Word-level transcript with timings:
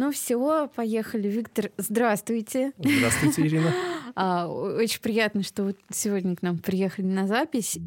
Ну 0.00 0.12
все, 0.12 0.70
поехали. 0.76 1.26
Виктор, 1.26 1.72
здравствуйте. 1.76 2.72
Здравствуйте, 2.78 3.42
Ирина. 3.42 3.74
А, 4.14 4.48
очень 4.48 5.00
приятно, 5.00 5.42
что 5.42 5.64
вы 5.64 5.76
сегодня 5.92 6.34
к 6.34 6.42
нам 6.42 6.58
приехали 6.58 7.06
на 7.06 7.26
запись. 7.26 7.78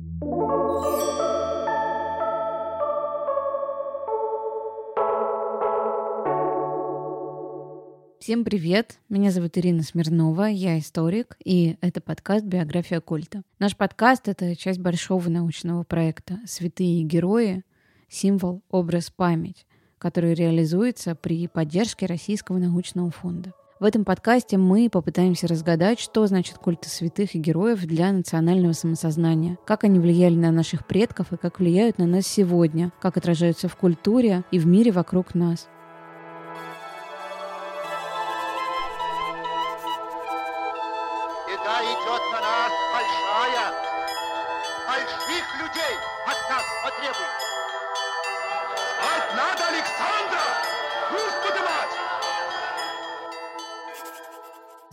Всем 8.19 8.43
привет! 8.45 8.99
Меня 9.09 9.31
зовут 9.31 9.57
Ирина 9.57 9.81
Смирнова, 9.81 10.43
я 10.43 10.79
историк, 10.79 11.37
и 11.43 11.75
это 11.81 12.01
подкаст 12.01 12.45
«Биография 12.45 13.01
культа». 13.01 13.41
Наш 13.59 13.75
подкаст— 13.75 14.27
это 14.29 14.55
часть 14.55 14.79
большого 14.79 15.27
научного 15.29 15.83
проекта 15.83 16.39
«Святые 16.45 17.03
герои. 17.03 17.63
Символ, 18.07 18.61
образ, 18.69 19.09
память», 19.09 19.65
который 20.01 20.33
реализуется 20.33 21.13
при 21.13 21.47
поддержке 21.47 22.07
Российского 22.07 22.57
научного 22.57 23.11
фонда. 23.11 23.53
В 23.79 23.83
этом 23.83 24.03
подкасте 24.03 24.57
мы 24.57 24.89
попытаемся 24.91 25.47
разгадать, 25.47 25.99
что 25.99 26.25
значит 26.27 26.57
культы 26.57 26.89
святых 26.89 27.35
и 27.35 27.39
героев 27.39 27.79
для 27.85 28.11
национального 28.11 28.73
самосознания, 28.73 29.57
как 29.65 29.83
они 29.83 29.99
влияли 29.99 30.35
на 30.35 30.51
наших 30.51 30.85
предков 30.85 31.31
и 31.33 31.37
как 31.37 31.59
влияют 31.59 31.97
на 31.99 32.07
нас 32.07 32.27
сегодня, 32.27 32.91
как 32.99 33.17
отражаются 33.17 33.67
в 33.67 33.75
культуре 33.75 34.43
и 34.51 34.59
в 34.59 34.67
мире 34.67 34.91
вокруг 34.91 35.35
нас. 35.35 35.67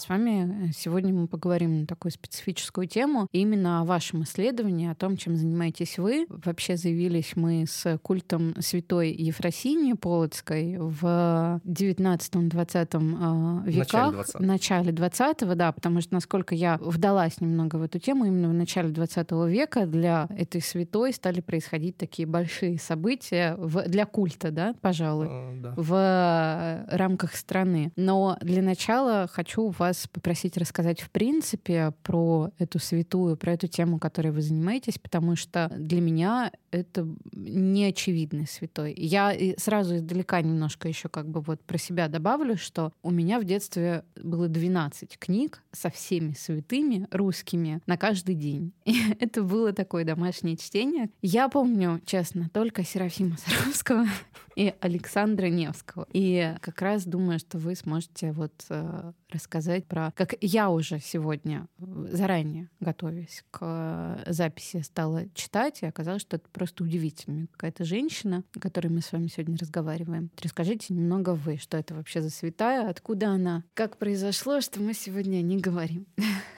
С 0.09 0.11
вами 0.11 0.69
э, 0.69 0.71
сегодня 0.75 1.13
мы 1.13 1.27
поговорим 1.27 1.81
на 1.81 1.87
такую 1.87 2.13
специфическую 2.13 2.87
тему, 2.87 3.29
именно 3.31 3.83
о 3.83 3.85
вашем 3.85 4.23
исследовании, 4.23 4.89
о 4.89 4.95
том, 4.95 5.19
чем 5.19 5.37
занимаетесь 5.37 5.99
вы. 5.99 6.25
Вообще 6.31 6.79
заявились 6.79 7.37
мы 7.37 7.67
с 7.69 7.99
культом 7.99 8.55
святой 8.59 9.11
Ефросинии 9.11 9.93
Полоцкой 9.93 10.79
в 10.79 11.61
19-20 11.63 13.67
э, 13.67 13.71
веках. 13.71 14.29
В 14.33 14.41
начале 14.41 14.93
20-го, 14.93 15.55
да, 15.55 15.73
потому 15.73 16.01
что, 16.01 16.15
насколько 16.15 16.55
я 16.55 16.79
вдалась 16.81 17.43
немного 17.43 17.77
в 17.77 17.83
эту 17.83 17.99
тему, 17.99 18.25
именно 18.25 18.49
в 18.49 18.55
начале 18.55 18.89
20 18.89 19.31
века 19.47 19.85
для 19.85 20.27
этой 20.31 20.63
святой 20.63 21.13
стали 21.13 21.43
происходить 21.43 21.99
такие 21.99 22.27
большие 22.27 22.79
события 22.79 23.57
в, 23.59 23.87
для 23.87 24.07
культа, 24.07 24.53
да, 24.53 24.75
пожалуй, 24.81 25.27
uh, 25.27 25.61
да. 25.61 25.75
в 25.77 25.93
э, 25.93 26.97
рамках 26.97 27.35
страны. 27.35 27.93
Но 27.95 28.39
для 28.41 28.63
начала 28.63 29.29
хочу 29.31 29.69
вас 29.69 29.98
вас 29.99 30.07
попросить 30.07 30.57
рассказать 30.57 31.01
в 31.01 31.11
принципе 31.11 31.93
про 32.03 32.51
эту 32.59 32.79
святую, 32.79 33.37
про 33.37 33.53
эту 33.53 33.67
тему, 33.67 33.99
которой 33.99 34.31
вы 34.31 34.43
занимаетесь, 34.43 34.99
потому 34.99 35.37
что 35.37 35.71
для 35.77 36.01
меня 36.01 36.53
это 36.71 37.09
неочевидный 37.33 38.47
святой. 38.47 38.95
Я 38.97 39.35
сразу 39.57 39.97
издалека 39.97 40.41
немножко 40.41 40.89
еще 40.89 41.09
как 41.09 41.29
бы 41.29 41.41
вот 41.41 41.61
про 41.63 41.79
себя 41.79 42.09
добавлю, 42.09 42.57
что 42.57 42.93
у 43.03 43.11
меня 43.11 43.41
в 43.41 43.45
детстве 43.45 44.05
было 44.17 44.49
12 44.49 45.19
книг 45.19 45.63
со 45.73 45.91
всеми 45.91 46.33
святыми 46.33 47.09
русскими 47.11 47.81
на 47.87 47.97
каждый 47.97 48.35
день. 48.35 48.73
И 48.85 48.97
это 49.19 49.43
было 49.43 49.73
такое 49.73 50.05
домашнее 50.05 50.57
чтение. 50.57 51.11
Я 51.23 51.49
помню, 51.49 52.01
честно, 52.05 52.49
только 52.53 52.85
Серафима 52.85 53.37
Саровского 53.39 54.07
и 54.59 54.75
Александра 54.81 55.47
Невского. 55.47 56.07
И 56.13 56.55
как 56.61 56.83
раз 56.83 57.05
думаю, 57.05 57.39
что 57.39 57.59
вы 57.59 57.77
сможете 57.77 58.33
вот 58.33 58.53
э, 58.71 59.13
рассказать 59.31 59.87
про... 59.89 60.13
Как 60.13 60.35
я 60.41 60.71
уже 60.71 61.01
сегодня, 61.01 61.67
заранее 61.79 62.69
готовясь 62.81 63.45
к 63.51 64.23
записи, 64.27 64.83
стала 64.83 65.29
читать, 65.35 65.83
и 65.83 65.87
оказалось, 65.87 66.23
что 66.23 66.37
это 66.37 66.49
просто 66.51 66.85
удивительная 66.85 67.49
какая-то 67.53 67.85
женщина, 67.85 68.45
о 68.55 68.61
которой 68.61 68.89
мы 68.89 69.01
с 69.01 69.13
вами 69.13 69.29
сегодня 69.29 69.57
разговариваем. 69.59 70.31
Расскажите 70.43 70.95
немного 70.95 71.35
вы, 71.35 71.57
что 71.57 71.77
это 71.77 71.95
вообще 71.95 72.21
за 72.21 72.31
святая, 72.31 72.89
откуда 72.89 73.31
она, 73.31 73.65
как 73.75 73.97
произошло, 73.97 74.61
что 74.61 74.81
мы 74.81 74.95
сегодня 74.95 75.43
не 75.43 75.59
говорим. 75.59 76.07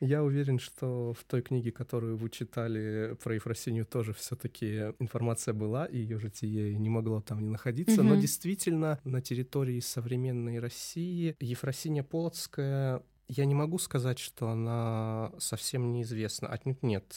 Я 0.00 0.22
уверен, 0.24 0.58
что 0.58 1.12
в 1.12 1.24
той 1.24 1.42
книге, 1.42 1.72
которую 1.72 2.16
вы 2.16 2.30
читали 2.30 3.16
про 3.22 3.34
Ефросинию, 3.34 3.84
тоже 3.84 4.14
все-таки 4.14 4.94
информация 4.98 5.52
была, 5.52 5.84
и 5.84 5.98
ее 5.98 6.18
житие 6.18 6.74
не 6.74 6.88
могло 6.88 7.20
там 7.20 7.40
не 7.42 7.50
находиться. 7.50 8.00
Mm-hmm. 8.00 8.04
Но 8.04 8.16
действительно, 8.16 8.98
на 9.04 9.20
территории 9.20 9.78
современной 9.80 10.58
России 10.58 11.36
Ефросиния 11.38 12.02
Полоцкая 12.02 13.02
я 13.28 13.44
не 13.44 13.54
могу 13.54 13.78
сказать, 13.78 14.18
что 14.18 14.48
она 14.48 15.32
совсем 15.38 15.92
неизвестна. 15.92 16.48
Отнюдь 16.48 16.82
нет 16.82 17.14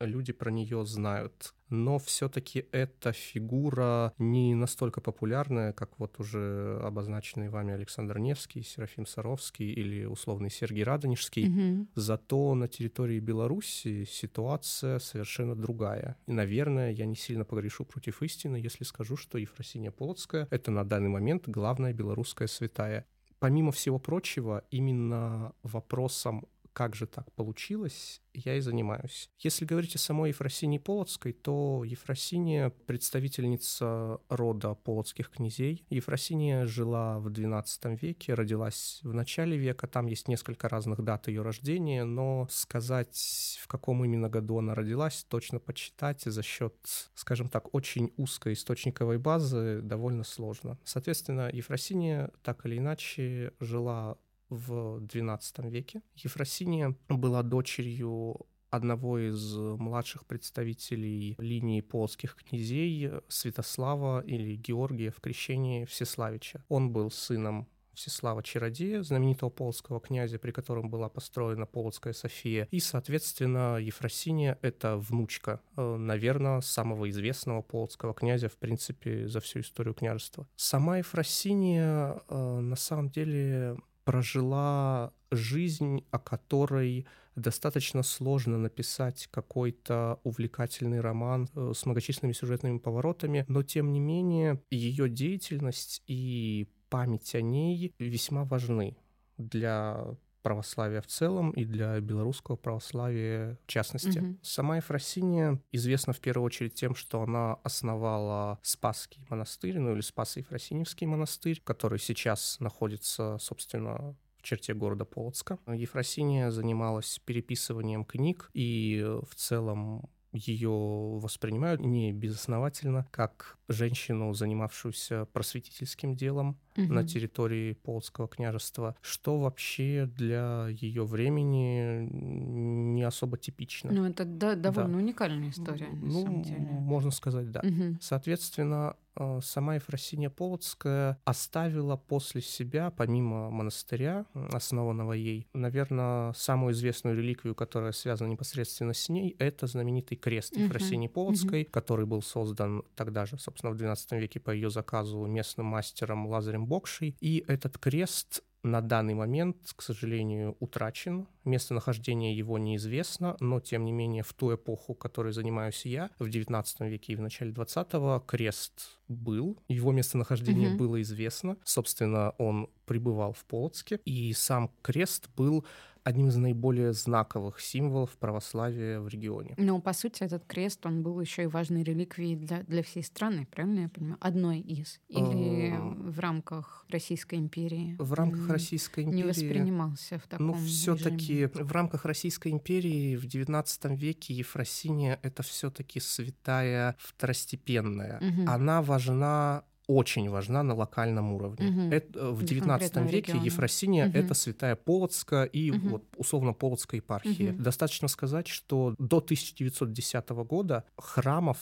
люди 0.00 0.32
про 0.32 0.50
нее 0.50 0.84
знают. 0.86 1.54
Но 1.70 1.98
все-таки 1.98 2.66
эта 2.72 3.12
фигура 3.12 4.12
не 4.18 4.54
настолько 4.54 5.00
популярная, 5.00 5.72
как 5.72 5.98
вот 5.98 6.20
уже 6.20 6.78
обозначенный 6.82 7.48
вами 7.48 7.74
Александр 7.74 8.18
Невский, 8.18 8.62
Серафим 8.62 9.06
Саровский 9.06 9.72
или 9.72 10.04
условный 10.04 10.50
Сергей 10.50 10.84
Радонежский. 10.84 11.48
Угу. 11.48 11.88
Зато 11.94 12.54
на 12.54 12.68
территории 12.68 13.18
Беларуси 13.18 14.04
ситуация 14.04 14.98
совершенно 14.98 15.56
другая. 15.56 16.16
И, 16.26 16.32
наверное, 16.32 16.92
я 16.92 17.06
не 17.06 17.16
сильно 17.16 17.44
погрешу 17.44 17.84
против 17.84 18.22
истины, 18.22 18.56
если 18.56 18.84
скажу, 18.84 19.16
что 19.16 19.38
Ефросиния 19.38 19.90
Полоцкая— 19.90 20.46
это 20.50 20.70
на 20.70 20.84
данный 20.84 21.08
момент 21.08 21.48
главная 21.48 21.92
белорусская 21.92 22.46
святая. 22.46 23.06
Помимо 23.40 23.72
всего 23.72 23.98
прочего, 23.98 24.62
именно 24.70 25.52
вопросом 25.62 26.46
как 26.74 26.94
же 26.96 27.06
так 27.06 27.32
получилось, 27.32 28.20
я 28.34 28.56
и 28.56 28.60
занимаюсь. 28.60 29.30
Если 29.38 29.64
говорить 29.64 29.94
о 29.94 29.98
самой 29.98 30.30
Ефросинии 30.30 30.78
Полоцкой, 30.78 31.32
то 31.32 31.84
Ефросиния— 31.84 32.70
представительница 32.86 34.18
рода 34.28 34.74
полоцких 34.74 35.30
князей. 35.30 35.86
Ефросиния 35.88 36.66
жила 36.66 37.20
в 37.20 37.28
XII 37.28 37.96
веке, 37.96 38.34
родилась 38.34 39.00
в 39.04 39.14
начале 39.14 39.56
века, 39.56 39.86
там 39.86 40.06
есть 40.06 40.26
несколько 40.26 40.68
разных 40.68 41.02
дат 41.02 41.28
ее 41.28 41.42
рождения, 41.42 42.04
но 42.04 42.48
сказать, 42.50 43.58
в 43.62 43.68
каком 43.68 44.04
именно 44.04 44.28
году 44.28 44.58
она 44.58 44.74
родилась, 44.74 45.24
точно 45.28 45.60
почитать 45.60 46.22
за 46.22 46.42
счет, 46.42 46.74
скажем 47.14 47.48
так, 47.48 47.72
очень 47.72 48.12
узкой 48.16 48.54
источниковой 48.54 49.18
базы 49.18 49.80
довольно 49.80 50.24
сложно. 50.24 50.76
Соответственно, 50.82 51.48
Ефросиния 51.52 52.32
так 52.42 52.66
или 52.66 52.78
иначе 52.78 53.52
жила 53.60 54.18
в 54.54 55.00
XII 55.00 55.68
веке. 55.70 56.02
Ефросиния 56.16 56.96
была 57.08 57.42
дочерью 57.42 58.46
одного 58.70 59.18
из 59.18 59.54
младших 59.56 60.26
представителей 60.26 61.36
линии 61.38 61.80
полских 61.80 62.36
князей 62.36 63.10
Святослава 63.28 64.20
или 64.20 64.56
Георгия 64.56 65.10
в 65.10 65.20
крещении 65.20 65.84
Всеславича. 65.84 66.64
Он 66.68 66.90
был 66.90 67.10
сыном 67.10 67.68
Всеслава 67.94 68.42
Чародея, 68.42 69.02
знаменитого 69.02 69.50
полского 69.50 70.00
князя, 70.00 70.38
при 70.38 70.50
котором 70.50 70.90
была 70.90 71.08
построена 71.08 71.66
Полоцкая 71.66 72.12
София. 72.12 72.68
И, 72.70 72.80
соответственно, 72.80 73.78
Ефросиния— 73.78 74.58
это 74.62 74.96
внучка, 74.96 75.60
э, 75.76 75.96
наверное, 75.96 76.60
самого 76.60 77.08
известного 77.10 77.62
полоцкого 77.62 78.14
князя, 78.14 78.48
в 78.48 78.56
принципе, 78.56 79.28
за 79.28 79.40
всю 79.40 79.60
историю 79.60 79.94
княжества. 79.94 80.48
Сама 80.56 80.98
Ефросиния, 80.98 82.20
э, 82.28 82.58
на 82.60 82.76
самом 82.76 83.10
деле, 83.10 83.76
прожила 84.04 85.12
жизнь, 85.30 86.04
о 86.10 86.18
которой 86.18 87.06
достаточно 87.36 88.02
сложно 88.02 88.58
написать 88.58 89.28
какой-то 89.30 90.20
увлекательный 90.22 91.00
роман 91.00 91.48
э, 91.54 91.72
с 91.74 91.84
многочисленными 91.84 92.32
сюжетными 92.32 92.78
поворотами, 92.78 93.44
но 93.48 93.62
тем 93.62 93.92
не 93.92 94.00
менее 94.00 94.62
ее 94.70 95.08
деятельность 95.08 96.02
и 96.06 96.68
память 96.90 97.34
о 97.34 97.40
ней 97.40 97.92
весьма 97.98 98.44
важны 98.44 98.96
для 99.36 100.16
православия 100.44 101.00
в 101.00 101.06
целом 101.06 101.50
и 101.52 101.64
для 101.64 101.98
белорусского 102.00 102.56
православия 102.56 103.58
в 103.64 103.66
частности. 103.66 104.18
Угу. 104.18 104.38
Сама 104.42 104.76
Ефросиния 104.76 105.58
известна 105.72 106.12
в 106.12 106.20
первую 106.20 106.44
очередь 106.44 106.74
тем, 106.74 106.94
что 106.94 107.22
она 107.22 107.54
основала 107.64 108.60
Спасский 108.62 109.24
монастырь, 109.30 109.78
ну 109.78 109.94
или 109.94 110.02
Спасо-Ефросиневский 110.02 111.06
монастырь, 111.06 111.62
который 111.64 111.98
сейчас 111.98 112.60
находится, 112.60 113.38
собственно, 113.40 114.14
в 114.36 114.42
черте 114.42 114.74
города 114.74 115.06
Полоцка. 115.06 115.58
Ефросиния 115.66 116.50
занималась 116.50 117.18
переписыванием 117.24 118.04
книг 118.04 118.50
и 118.52 119.02
в 119.02 119.34
целом 119.34 120.10
ее 120.34 120.68
воспринимают 120.70 121.80
не 121.80 122.12
безосновательно 122.12 123.06
как 123.12 123.56
женщину, 123.68 124.34
занимавшуюся 124.34 125.26
просветительским 125.32 126.14
делом. 126.16 126.58
Угу. 126.76 126.92
на 126.92 127.04
территории 127.06 127.74
Полоцкого 127.74 128.28
княжества, 128.28 128.96
что 129.00 129.38
вообще 129.38 130.08
для 130.16 130.68
ее 130.70 131.04
времени 131.04 132.08
не 132.10 133.02
особо 133.02 133.36
типично. 133.38 133.92
Ну, 133.92 134.04
это 134.04 134.24
да, 134.24 134.54
довольно 134.54 134.92
да. 134.92 134.98
уникальная 134.98 135.50
история, 135.50 135.88
на 135.88 136.06
ну, 136.06 136.22
самом 136.22 136.42
деле. 136.42 136.58
Можно 136.58 137.10
сказать, 137.10 137.50
да. 137.50 137.60
Угу. 137.60 137.98
Соответственно, 138.00 138.96
э, 139.16 139.40
сама 139.42 139.76
Ефросиния 139.76 140.30
Полоцкая 140.30 141.18
оставила 141.24 141.96
после 141.96 142.40
себя, 142.40 142.90
помимо 142.90 143.50
монастыря, 143.50 144.26
основанного 144.52 145.12
ей, 145.12 145.48
наверное, 145.54 146.32
самую 146.32 146.72
известную 146.72 147.16
реликвию, 147.16 147.54
которая 147.54 147.92
связана 147.92 148.28
непосредственно 148.28 148.94
с 148.94 149.08
ней, 149.08 149.36
это 149.38 149.66
знаменитый 149.66 150.16
крест 150.16 150.56
Ефросинии 150.56 151.08
uh-huh. 151.08 151.12
Полоцкой, 151.12 151.62
uh-huh. 151.62 151.70
который 151.70 152.06
был 152.06 152.22
создан 152.22 152.82
тогда 152.96 153.26
же, 153.26 153.38
собственно, 153.38 153.72
в 153.72 153.76
XII 153.76 154.18
веке 154.18 154.40
по 154.40 154.50
ее 154.50 154.70
заказу 154.70 155.24
местным 155.26 155.66
мастером 155.66 156.26
Лазарем 156.26 156.63
Бокшей. 156.64 157.16
И 157.20 157.44
этот 157.46 157.78
крест 157.78 158.42
на 158.64 158.80
данный 158.80 159.14
момент, 159.14 159.56
к 159.76 159.82
сожалению, 159.82 160.56
утрачен. 160.58 161.28
Местонахождение 161.44 162.36
его 162.36 162.58
неизвестно, 162.58 163.36
но, 163.38 163.60
тем 163.60 163.84
не 163.84 163.92
менее, 163.92 164.22
в 164.22 164.32
ту 164.32 164.54
эпоху, 164.54 164.94
которой 164.94 165.32
занимаюсь 165.32 165.84
я, 165.84 166.10
в 166.18 166.24
XIX 166.24 166.64
веке 166.88 167.12
и 167.12 167.16
в 167.16 167.20
начале 167.20 167.52
XX, 167.52 168.24
крест 168.26 168.98
был, 169.06 169.58
его 169.68 169.92
местонахождение 169.92 170.70
угу. 170.70 170.78
было 170.78 171.02
известно. 171.02 171.58
Собственно, 171.64 172.30
он 172.38 172.70
пребывал 172.86 173.34
в 173.34 173.44
Полоцке, 173.44 174.00
и 174.06 174.32
сам 174.32 174.70
крест 174.80 175.28
был 175.36 175.66
одним 176.04 176.28
из 176.28 176.36
наиболее 176.36 176.92
знаковых 176.92 177.60
символов 177.60 178.10
православия 178.18 179.00
в 179.00 179.08
регионе. 179.08 179.54
Но, 179.56 179.80
по 179.80 179.92
сути, 179.92 180.22
этот 180.22 180.44
крест, 180.44 180.84
он 180.86 181.02
был 181.02 181.18
еще 181.20 181.44
и 181.44 181.46
важной 181.46 181.82
реликвией 181.82 182.36
для, 182.36 182.62
для 182.62 182.82
всей 182.82 183.02
страны, 183.02 183.48
правильно 183.50 183.80
я 183.80 183.88
понимаю? 183.88 184.18
Одной 184.20 184.60
из. 184.60 185.00
Или 185.08 185.70
эм, 185.70 186.10
в 186.10 186.20
рамках 186.20 186.84
Российской 186.90 187.36
империи? 187.36 187.96
В 187.98 188.12
рамках 188.12 188.48
Российской 188.48 189.04
империи... 189.04 189.22
Не 189.22 189.24
воспринимался 189.24 190.18
в 190.18 190.26
таком 190.26 190.46
Ну, 190.48 190.54
все 190.54 190.94
таки 190.94 191.46
в 191.46 191.72
рамках 191.72 192.04
Российской 192.04 192.52
империи 192.52 193.16
в 193.16 193.24
XIX 193.24 193.96
веке 193.96 194.34
Ефросиния— 194.34 195.18
это 195.22 195.42
все 195.42 195.70
таки 195.70 196.00
святая 196.00 196.96
второстепенная. 196.98 198.18
Угу. 198.18 198.50
Она 198.50 198.82
важна 198.82 199.64
очень 199.86 200.28
важна 200.28 200.62
на 200.62 200.74
локальном 200.74 201.32
уровне. 201.32 201.68
Угу. 201.68 201.94
Это, 201.94 202.30
в 202.32 202.42
XIX 202.42 203.06
веке 203.08 203.32
региона. 203.32 203.44
Ефросиния 203.44 204.08
угу. 204.08 204.18
это 204.18 204.34
святая 204.34 204.76
Полоцка 204.76 205.44
и 205.44 205.70
угу. 205.70 205.88
вот 205.88 206.04
условно 206.16 206.52
Полоцкая 206.52 207.00
епархия. 207.00 207.52
Угу. 207.52 207.62
Достаточно 207.62 208.08
сказать, 208.08 208.48
что 208.48 208.94
до 208.98 209.18
1910 209.18 210.28
года 210.30 210.84
храмов 210.96 211.58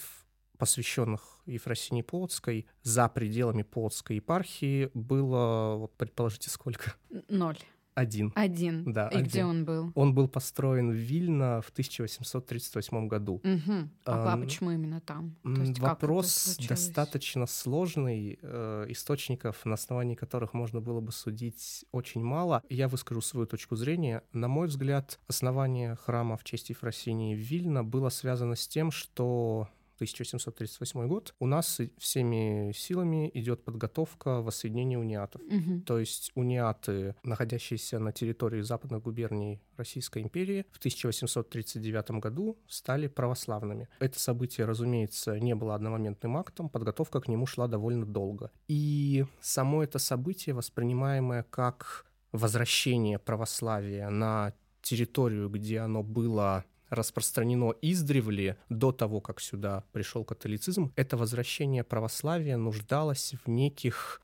посвященных 0.59 1.41
Ефросинии 1.47 2.03
Полоцкой 2.03 2.67
за 2.83 3.09
пределами 3.09 3.63
Полоцкой 3.63 4.17
епархии 4.17 4.91
было, 4.95 5.75
вот 5.77 5.97
предположите, 5.97 6.51
сколько? 6.51 6.95
Ноль. 7.29 7.59
Один. 7.95 8.33
Один. 8.35 8.93
Да, 8.93 9.09
И 9.09 9.17
один. 9.17 9.27
где 9.27 9.45
он 9.45 9.65
был? 9.65 9.93
Он 9.95 10.15
был 10.15 10.29
построен 10.29 10.91
в 10.91 10.95
Вильно 10.95 11.61
в 11.61 11.71
1838 11.71 13.09
году. 13.09 13.35
Угу. 13.35 13.89
А, 14.07 14.33
а 14.33 14.37
почему 14.37 14.71
именно 14.71 15.01
там? 15.01 15.37
То 15.43 15.61
есть 15.63 15.79
вопрос 15.79 16.57
достаточно 16.69 17.47
сложный, 17.47 18.39
э, 18.41 18.87
источников, 18.89 19.65
на 19.65 19.75
основании 19.75 20.15
которых 20.15 20.55
можно 20.55 20.81
было 20.81 21.01
бы 21.01 21.13
судить 21.13 21.85
очень 21.93 22.23
мало. 22.23 22.63
Я 22.69 22.89
выскажу 22.89 23.21
свою 23.21 23.47
точку 23.47 23.77
зрения. 23.77 24.23
На 24.33 24.49
мой 24.49 24.69
взгляд, 24.69 25.19
основание 25.27 25.97
храма 25.97 26.37
в 26.37 26.45
честь 26.45 26.71
Ефросинии 26.71 27.35
в 27.35 27.39
Вильно 27.39 27.85
было 27.85 28.09
связано 28.09 28.57
с 28.57 28.67
тем, 28.67 28.91
что 28.91 29.69
1738 30.03 31.07
год, 31.09 31.35
у 31.39 31.47
нас 31.47 31.81
всеми 31.99 32.73
силами 32.73 33.31
идет 33.35 33.65
подготовка 33.65 34.41
воссоединения 34.41 34.99
униатов. 34.99 35.43
Угу. 35.43 35.83
То 35.87 35.99
есть 35.99 36.33
униаты, 36.35 37.15
находящиеся 37.23 37.99
на 37.99 38.13
территории 38.13 38.63
западных 38.63 39.03
губерний 39.03 39.61
Российской 39.77 40.23
империи, 40.23 40.67
в 40.73 40.79
1839 40.79 42.11
году 42.13 42.59
стали 42.69 43.07
православными. 43.09 43.89
Это 44.01 44.19
событие, 44.19 44.67
разумеется, 44.67 45.39
не 45.39 45.55
было 45.55 45.75
одномоментным 45.75 46.37
актом, 46.37 46.69
подготовка 46.69 47.21
к 47.21 47.29
нему 47.29 47.47
шла 47.47 47.69
довольно 47.69 48.07
долго. 48.07 48.51
И 48.69 49.25
само 49.41 49.83
это 49.83 49.99
событие, 49.99 50.55
воспринимаемое 50.55 51.45
как 51.45 52.07
возвращение 52.33 53.19
православия 53.19 54.09
на 54.11 54.53
территорию, 54.83 55.49
где 55.49 55.79
оно 55.81 56.03
было 56.03 56.65
распространено 56.93 57.75
издревле 57.81 58.59
до 58.69 58.93
того, 58.93 59.21
как 59.21 59.41
сюда 59.41 59.85
пришел 59.93 60.25
католицизм, 60.25 60.93
это 60.95 61.17
возвращение 61.17 61.85
православия 61.85 62.57
нуждалось 62.57 63.35
в 63.45 63.49
неких 63.49 64.21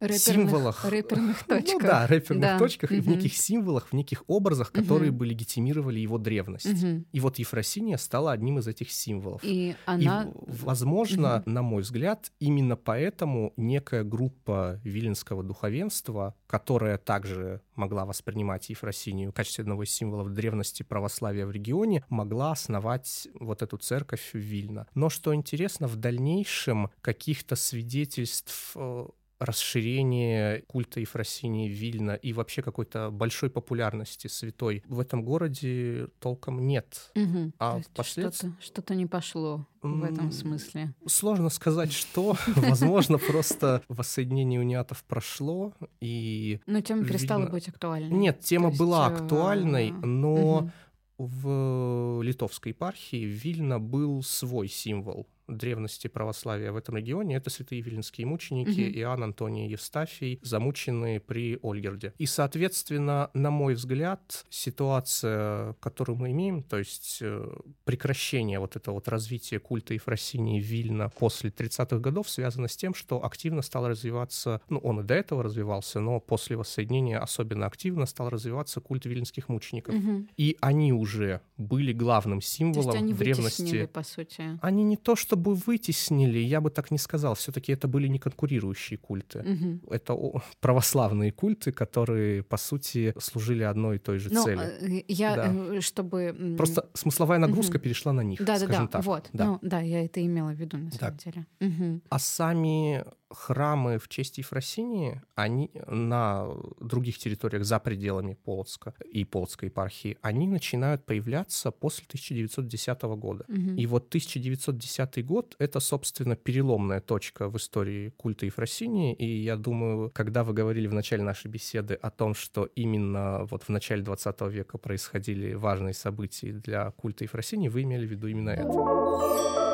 рэперных, 0.00 0.20
символах. 0.20 0.84
Рэперных 0.84 1.44
точках. 1.44 1.68
Ну 1.78 1.80
да, 1.80 2.06
рэперных 2.06 2.42
да. 2.42 2.58
точках, 2.58 2.90
угу. 2.90 3.00
в 3.00 3.08
неких 3.08 3.36
символах, 3.36 3.88
в 3.88 3.92
неких 3.92 4.24
образах, 4.26 4.72
которые 4.72 5.10
угу. 5.10 5.18
бы 5.18 5.26
легитимировали 5.26 5.98
его 5.98 6.18
древность. 6.18 6.66
Угу. 6.66 7.04
И 7.12 7.20
вот 7.20 7.38
Ефросиния 7.38 7.98
стала 7.98 8.32
одним 8.32 8.58
из 8.58 8.66
этих 8.66 8.90
символов. 8.90 9.40
И 9.44 9.76
она... 9.86 10.24
И, 10.24 10.28
возможно, 10.46 11.38
угу. 11.38 11.50
на 11.50 11.62
мой 11.62 11.82
взгляд, 11.82 12.32
именно 12.40 12.76
поэтому 12.76 13.52
некая 13.56 14.04
группа 14.04 14.80
виленского 14.82 15.42
духовенства, 15.42 16.34
которая 16.46 16.98
также 16.98 17.62
могла 17.74 18.04
воспринимать 18.04 18.68
Ефросинию 18.70 19.30
в 19.30 19.34
качестве 19.34 19.62
одного 19.62 19.84
из 19.84 19.90
символов 19.90 20.32
древности 20.32 20.82
православия 20.82 21.46
в 21.46 21.50
регионе, 21.50 22.04
могла 22.08 22.52
основать 22.52 23.28
вот 23.34 23.62
эту 23.62 23.76
церковь 23.76 24.30
в 24.32 24.38
Вильно. 24.38 24.86
Но 24.94 25.08
что 25.08 25.34
интересно, 25.34 25.86
в 25.86 25.96
дальнейшем 25.96 26.90
каких-то 27.00 27.56
свидетельств 27.56 28.72
э, 28.74 29.06
расширение 29.38 30.62
культа 30.62 31.00
Ефросинии 31.00 31.68
Вильна 31.68 32.14
и 32.14 32.32
вообще 32.32 32.62
какой-то 32.62 33.10
большой 33.10 33.50
популярности 33.50 34.26
святой 34.26 34.82
в 34.86 35.00
этом 35.00 35.22
городе 35.24 36.08
толком 36.18 36.66
нет. 36.66 37.10
Угу. 37.14 37.52
А 37.58 37.80
впоследствии... 37.80 38.48
Что-то, 38.48 38.64
что-то 38.64 38.94
не 38.94 39.06
пошло 39.06 39.66
в 39.82 40.04
этом 40.04 40.32
смысле. 40.32 40.94
Сложно 41.06 41.50
сказать, 41.50 41.92
что. 41.92 42.36
Возможно, 42.56 43.18
просто 43.18 43.82
воссоединение 43.88 44.60
униатов 44.60 45.04
прошло, 45.04 45.74
и... 46.00 46.60
Но 46.66 46.80
тема 46.80 47.04
перестала 47.04 47.46
быть 47.46 47.68
актуальной. 47.68 48.16
Нет, 48.16 48.40
тема 48.40 48.70
была 48.70 49.08
э, 49.08 49.14
актуальной, 49.14 49.92
но 49.92 50.70
в 51.18 52.22
литовской 52.22 52.72
епархии 52.72 53.24
Вильна 53.24 53.78
был 53.78 54.22
свой 54.22 54.68
символ 54.68 55.26
древности 55.48 56.06
православия 56.06 56.72
в 56.72 56.76
этом 56.76 56.96
регионе, 56.96 57.36
это 57.36 57.50
святые 57.50 57.80
виленские 57.80 58.26
мученики 58.26 58.88
угу. 58.88 58.98
Иоанн 58.98 59.24
Антоний 59.24 59.68
Евстафий, 59.68 60.38
замученные 60.42 61.20
при 61.20 61.58
Ольгерде. 61.62 62.12
И, 62.18 62.26
соответственно, 62.26 63.30
на 63.34 63.50
мой 63.50 63.74
взгляд, 63.74 64.44
ситуация, 64.50 65.74
которую 65.80 66.18
мы 66.18 66.30
имеем, 66.30 66.62
то 66.62 66.78
есть 66.78 67.18
э, 67.20 67.48
прекращение 67.84 68.58
вот 68.60 68.76
этого 68.76 68.96
вот 68.96 69.08
развития 69.08 69.58
культа 69.58 69.94
Ефросинии 69.94 70.60
Вильна 70.60 71.08
после 71.08 71.50
30-х 71.50 71.98
годов 71.98 72.28
связано 72.28 72.68
с 72.68 72.76
тем, 72.76 72.94
что 72.94 73.24
активно 73.24 73.62
стал 73.62 73.88
развиваться, 73.88 74.60
ну, 74.68 74.78
он 74.78 75.00
и 75.00 75.02
до 75.02 75.14
этого 75.14 75.42
развивался, 75.42 76.00
но 76.00 76.20
после 76.20 76.56
воссоединения 76.56 77.18
особенно 77.18 77.66
активно 77.66 78.06
стал 78.06 78.28
развиваться 78.28 78.80
культ 78.80 79.06
виленских 79.06 79.48
мучеников. 79.48 79.94
Угу. 79.94 80.26
И 80.36 80.56
они 80.60 80.92
уже 80.92 81.40
были 81.56 81.92
главным 81.92 82.40
символом 82.40 82.90
то 82.90 82.96
есть 82.96 83.02
они 83.02 83.12
древности. 83.14 83.86
по 83.86 84.02
сути. 84.02 84.58
Они 84.60 84.84
не 84.84 84.96
то, 84.96 85.16
что 85.16 85.36
бы 85.38 85.54
вытеснили, 85.54 86.38
я 86.38 86.60
бы 86.60 86.70
так 86.70 86.90
не 86.90 86.98
сказал. 86.98 87.34
Все-таки 87.34 87.72
это 87.72 87.88
были 87.88 88.08
не 88.08 88.18
конкурирующие 88.18 88.98
культы. 88.98 89.40
Угу. 89.40 89.92
Это 89.94 90.16
православные 90.60 91.32
культы, 91.32 91.72
которые, 91.72 92.42
по 92.42 92.56
сути, 92.56 93.14
служили 93.18 93.62
одной 93.62 93.96
и 93.96 93.98
той 93.98 94.18
же 94.18 94.30
Но, 94.32 94.42
цели. 94.42 94.60
Э, 94.60 95.04
я, 95.08 95.36
да. 95.36 95.52
Э, 95.52 95.80
чтобы... 95.80 96.54
Просто 96.56 96.88
смысловая 96.94 97.38
нагрузка 97.38 97.76
угу. 97.76 97.84
перешла 97.84 98.12
на 98.12 98.22
них, 98.22 98.42
да, 98.44 98.58
скажем 98.58 98.86
да, 98.86 98.90
так. 98.90 99.04
Вот. 99.04 99.28
Да. 99.32 99.46
Ну, 99.46 99.58
да, 99.62 99.80
я 99.80 100.04
это 100.04 100.24
имела 100.24 100.50
в 100.50 100.56
виду, 100.56 100.76
на 100.76 100.90
самом 100.90 101.16
да. 101.16 101.30
деле. 101.30 101.46
Угу. 101.60 102.00
А 102.08 102.18
сами 102.18 103.04
храмы 103.30 103.98
в 103.98 104.08
честь 104.08 104.38
Ефросинии, 104.38 105.20
они 105.34 105.70
на 105.86 106.48
других 106.80 107.18
территориях 107.18 107.64
за 107.64 107.78
пределами 107.78 108.34
Полоцка 108.34 108.94
и 109.12 109.24
Полоцкой 109.24 109.68
епархии, 109.68 110.16
они 110.22 110.46
начинают 110.46 111.04
появляться 111.04 111.70
после 111.70 112.04
1910 112.06 113.02
года. 113.02 113.44
Угу. 113.48 113.76
И 113.76 113.86
вот 113.86 114.08
1910 114.08 115.24
год— 115.28 115.54
это, 115.60 115.78
собственно, 115.80 116.34
переломная 116.34 117.00
точка 117.00 117.48
в 117.48 117.56
истории 117.56 118.10
культа 118.16 118.46
Ефросинии, 118.46 119.14
и 119.14 119.42
я 119.42 119.56
думаю, 119.56 120.10
когда 120.14 120.42
вы 120.42 120.54
говорили 120.54 120.88
в 120.88 120.94
начале 120.94 121.22
нашей 121.22 121.48
беседы 121.48 121.94
о 121.94 122.10
том, 122.10 122.34
что 122.34 122.64
именно 122.64 123.44
вот 123.44 123.62
в 123.64 123.68
начале 123.68 124.02
20 124.02 124.40
века 124.48 124.78
происходили 124.78 125.54
важные 125.54 125.94
события 125.94 126.52
для 126.52 126.90
культа 126.92 127.24
Ефросинии, 127.24 127.68
вы 127.68 127.82
имели 127.82 128.06
в 128.06 128.10
виду 128.10 128.26
именно 128.26 128.50
это. 128.50 129.68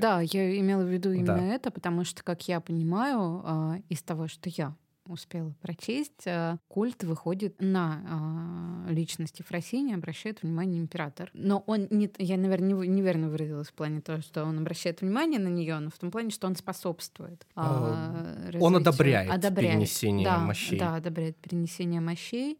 Да, 0.00 0.22
я 0.22 0.58
имела 0.58 0.82
в 0.82 0.88
виду 0.88 1.12
именно 1.12 1.36
да. 1.36 1.54
это, 1.54 1.70
потому 1.70 2.04
что, 2.04 2.24
как 2.24 2.48
я 2.48 2.60
понимаю, 2.60 3.42
а, 3.44 3.76
из 3.90 4.02
того, 4.02 4.28
что 4.28 4.48
я 4.48 4.74
успела 5.12 5.52
прочесть, 5.60 6.26
э, 6.26 6.56
культ 6.68 7.04
выходит 7.04 7.56
на 7.60 8.86
э, 8.88 8.92
личность 8.92 9.38
Ефросинии, 9.40 9.94
обращает 9.94 10.42
внимание 10.42 10.80
император. 10.80 11.30
Но 11.34 11.62
он, 11.66 11.88
не, 11.90 12.10
я, 12.18 12.36
наверное, 12.36 12.86
неверно 12.86 13.28
выразилась 13.28 13.68
в 13.68 13.74
плане 13.74 14.00
того, 14.00 14.20
что 14.20 14.44
он 14.44 14.58
обращает 14.58 15.00
внимание 15.00 15.40
на 15.40 15.48
нее, 15.48 15.78
но 15.78 15.90
в 15.90 15.98
том 15.98 16.10
плане, 16.10 16.30
что 16.30 16.46
он 16.46 16.56
способствует. 16.56 17.46
Э, 17.56 18.52
он 18.60 18.76
одобряет, 18.76 19.30
одобряет 19.30 19.72
перенесение 19.74 20.24
да, 20.24 20.38
мощей. 20.38 20.78
Да, 20.78 20.96
одобряет 20.96 21.36
перенесение 21.36 22.00
мощей. 22.00 22.58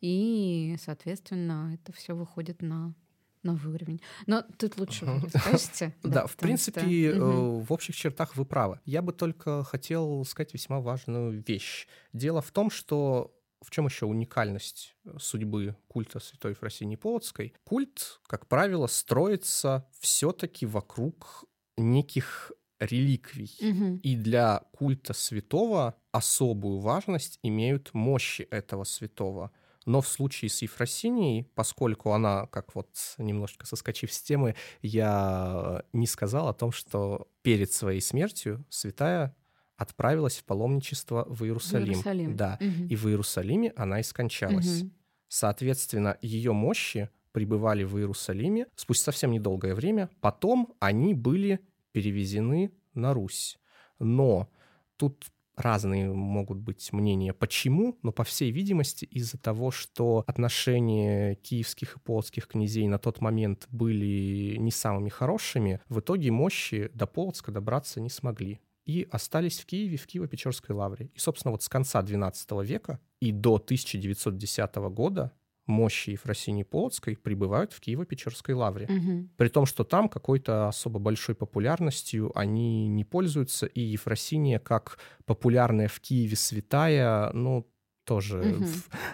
И, 0.00 0.76
соответственно, 0.80 1.74
это 1.74 1.92
все 1.92 2.14
выходит 2.14 2.62
на 2.62 2.94
новый 3.42 3.74
уровень. 3.74 4.00
Но 4.26 4.44
тут 4.58 4.78
лучше 4.78 5.04
вы 5.04 5.28
расскажете. 5.32 5.94
Да, 6.02 6.26
в 6.26 6.36
принципе, 6.36 7.10
э, 7.10 7.18
в 7.18 7.72
общих 7.72 7.94
чертах 7.94 8.36
вы 8.36 8.44
правы. 8.44 8.80
Я 8.84 9.02
бы 9.02 9.12
только 9.12 9.64
хотел 9.64 10.24
сказать 10.24 10.54
весьма 10.54 10.80
важную 10.80 11.42
вещь. 11.46 11.86
Дело 12.12 12.40
в 12.40 12.50
том, 12.50 12.70
что 12.70 13.34
в 13.60 13.70
чем 13.70 13.86
еще 13.86 14.06
уникальность 14.06 14.94
судьбы 15.18 15.76
культа 15.88 16.20
Святой 16.20 16.54
Фросинии 16.54 16.96
Полоцкой? 16.96 17.54
Культ, 17.64 18.20
как 18.26 18.46
правило, 18.46 18.86
строится 18.86 19.88
все-таки 20.00 20.66
вокруг 20.66 21.44
неких 21.76 22.52
реликвий. 22.78 23.50
Угу. 23.60 24.00
И 24.02 24.16
для 24.16 24.62
культа 24.72 25.12
святого 25.12 25.96
особую 26.12 26.78
важность 26.78 27.38
имеют 27.42 27.92
мощи 27.94 28.42
этого 28.42 28.84
святого. 28.84 29.50
Но 29.88 30.02
в 30.02 30.08
случае 30.08 30.50
с 30.50 30.60
Ефросинией, 30.60 31.44
поскольку 31.54 32.12
она, 32.12 32.44
как 32.48 32.74
вот 32.74 32.90
немножечко 33.16 33.64
соскочив 33.64 34.12
с 34.12 34.20
темы, 34.20 34.54
я 34.82 35.82
не 35.94 36.06
сказал 36.06 36.48
о 36.48 36.52
том, 36.52 36.72
что 36.72 37.26
перед 37.40 37.72
своей 37.72 38.02
смертью 38.02 38.66
святая 38.68 39.34
отправилась 39.78 40.36
в 40.36 40.44
паломничество 40.44 41.24
в 41.26 41.42
Иерусалим. 41.42 41.86
В 41.86 41.88
Иерусалим. 41.88 42.36
Да. 42.36 42.58
Угу. 42.60 42.88
И 42.90 42.96
в 42.96 43.08
Иерусалиме 43.08 43.72
она 43.76 44.00
и 44.00 44.02
скончалась. 44.02 44.82
Угу. 44.82 44.90
Соответственно, 45.28 46.18
ее 46.20 46.52
мощи 46.52 47.08
пребывали 47.32 47.84
в 47.84 47.96
Иерусалиме 47.96 48.66
спустя 48.76 49.04
совсем 49.04 49.30
недолгое 49.30 49.74
время. 49.74 50.10
Потом 50.20 50.74
они 50.80 51.14
были 51.14 51.60
перевезены 51.92 52.72
на 52.92 53.14
Русь. 53.14 53.58
Но 53.98 54.50
тут 54.98 55.24
разные 55.60 56.12
могут 56.12 56.58
быть 56.58 56.92
мнения, 56.92 57.32
почему, 57.32 57.98
но, 58.02 58.12
по 58.12 58.24
всей 58.24 58.50
видимости, 58.50 59.04
из-за 59.04 59.38
того, 59.38 59.70
что 59.70 60.24
отношения 60.26 61.34
киевских 61.36 61.96
и 61.96 62.00
полоцких 62.00 62.46
князей 62.48 62.88
на 62.88 62.98
тот 62.98 63.20
момент 63.20 63.66
были 63.70 64.56
не 64.58 64.70
самыми 64.70 65.08
хорошими, 65.08 65.80
в 65.88 66.00
итоге 66.00 66.30
мощи 66.30 66.90
до 66.94 67.06
Полоцка 67.06 67.52
добраться 67.52 68.00
не 68.00 68.10
смогли 68.10 68.60
и 68.88 69.06
остались 69.10 69.60
в 69.60 69.66
Киеве, 69.66 69.98
в 69.98 70.06
Киево-Печорской 70.06 70.74
лавре. 70.74 71.10
И, 71.14 71.18
собственно, 71.18 71.52
вот 71.52 71.62
с 71.62 71.68
конца 71.68 72.00
XII 72.00 72.64
века 72.64 72.98
и 73.20 73.32
до 73.32 73.56
1910 73.56 74.74
года 74.76 75.32
мощи 75.68 76.10
Ефросинии 76.10 76.64
Полоцкой 76.64 77.16
прибывают 77.16 77.72
в 77.72 77.80
Киево-Печерской 77.80 78.54
лавре. 78.54 78.86
Угу. 78.86 79.28
При 79.36 79.48
том, 79.48 79.66
что 79.66 79.84
там 79.84 80.08
какой-то 80.08 80.68
особо 80.68 80.98
большой 80.98 81.34
популярностью 81.34 82.32
они 82.36 82.88
не 82.88 83.04
пользуются, 83.04 83.66
и 83.66 83.80
Ефросиния, 83.80 84.58
как 84.58 84.98
популярная 85.26 85.88
в 85.88 86.00
Киеве 86.00 86.36
святая, 86.36 87.30
ну, 87.32 87.70
тоже 88.04 88.40
угу. 88.40 88.64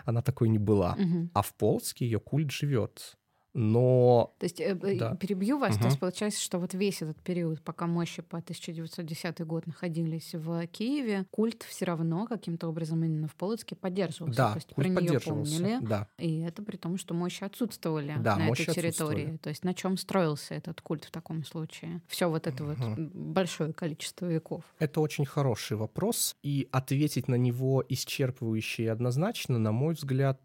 она 0.04 0.22
такой 0.22 0.48
не 0.48 0.58
была. 0.58 0.96
Угу. 0.98 1.30
А 1.34 1.42
в 1.42 1.54
Полоцке 1.54 2.06
ее 2.06 2.20
культ 2.20 2.50
живет 2.50 3.16
но... 3.54 4.34
То 4.38 4.44
есть, 4.44 4.60
э, 4.60 4.74
да. 4.74 5.14
перебью 5.14 5.58
вас, 5.58 5.74
угу. 5.74 5.82
то 5.82 5.86
есть 5.86 6.00
получается, 6.00 6.42
что 6.42 6.58
вот 6.58 6.74
весь 6.74 7.02
этот 7.02 7.16
период, 7.18 7.62
пока 7.62 7.86
мощи 7.86 8.20
по 8.20 8.38
1910 8.38 9.40
год 9.46 9.66
находились 9.66 10.34
в 10.34 10.66
Киеве, 10.66 11.24
культ 11.30 11.62
все 11.62 11.84
равно 11.84 12.26
каким-то 12.26 12.68
образом 12.68 13.04
именно 13.04 13.28
в 13.28 13.34
Полоцке 13.36 13.76
поддерживался. 13.76 14.36
Да, 14.36 14.50
то 14.50 14.56
есть 14.56 14.74
культ 14.74 14.94
про 14.94 15.00
нее 15.02 15.20
помнили. 15.20 15.78
Да. 15.80 16.08
И 16.18 16.40
это 16.40 16.62
при 16.62 16.76
том, 16.76 16.98
что 16.98 17.14
мощи 17.14 17.44
отсутствовали 17.44 18.16
да, 18.18 18.36
на 18.36 18.46
мощи 18.46 18.62
этой 18.62 18.74
территории. 18.74 19.38
То 19.40 19.50
есть 19.50 19.64
на 19.64 19.72
чем 19.72 19.96
строился 19.96 20.54
этот 20.54 20.80
культ 20.80 21.04
в 21.04 21.12
таком 21.12 21.44
случае? 21.44 22.02
Все 22.08 22.28
вот 22.28 22.48
это 22.48 22.64
угу. 22.64 22.74
вот 22.76 22.98
большое 22.98 23.72
количество 23.72 24.26
веков. 24.26 24.64
Это 24.80 25.00
очень 25.00 25.24
хороший 25.24 25.76
вопрос, 25.76 26.36
и 26.42 26.68
ответить 26.72 27.28
на 27.28 27.36
него 27.36 27.84
исчерпывающе 27.88 28.84
и 28.84 28.86
однозначно, 28.86 29.58
на 29.58 29.70
мой 29.70 29.94
взгляд, 29.94 30.40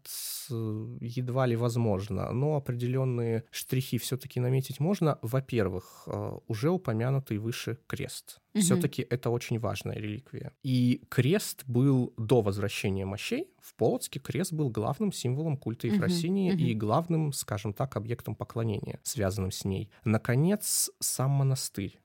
едва 0.48 1.46
ли 1.46 1.56
возможно. 1.56 2.32
Но 2.32 2.54
определенно 2.54 2.99
определенные 3.00 3.44
штрихи 3.50 3.98
все-таки 3.98 4.40
наметить 4.40 4.80
можно. 4.80 5.18
Во-первых, 5.22 6.04
э, 6.06 6.38
уже 6.48 6.70
упомянутый 6.70 7.38
выше 7.38 7.78
крест. 7.86 8.40
Угу. 8.54 8.62
Все-таки 8.62 9.06
это 9.08 9.30
очень 9.30 9.58
важная 9.58 9.96
реликвия. 9.96 10.52
И 10.62 11.02
крест 11.08 11.64
был 11.66 12.12
до 12.16 12.42
возвращения 12.42 13.04
мощей. 13.04 13.48
В 13.60 13.74
Полоцке 13.74 14.20
крест 14.20 14.52
был 14.52 14.70
главным 14.70 15.12
символом 15.12 15.56
культа 15.56 15.86
Ефросинии 15.86 16.52
угу. 16.52 16.60
и 16.60 16.74
главным, 16.74 17.32
скажем 17.32 17.72
так, 17.72 17.96
объектом 17.96 18.34
поклонения, 18.34 18.98
связанным 19.02 19.50
с 19.50 19.64
ней. 19.64 19.90
Наконец, 20.04 20.90
сам 21.00 21.30
монастырь 21.30 21.99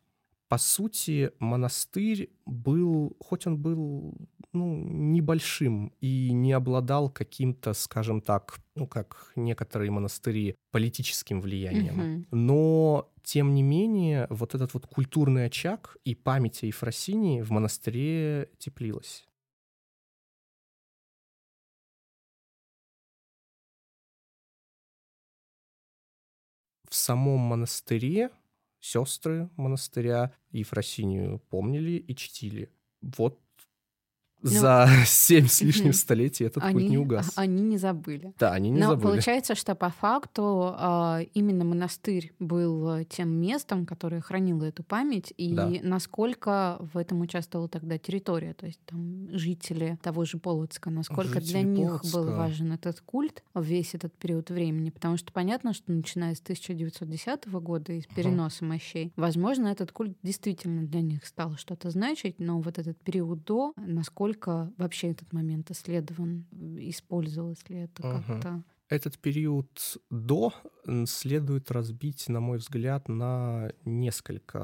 по 0.47 0.57
сути, 0.57 1.31
монастырь 1.39 2.29
был, 2.45 3.15
хоть 3.19 3.47
он 3.47 3.57
был 3.57 4.13
ну, 4.53 4.75
небольшим 4.75 5.91
и 6.01 6.31
не 6.31 6.53
обладал 6.53 7.09
каким-то, 7.09 7.73
скажем 7.73 8.21
так, 8.21 8.59
ну, 8.75 8.87
как 8.87 9.31
некоторые 9.35 9.91
монастыри, 9.91 10.55
политическим 10.71 11.41
влиянием, 11.41 11.99
mm-hmm. 11.99 12.27
но, 12.31 13.11
тем 13.23 13.53
не 13.53 13.63
менее, 13.63 14.27
вот 14.29 14.55
этот 14.55 14.73
вот 14.73 14.87
культурный 14.87 15.45
очаг 15.47 15.97
и 16.05 16.15
память 16.15 16.63
о 16.63 16.67
Ефросинии 16.67 17.41
в 17.41 17.51
монастыре 17.51 18.49
теплилась. 18.59 19.27
В 26.89 26.95
самом 26.95 27.39
монастыре 27.39 28.29
сестры 28.85 29.49
монастыря 29.55 30.31
Ефросинию 30.51 31.39
помнили 31.49 31.93
и 31.93 32.15
чтили. 32.15 32.71
Вот 33.01 33.39
ну, 34.41 34.49
за 34.49 34.87
семь 35.05 35.47
с 35.47 35.61
лишним 35.61 35.93
столетий 35.93 36.43
этот 36.43 36.63
они, 36.63 36.73
культ 36.73 36.89
не 36.89 36.97
угас. 36.97 37.31
Они 37.35 37.61
не 37.63 37.77
забыли. 37.77 38.33
Да, 38.39 38.53
они 38.53 38.69
не 38.69 38.79
Но 38.79 38.91
забыли. 38.91 39.07
получается, 39.07 39.55
что 39.55 39.75
по 39.75 39.89
факту 39.89 40.73
а, 40.77 41.21
именно 41.33 41.65
монастырь 41.65 42.33
был 42.39 43.03
тем 43.05 43.29
местом, 43.29 43.85
которое 43.85 44.21
хранило 44.21 44.63
эту 44.63 44.83
память, 44.83 45.33
и 45.37 45.53
да. 45.53 45.71
насколько 45.81 46.77
в 46.93 46.97
этом 46.97 47.21
участвовала 47.21 47.67
тогда 47.67 47.97
территория, 47.97 48.53
то 48.53 48.65
есть 48.65 48.79
там 48.85 49.27
жители 49.31 49.97
того 50.01 50.25
же 50.25 50.37
Полоцка, 50.37 50.89
насколько 50.89 51.39
жители 51.39 51.51
для 51.51 51.61
них 51.61 51.87
Полоцка. 51.87 52.17
был 52.17 52.35
важен 52.35 52.71
этот 52.71 53.01
культ 53.01 53.43
весь 53.55 53.95
этот 53.95 54.13
период 54.13 54.49
времени, 54.49 54.89
потому 54.89 55.17
что 55.17 55.31
понятно, 55.31 55.73
что 55.73 55.91
начиная 55.91 56.35
с 56.35 56.39
1910 56.39 57.47
года 57.47 57.93
и 57.93 58.01
с 58.01 58.05
переноса 58.05 58.63
угу. 58.63 58.73
мощей, 58.73 59.11
возможно, 59.15 59.67
этот 59.67 59.91
культ 59.91 60.15
действительно 60.21 60.85
для 60.85 61.01
них 61.01 61.25
стал 61.25 61.55
что-то 61.57 61.89
значить, 61.89 62.39
но 62.39 62.59
вот 62.59 62.77
этот 62.77 62.97
период 62.99 63.43
до, 63.43 63.73
насколько 63.77 64.34
насколько 64.35 64.73
вообще 64.77 65.11
этот 65.11 65.33
момент 65.33 65.71
исследован, 65.71 66.45
использовалось 66.79 67.67
ли 67.69 67.83
это 67.83 68.07
угу. 68.07 68.23
как-то? 68.27 68.63
Этот 68.87 69.17
период 69.17 69.97
до 70.11 70.53
следует 71.05 71.71
разбить, 71.71 72.29
на 72.29 72.39
мой 72.39 72.59
взгляд, 72.59 73.09
на 73.09 73.71
несколько 73.83 74.59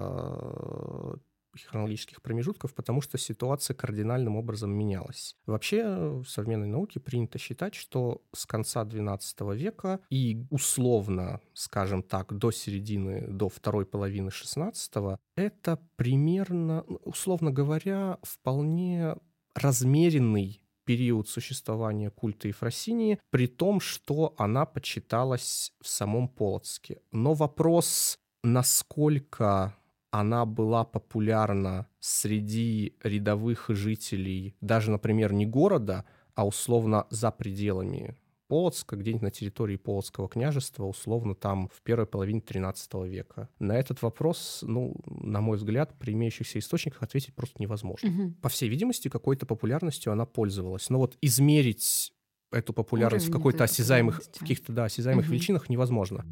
хронологических 1.65 2.21
промежутков, 2.21 2.73
потому 2.73 3.01
что 3.01 3.17
ситуация 3.17 3.73
кардинальным 3.73 4.37
образом 4.37 4.71
менялась. 4.71 5.35
Вообще 5.45 6.21
в 6.21 6.25
современной 6.25 6.67
науке 6.67 6.99
принято 6.99 7.39
считать, 7.39 7.75
что 7.75 8.21
с 8.33 8.45
конца 8.45 8.85
XII 8.85 9.55
века 9.55 9.99
и 10.09 10.45
условно, 10.49 11.41
скажем 11.53 12.03
так, 12.03 12.37
до 12.37 12.51
середины, 12.51 13.27
до 13.27 13.49
второй 13.49 13.85
половины 13.85 14.29
XVI, 14.29 15.17
это 15.35 15.79
примерно, 15.97 16.83
условно 16.83 17.51
говоря, 17.51 18.17
вполне 18.21 19.15
размеренный 19.55 20.61
период 20.85 21.29
существования 21.29 22.09
культа 22.09 22.47
Ефросинии, 22.47 23.19
при 23.29 23.47
том, 23.47 23.79
что 23.79 24.33
она 24.37 24.65
почиталась 24.65 25.73
в 25.81 25.87
самом 25.87 26.27
Полоцке. 26.27 27.01
Но 27.11 27.33
вопрос, 27.33 28.17
насколько 28.43 29.75
она 30.09 30.45
была 30.45 30.83
популярна 30.83 31.87
среди 31.99 32.95
рядовых 33.03 33.65
жителей, 33.69 34.55
даже, 34.59 34.91
например, 34.91 35.31
не 35.33 35.45
города, 35.45 36.05
а 36.35 36.45
условно 36.45 37.07
за 37.09 37.31
пределами 37.31 38.17
Полоцка, 38.51 38.97
где-нибудь 38.97 39.21
на 39.21 39.31
территории 39.31 39.77
Полоцкого 39.77 40.27
княжества, 40.27 40.83
условно 40.83 41.35
там 41.35 41.69
в 41.73 41.81
первой 41.83 42.05
половине 42.05 42.41
13 42.41 42.93
века. 43.05 43.47
На 43.59 43.79
этот 43.79 44.01
вопрос, 44.01 44.59
ну, 44.67 44.93
на 45.05 45.39
мой 45.39 45.55
взгляд, 45.55 45.97
при 45.97 46.11
имеющихся 46.11 46.59
источниках 46.59 47.01
ответить 47.01 47.33
просто 47.33 47.61
невозможно. 47.61 48.09
Угу. 48.09 48.33
По 48.41 48.49
всей 48.49 48.67
видимости, 48.67 49.07
какой-то 49.07 49.45
популярностью 49.45 50.11
она 50.11 50.25
пользовалась. 50.25 50.89
Но 50.89 50.97
вот 50.99 51.17
измерить 51.21 52.11
эту 52.51 52.73
популярность 52.73 53.27
Уровень 53.27 53.35
в 53.35 53.37
какой-то 53.37 53.63
осязаемых, 53.63 54.21
в 54.21 54.39
каких-то, 54.39 54.73
да, 54.73 54.83
осязаемых 54.83 55.23
угу. 55.23 55.31
величинах 55.31 55.69
невозможно. 55.69 56.25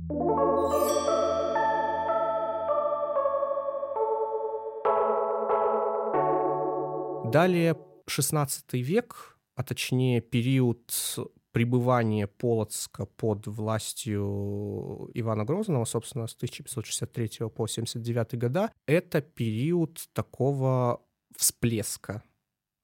Далее 7.32 7.78
XVI 8.08 8.50
век, 8.74 9.38
а 9.56 9.64
точнее 9.64 10.20
период 10.20 10.92
пребывания 11.52 12.28
Полоцка 12.28 13.06
под 13.06 13.48
властью 13.48 15.10
Ивана 15.14 15.46
Грозного, 15.46 15.86
собственно, 15.86 16.28
с 16.28 16.36
1563 16.36 17.50
по 17.50 17.68
79 17.68 18.38
года, 18.38 18.72
это 18.86 19.22
период 19.22 20.08
такого 20.14 21.02
всплеска 21.36 22.24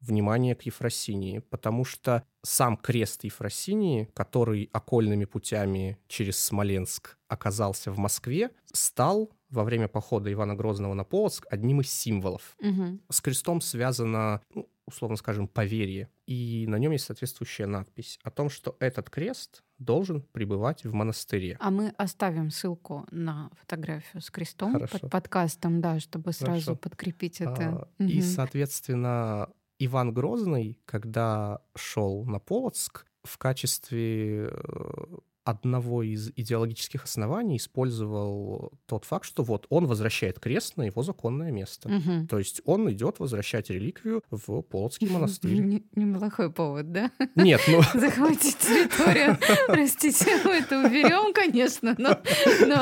внимания 0.01 0.55
к 0.55 0.63
Ефросинии, 0.63 1.39
потому 1.39 1.83
что 1.83 2.23
сам 2.43 2.77
крест 2.77 3.23
Ефросинии, 3.23 4.09
который 4.13 4.69
окольными 4.71 5.25
путями 5.25 5.97
через 6.07 6.37
Смоленск 6.37 7.17
оказался 7.27 7.91
в 7.91 7.97
Москве, 7.97 8.51
стал 8.71 9.31
во 9.49 9.63
время 9.63 9.87
похода 9.87 10.31
Ивана 10.31 10.55
Грозного 10.55 10.93
на 10.93 11.03
Полоцк 11.03 11.45
одним 11.49 11.81
из 11.81 11.91
символов. 11.91 12.55
Угу. 12.59 12.99
С 13.09 13.21
крестом 13.21 13.61
связано, 13.61 14.41
ну, 14.53 14.69
условно 14.87 15.17
скажем, 15.17 15.47
поверье, 15.47 16.09
и 16.27 16.65
на 16.67 16.77
нем 16.77 16.91
есть 16.91 17.05
соответствующая 17.05 17.65
надпись 17.65 18.19
о 18.23 18.31
том, 18.31 18.49
что 18.49 18.75
этот 18.79 19.09
крест 19.09 19.63
должен 19.79 20.21
пребывать 20.21 20.83
в 20.85 20.93
монастыре. 20.93 21.57
А 21.59 21.71
мы 21.71 21.89
оставим 21.97 22.51
ссылку 22.51 23.05
на 23.11 23.49
фотографию 23.59 24.21
с 24.21 24.29
крестом 24.29 24.73
Хорошо. 24.73 24.99
под 24.99 25.11
подкастом, 25.11 25.81
да, 25.81 25.99
чтобы 25.99 26.31
сразу 26.33 26.61
Хорошо. 26.61 26.75
подкрепить 26.75 27.41
это. 27.41 27.87
А, 27.99 28.03
И, 28.03 28.19
Мгм. 28.19 28.21
соответственно, 28.21 29.49
Иван 29.79 30.13
Грозный, 30.13 30.79
когда 30.85 31.59
шел 31.75 32.23
на 32.25 32.39
Полоцк, 32.39 33.05
в 33.23 33.37
качестве 33.37 34.49
э, 34.51 35.17
одного 35.45 36.01
из 36.03 36.31
идеологических 36.35 37.03
оснований 37.03 37.57
использовал 37.57 38.73
тот 38.87 39.05
факт, 39.05 39.25
что 39.25 39.43
вот 39.43 39.67
он 39.69 39.85
возвращает 39.85 40.39
крест 40.39 40.75
на 40.75 40.83
его 40.83 41.03
законное 41.03 41.51
место. 41.51 41.87
Мгм. 41.87 42.27
То 42.27 42.39
есть 42.39 42.61
он 42.65 42.91
идет 42.91 43.19
возвращать 43.19 43.69
реликвию 43.69 44.23
в 44.31 44.61
Полоцкий 44.63 45.07
монастырь. 45.11 45.59
Не- 45.59 45.83
Неплохой 45.95 46.51
повод, 46.51 46.91
да? 46.91 47.11
Нет, 47.35 47.61
ну 47.67 47.81
Захватить 47.93 48.57
территорию. 48.57 49.37
Простите, 49.67 50.25
мы 50.43 50.51
это 50.55 50.79
уберем, 50.79 51.31
конечно, 51.33 51.95
но... 51.97 52.19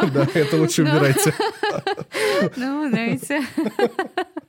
да, 0.10 0.28
это 0.34 0.58
лучше 0.58 0.84
убирайте. 0.84 1.34
Ну, 2.56 2.90
знаете, 2.90 3.42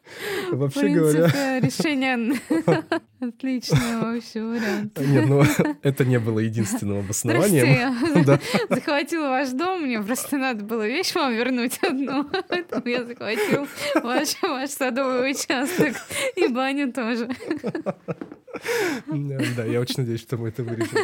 Вообще 0.52 0.88
говоря, 0.88 1.60
решение 1.60 2.38
отличное 3.20 4.00
вообще 4.00 4.42
вариант. 4.42 4.98
нет, 5.00 5.26
ну 5.28 5.42
это 5.82 6.04
не 6.04 6.18
было 6.18 6.40
единственным 6.40 6.98
обоснованием. 6.98 8.24
Да. 8.24 8.38
захватила 8.68 9.28
ваш 9.28 9.50
дом, 9.50 9.82
мне 9.82 10.00
просто 10.00 10.36
надо 10.36 10.64
было 10.64 10.86
вещь 10.86 11.14
вам 11.14 11.32
вернуть 11.34 11.78
одну, 11.82 12.24
поэтому 12.48 12.86
я 12.86 13.04
захватил 13.04 13.66
ваш, 14.02 14.36
ваш 14.42 14.70
садовый 14.70 15.30
участок 15.30 15.94
и 16.36 16.48
баню 16.48 16.92
тоже. 16.92 17.28
Да, 19.56 19.64
я 19.64 19.80
очень 19.80 19.96
надеюсь, 19.98 20.20
что 20.20 20.36
мы 20.36 20.48
это 20.48 20.62
вырежем. 20.62 20.96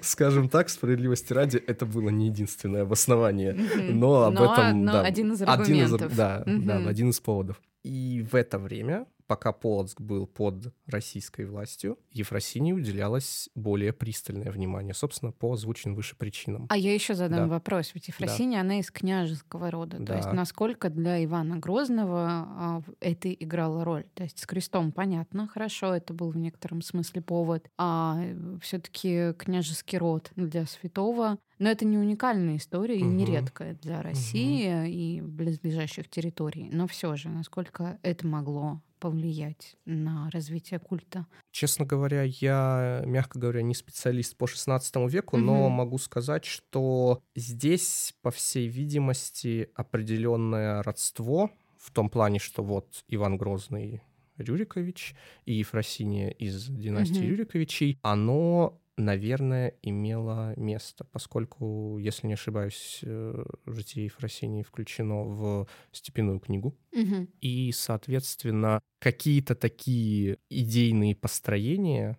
Скажем 0.00 0.48
так, 0.48 0.68
справедливости 0.68 1.32
ради, 1.32 1.56
это 1.58 1.86
было 1.86 2.08
не 2.08 2.26
единственное 2.26 2.82
обоснование, 2.82 3.52
но 3.52 4.24
об 4.24 4.34
этом, 4.34 4.88
один 4.88 5.32
из 5.32 5.42
ар- 5.42 5.50
аргументов. 5.50 6.14
Да, 6.16 6.44
один 6.86 7.10
из 7.10 7.20
поводов. 7.20 7.60
И 7.84 8.22
в 8.22 8.34
это 8.34 8.58
время, 8.58 9.06
пока 9.32 9.52
Полоцк 9.52 9.98
был 9.98 10.26
под 10.26 10.74
российской 10.86 11.46
властью, 11.46 11.98
Ефросинии 12.10 12.74
уделялось 12.74 13.48
более 13.54 13.94
пристальное 13.94 14.50
внимание, 14.50 14.92
собственно, 14.92 15.32
по 15.32 15.54
озвученным 15.54 15.96
выше 15.96 16.16
причинам. 16.16 16.66
А 16.68 16.76
я 16.76 16.92
еще 16.92 17.14
задам 17.14 17.48
Да. 17.48 17.54
вопрос. 17.54 17.92
Ведь 17.94 18.08
Ефросиния, 18.08 18.60
она 18.60 18.78
из 18.78 18.90
княжеского 18.90 19.70
рода. 19.70 20.04
То 20.04 20.16
есть 20.16 20.28
Да. 20.28 20.34
насколько 20.34 20.90
для 20.90 21.24
Ивана 21.24 21.56
Грозного 21.56 22.26
а, 22.28 22.82
это 23.00 23.32
играло 23.32 23.86
роль? 23.86 24.04
То 24.12 24.22
есть 24.24 24.38
с 24.38 24.44
крестом 24.44 24.92
понятно, 24.92 25.48
хорошо, 25.48 25.94
это 25.94 26.12
был 26.12 26.28
в 26.30 26.36
некотором 26.36 26.82
смысле 26.82 27.22
повод. 27.22 27.66
А 27.78 28.22
все-таки 28.60 29.32
княжеский 29.38 29.96
род 29.96 30.30
для 30.36 30.66
святого 30.66 31.38
но 31.58 31.68
это 31.68 31.84
не 31.84 31.96
уникальная 31.96 32.56
история 32.56 32.98
и 32.98 33.02
не 33.04 33.22
Мгм. 33.24 33.34
редкая 33.34 33.74
для 33.74 34.02
России 34.02 34.90
и 34.90 35.20
близлежащих 35.20 36.08
территорий. 36.08 36.68
Но 36.72 36.88
все 36.88 37.14
же, 37.14 37.28
насколько 37.28 38.00
это 38.02 38.26
могло 38.26 38.82
повлиять 39.02 39.74
на 39.84 40.30
развитие 40.30 40.78
культа? 40.78 41.26
Честно 41.50 41.84
говоря, 41.84 42.22
я, 42.22 43.02
мягко 43.04 43.38
говоря, 43.40 43.60
не 43.62 43.74
специалист 43.74 44.36
по 44.36 44.46
16 44.46 45.08
веку, 45.08 45.36
но 45.38 45.64
Мгм. 45.66 45.72
могу 45.72 45.98
сказать, 45.98 46.44
что 46.44 47.20
здесь, 47.34 48.14
по 48.22 48.30
всей 48.30 48.68
видимости, 48.68 49.68
определенное 49.74 50.82
родство 50.84 51.50
в 51.78 51.90
том 51.90 52.08
плане, 52.10 52.38
что 52.38 52.62
вот 52.62 53.04
Иван 53.08 53.36
Грозный 53.38 54.02
Рюрикович 54.38 55.14
и 55.46 55.54
Ефросиния 55.54 56.30
из 56.30 56.68
династии 56.68 57.24
Мгм. 57.24 57.30
Рюриковичей, 57.30 57.98
оно 58.02 58.80
наверное, 58.96 59.74
имело 59.82 60.52
место, 60.56 61.04
поскольку, 61.04 61.98
если 61.98 62.26
не 62.26 62.34
ошибаюсь, 62.34 63.00
э, 63.02 63.44
житие 63.66 64.06
Ефросинии 64.06 64.62
включено 64.62 65.24
в 65.24 65.66
степенную 65.92 66.40
книгу. 66.40 66.76
Мгм. 66.92 67.28
И, 67.40 67.72
соответственно, 67.72 68.80
какие-то 69.00 69.54
такие 69.54 70.38
идейные 70.50 71.14
построения 71.14 72.18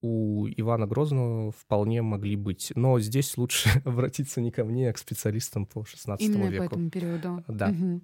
у 0.00 0.46
Ивана 0.46 0.86
Грозного 0.86 1.50
вполне 1.52 2.02
могли 2.02 2.36
быть. 2.36 2.72
Но 2.74 3.00
здесь 3.00 3.36
лучше 3.36 3.68
обратиться 3.84 4.40
не 4.40 4.50
ко 4.50 4.64
мне, 4.64 4.90
а 4.90 4.92
к 4.92 4.98
специалистам 4.98 5.66
по 5.66 5.84
16 5.84 6.24
Именно 6.26 6.48
веку. 6.48 6.64
по 6.64 6.66
этому 6.66 6.90
периоду. 6.90 7.44
Да. 7.48 7.68
Мгм. 7.68 8.02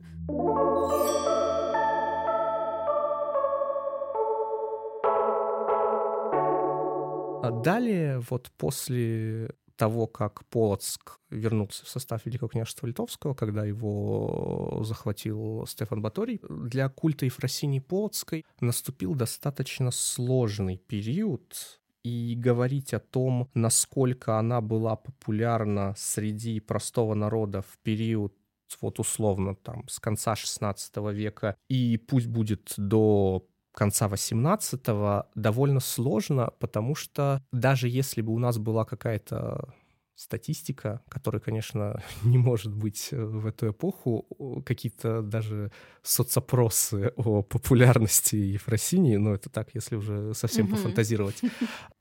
Далее, 7.50 8.20
вот 8.30 8.50
после 8.56 9.50
того, 9.76 10.06
как 10.06 10.44
Полоцк 10.46 11.18
вернулся 11.30 11.84
в 11.84 11.88
состав 11.88 12.24
Великого 12.24 12.48
княжества 12.48 12.86
Литовского, 12.86 13.34
когда 13.34 13.64
его 13.64 14.82
захватил 14.84 15.66
Стефан 15.66 16.00
Баторий, 16.00 16.40
для 16.48 16.88
культа 16.88 17.24
Ефросинии 17.24 17.80
Полоцкой 17.80 18.44
наступил 18.60 19.14
достаточно 19.14 19.90
сложный 19.90 20.76
период, 20.76 21.80
и 22.04 22.34
говорить 22.36 22.92
о 22.92 23.00
том, 23.00 23.48
насколько 23.54 24.38
она 24.38 24.60
была 24.60 24.94
популярна 24.94 25.94
среди 25.96 26.60
простого 26.60 27.14
народа 27.14 27.62
в 27.62 27.78
период 27.82 28.34
вот 28.80 28.98
условно 28.98 29.54
там 29.54 29.88
с 29.88 30.00
конца 30.00 30.34
16 30.34 30.96
века 31.12 31.56
и 31.68 31.96
пусть 31.96 32.26
будет 32.26 32.74
до 32.76 33.46
конца 33.74 34.08
18-го 34.08 35.26
довольно 35.34 35.80
сложно, 35.80 36.52
потому 36.58 36.94
что 36.94 37.42
даже 37.52 37.88
если 37.88 38.22
бы 38.22 38.32
у 38.32 38.38
нас 38.38 38.58
была 38.58 38.84
какая-то 38.84 39.74
статистика, 40.16 41.02
которая, 41.08 41.40
конечно, 41.40 42.00
не 42.22 42.38
может 42.38 42.72
быть 42.72 43.08
э, 43.10 43.22
в 43.22 43.46
эту 43.46 43.70
эпоху, 43.70 44.62
какие-то 44.64 45.22
даже 45.22 45.72
соцопросы 46.02 47.12
о 47.16 47.42
популярности 47.42 48.36
Ефросинии, 48.36 49.16
но 49.16 49.34
это 49.34 49.50
так, 49.50 49.74
если 49.74 49.96
уже 49.96 50.32
совсем 50.34 50.66
Мгм. 50.66 50.76
пофантазировать, 50.76 51.42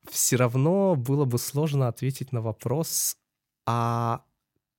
все 0.09 0.35
равно 0.35 0.95
было 0.95 1.25
бы 1.25 1.39
сложно 1.39 1.87
ответить 1.87 2.31
на 2.31 2.41
вопрос, 2.41 3.15
а 3.65 4.23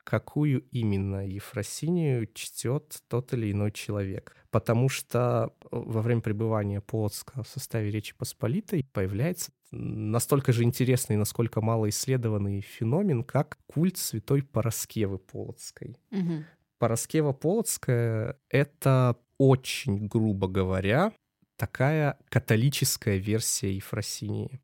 какую 0.05 0.61
именно 0.71 1.27
Ефросинию 1.27 2.29
чтет 2.33 3.03
тот 3.09 3.33
или 3.33 3.51
иной 3.51 3.73
человек. 3.73 4.37
Потому 4.51 4.89
что 4.89 5.53
э, 5.63 5.67
во 5.71 6.03
время 6.03 6.21
пребывания 6.21 6.81
Полоцка 6.81 7.43
в 7.43 7.49
составе 7.49 7.91
Речи 7.91 8.15
Посполитой 8.15 8.87
появляется 8.93 9.51
настолько 9.73 10.53
же 10.53 10.63
интересный, 10.63 11.17
насколько 11.17 11.61
мало 11.61 11.89
исследованный 11.89 12.61
феномен, 12.61 13.25
как 13.25 13.59
культ 13.67 13.97
святой 13.97 14.43
Пороскевы 14.43 15.19
Полоцкой. 15.19 15.97
Мгм. 16.11 16.45
Пороскева 16.79 17.33
Полоцкая— 17.33 18.39
это 18.51 19.17
очень, 19.39 20.07
грубо 20.07 20.49
говоря, 20.49 21.13
такая 21.57 22.19
католическая 22.29 23.17
версия 23.17 23.75
Ефросинии. 23.75 24.61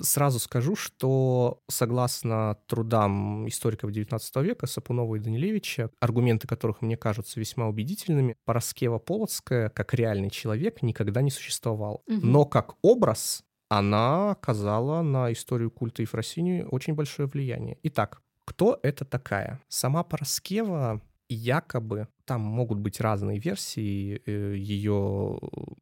Сразу 0.00 0.38
скажу, 0.38 0.76
что 0.76 1.60
согласно 1.68 2.56
трудам 2.66 3.48
историков 3.48 3.90
XIX 3.90 4.20
века 4.42 4.66
Сапунова 4.66 5.16
и 5.16 5.18
Данилевича, 5.18 5.90
аргументы 6.00 6.46
которых 6.46 6.82
мне 6.82 6.96
кажутся 6.96 7.40
весьма 7.40 7.66
убедительными, 7.66 8.36
Пороскева 8.44 8.98
Полоцкая 8.98 9.70
как 9.70 9.94
реальный 9.94 10.30
человек 10.30 10.82
никогда 10.82 11.20
не 11.20 11.30
существовал. 11.30 12.02
Мгм. 12.06 12.30
Но 12.30 12.44
как 12.44 12.76
образ 12.82 13.42
она 13.68 14.30
оказала 14.30 15.02
на 15.02 15.32
историю 15.32 15.70
культа 15.70 16.02
Ефросинии 16.02 16.62
очень 16.62 16.94
большое 16.94 17.28
влияние. 17.28 17.78
Итак, 17.82 18.22
кто 18.44 18.78
это 18.82 19.04
такая? 19.04 19.60
Сама 19.68 20.04
Пороскева 20.04 21.02
якобы, 21.28 22.08
там 22.24 22.40
могут 22.40 22.78
быть 22.78 23.00
разные 23.00 23.38
версии, 23.38 24.22
ее 24.26 25.38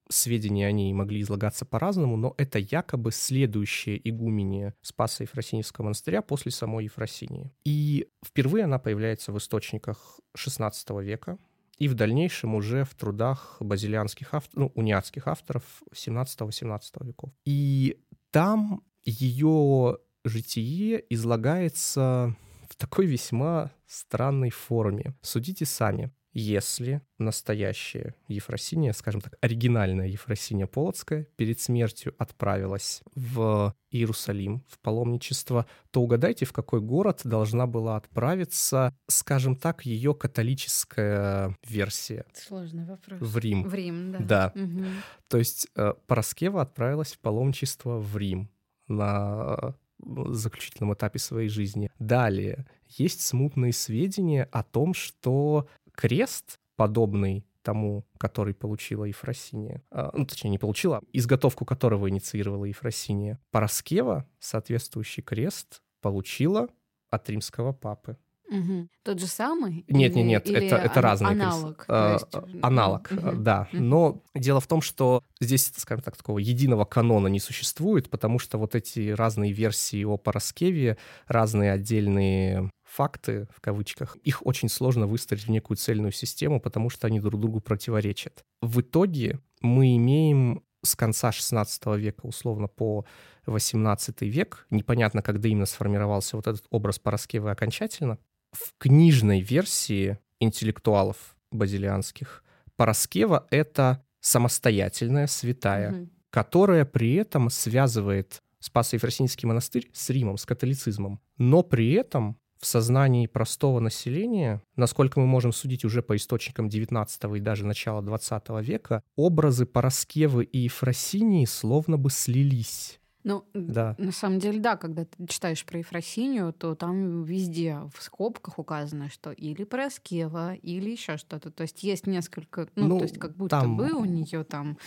сведения 0.08 0.66
о 0.66 0.72
ней 0.72 0.92
могли 0.92 1.20
излагаться 1.20 1.64
по-разному, 1.64 2.16
но 2.16 2.34
это 2.36 2.58
якобы 2.58 3.12
следующее 3.12 4.00
игумение 4.08 4.74
Спаса 4.82 5.24
Ефросиньевского 5.24 5.84
монастыря 5.84 6.22
после 6.22 6.52
самой 6.52 6.84
Ефросинии. 6.84 7.52
И 7.64 8.08
впервые 8.24 8.64
она 8.64 8.78
появляется 8.78 9.32
в 9.32 9.38
источниках 9.38 10.20
XVI 10.36 10.72
века, 11.02 11.38
и 11.78 11.88
в 11.88 11.94
дальнейшем 11.94 12.54
уже 12.54 12.84
в 12.84 12.94
трудах 12.94 13.56
базилианских 13.60 14.32
авторов, 14.32 14.56
ну, 14.56 14.72
униатских 14.74 15.28
авторов 15.28 15.82
17-18 15.94 16.80
веков. 17.04 17.30
И 17.44 18.00
там 18.30 18.82
ее 19.04 19.98
житие 20.24 21.04
излагается 21.10 22.34
в 22.76 22.78
такой 22.78 23.06
весьма 23.06 23.72
странной 23.86 24.50
форме. 24.50 25.14
Судите 25.22 25.64
сами 25.64 26.12
если 26.38 27.00
настоящая 27.16 28.14
Ефросиния, 28.28 28.92
скажем 28.92 29.22
так, 29.22 29.38
оригинальная 29.40 30.06
Ефросиния 30.06 30.66
Полоцкая 30.66 31.26
перед 31.36 31.60
смертью 31.60 32.14
отправилась 32.18 33.02
в 33.14 33.74
Иерусалим, 33.90 34.62
в 34.68 34.78
паломничество, 34.80 35.64
то 35.90 36.02
угадайте, 36.02 36.44
в 36.44 36.52
какой 36.52 36.82
город 36.82 37.22
должна 37.24 37.66
была 37.66 37.96
отправиться, 37.96 38.94
скажем 39.08 39.56
так, 39.56 39.86
ее 39.86 40.14
католическая 40.14 41.56
версия. 41.66 42.26
Сложный 42.34 42.84
вопрос. 42.84 43.18
В 43.18 43.38
Рим. 43.38 43.66
В 43.66 43.72
Рим, 43.72 44.12
да. 44.12 44.52
Да. 44.52 44.52
Угу. 44.60 44.84
То 45.28 45.38
есть 45.38 45.68
э, 45.74 45.94
Пороскева 46.06 46.60
отправилась 46.60 47.14
в 47.14 47.18
паломничество 47.20 47.98
в 47.98 48.14
Рим 48.18 48.50
на 48.88 49.74
заключительном 49.98 50.94
этапе 50.94 51.18
своей 51.18 51.48
жизни. 51.48 51.90
Далее, 51.98 52.66
есть 52.88 53.20
смутные 53.20 53.72
сведения 53.72 54.44
о 54.52 54.62
том, 54.62 54.94
что 54.94 55.68
крест, 55.92 56.58
подобный 56.76 57.46
тому, 57.62 58.06
который 58.18 58.54
получила 58.54 59.04
Ефросиния, 59.04 59.82
а, 59.90 60.10
ну, 60.12 60.24
точнее, 60.24 60.50
не 60.50 60.58
получила, 60.58 61.02
изготовку 61.12 61.64
которого 61.64 62.08
инициировала 62.08 62.64
Ефросиния, 62.64 63.40
Пороскева, 63.50 64.28
соответствующий 64.38 65.22
крест, 65.22 65.82
получила 66.00 66.68
от 67.10 67.28
римского 67.28 67.72
папы. 67.72 68.16
Угу. 68.48 68.88
Тот 69.02 69.18
же 69.18 69.26
самый? 69.26 69.84
Нет, 69.88 70.12
или, 70.12 70.22
нет, 70.22 70.46
нет, 70.46 70.64
это, 70.64 70.76
это 70.76 71.00
разный 71.00 71.30
аналог. 71.30 71.76
Крест. 71.76 71.88
А, 71.88 72.44
есть... 72.46 72.64
Аналог, 72.64 73.08
угу. 73.10 73.32
да. 73.36 73.68
Угу. 73.72 73.82
Но 73.82 74.22
дело 74.34 74.60
в 74.60 74.66
том, 74.66 74.80
что 74.80 75.22
здесь, 75.40 75.72
скажем 75.76 76.02
так, 76.02 76.16
такого 76.16 76.38
единого 76.38 76.84
канона 76.84 77.26
не 77.28 77.40
существует, 77.40 78.08
потому 78.08 78.38
что 78.38 78.58
вот 78.58 78.74
эти 78.74 79.10
разные 79.10 79.52
версии 79.52 80.04
о 80.04 80.16
Пороскеве, 80.16 80.96
разные 81.26 81.72
отдельные 81.72 82.70
факты, 82.84 83.48
в 83.54 83.60
кавычках, 83.60 84.16
их 84.22 84.46
очень 84.46 84.68
сложно 84.68 85.06
выстроить 85.06 85.46
в 85.46 85.50
некую 85.50 85.76
цельную 85.76 86.12
систему, 86.12 86.60
потому 86.60 86.88
что 86.88 87.06
они 87.08 87.20
друг 87.20 87.40
другу 87.40 87.60
противоречат. 87.60 88.44
В 88.62 88.80
итоге 88.80 89.40
мы 89.60 89.96
имеем 89.96 90.62
с 90.82 90.94
конца 90.94 91.30
XVI 91.30 91.66
века, 91.98 92.26
условно, 92.26 92.68
по 92.68 93.04
XVIII 93.46 94.26
век, 94.26 94.66
непонятно, 94.70 95.22
когда 95.22 95.48
именно 95.48 95.66
сформировался 95.66 96.36
вот 96.36 96.46
этот 96.46 96.64
образ 96.70 96.98
Пороскевы 96.98 97.50
окончательно, 97.50 98.18
в 98.56 98.74
книжной 98.78 99.40
версии 99.40 100.18
интеллектуалов 100.40 101.36
базилианских 101.50 102.42
Пороскева— 102.76 103.46
это 103.50 104.04
самостоятельная 104.20 105.26
святая, 105.26 105.92
угу. 105.92 106.08
которая 106.30 106.84
при 106.84 107.14
этом 107.14 107.48
связывает 107.50 108.42
Спасо-Ефросинский 108.58 109.46
монастырь 109.46 109.88
с 109.92 110.10
Римом, 110.10 110.36
с 110.36 110.44
католицизмом, 110.44 111.20
но 111.38 111.62
при 111.62 111.92
этом 111.92 112.38
в 112.58 112.66
сознании 112.66 113.26
простого 113.26 113.80
населения, 113.80 114.62
насколько 114.76 115.20
мы 115.20 115.26
можем 115.26 115.52
судить 115.52 115.84
уже 115.84 116.02
по 116.02 116.16
источникам 116.16 116.68
XIX 116.68 117.36
и 117.36 117.40
даже 117.40 117.66
начала 117.66 118.00
XX 118.00 118.62
века, 118.62 119.02
образы 119.14 119.66
Пороскевы 119.66 120.44
и 120.44 120.60
Ефросинии 120.60 121.44
словно 121.44 121.98
бы 121.98 122.10
слились. 122.10 122.98
Ну, 123.26 123.44
да. 123.54 123.96
на 123.98 124.12
самом 124.12 124.38
деле, 124.38 124.60
да, 124.60 124.76
когда 124.76 125.04
ты 125.04 125.26
читаешь 125.26 125.64
про 125.64 125.80
Ефросинию, 125.80 126.52
то 126.52 126.76
там 126.76 127.24
везде 127.24 127.80
в 127.92 128.00
скобках 128.00 128.60
указано, 128.60 129.10
что 129.10 129.32
или 129.32 129.64
Пороскева, 129.64 130.54
или 130.54 130.90
еще 130.90 131.16
что-то. 131.16 131.50
То 131.50 131.62
есть 131.62 131.82
есть 131.82 132.06
несколько, 132.06 132.68
ну, 132.76 132.86
ну 132.86 132.98
то 132.98 133.02
есть 133.02 133.18
как 133.18 133.34
будто 133.34 133.60
там... 133.62 133.76
бы 133.76 133.90
у 133.90 134.04
нее 134.04 134.44
там 134.44 134.78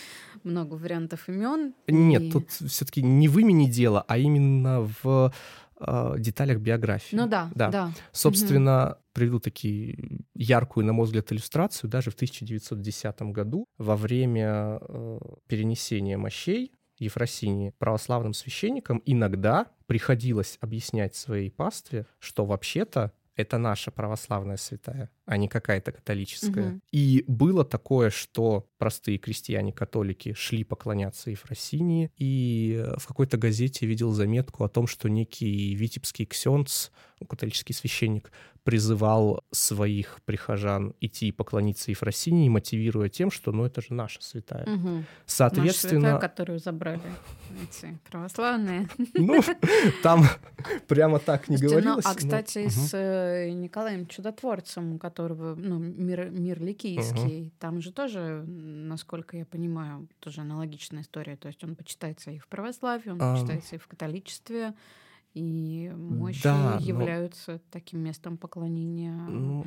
много 0.46 0.76
вариантов 0.76 1.28
имен. 1.28 1.74
Нет, 1.90 2.22
и... 2.22 2.32
тут 2.32 2.50
все-таки 2.50 3.02
не 3.02 3.28
в 3.28 3.38
имени 3.38 3.70
дело, 3.70 4.06
а 4.08 4.18
именно 4.18 4.90
в 5.04 5.34
э, 5.82 6.16
деталях 6.18 6.60
биографии. 6.60 7.18
Ну 7.18 7.28
да, 7.28 7.52
да. 7.56 7.70
да. 7.70 7.92
Собственно, 8.14 8.92
угу. 8.92 8.98
приведу 9.12 9.40
такие 9.42 10.22
яркую, 10.34 10.86
на 10.86 10.94
мой 10.94 11.08
взгляд, 11.08 11.30
иллюстрацию. 11.34 11.90
Даже 11.90 12.10
в 12.10 12.16
1910 12.16 13.22
году 13.34 13.66
во 13.78 13.98
время 13.98 14.80
э, 14.80 15.20
перенесения 15.48 16.18
мощей 16.18 16.72
Ефросинии 17.00 17.74
православным 17.78 18.34
священникам 18.34 19.02
иногда 19.06 19.68
приходилось 19.88 20.58
объяснять 20.62 21.16
своей 21.16 21.50
пастве, 21.50 22.06
что 22.20 22.46
вообще-то 22.46 23.14
это 23.40 23.58
наша 23.58 23.90
православная 23.90 24.58
святая, 24.58 25.10
а 25.26 25.38
не 25.38 25.48
какая-то 25.48 25.94
католическая. 25.94 26.72
Угу. 26.72 26.80
И 26.92 27.24
было 27.26 27.64
такое, 27.64 28.10
что 28.10 28.68
простые 28.78 29.18
крестьяне-католики 29.18 30.34
шли 30.34 30.66
поклоняться 30.66 31.32
Ефросинии, 31.32 32.12
и 32.18 32.86
в 32.98 33.08
какой-то 33.08 33.38
газете 33.38 33.86
видел 33.86 34.12
заметку 34.12 34.66
о 34.66 34.70
том, 34.70 34.88
что 34.88 35.08
некий 35.08 35.74
витебский 35.74 36.26
ксенц, 36.26 36.90
католический 37.30 37.74
священник, 37.74 38.30
призывал 38.70 39.44
своих 39.50 40.20
прихожан 40.26 40.94
идти 41.02 41.32
поклониться 41.32 41.90
Ефросинии, 41.90 42.50
мотивируя 42.50 43.10
тем, 43.10 43.32
что 43.32 43.52
ну 43.52 43.66
это 43.66 43.82
же 43.82 43.96
наша 43.96 44.22
святая. 44.22 44.64
Угу. 44.72 45.06
Соответственно... 45.26 46.02
Наша 46.02 46.12
святая, 46.12 46.30
которую 46.30 46.60
забрали 46.60 47.02
эти 47.64 47.98
православные. 48.12 48.88
Ну, 49.16 49.42
там 50.04 50.24
прямо 50.88 51.18
так 51.18 51.50
не 51.50 51.58
ну, 51.58 51.68
говорилось. 51.68 52.06
А, 52.06 52.14
кстати, 52.14 52.70
с 52.70 52.92
э, 52.94 53.50
Николаем 53.50 54.06
Чудотворцем, 54.06 54.94
у 54.94 54.98
которого 55.00 55.56
ну, 55.56 55.80
мир, 55.80 56.30
мир 56.30 56.62
Ликийский, 56.62 57.52
там 57.58 57.82
же 57.82 57.92
тоже, 57.92 58.44
насколько 58.46 59.36
я 59.36 59.48
понимаю, 59.48 60.08
тоже 60.20 60.42
аналогичная 60.42 61.02
история. 61.02 61.38
То 61.38 61.48
есть 61.48 61.64
он 61.64 61.76
почитается 61.76 62.30
и 62.30 62.38
в 62.38 62.48
православии, 62.48 63.10
он 63.10 63.18
почитается 63.18 63.78
и 63.78 63.80
в 63.80 63.88
католичестве 63.88 64.76
и 65.34 65.92
мощи 65.96 66.44
да, 66.44 66.78
являются 66.82 67.54
но... 67.54 67.60
таким 67.72 68.00
местом 68.00 68.38
поклонения 68.38 69.14
ну, 69.14 69.66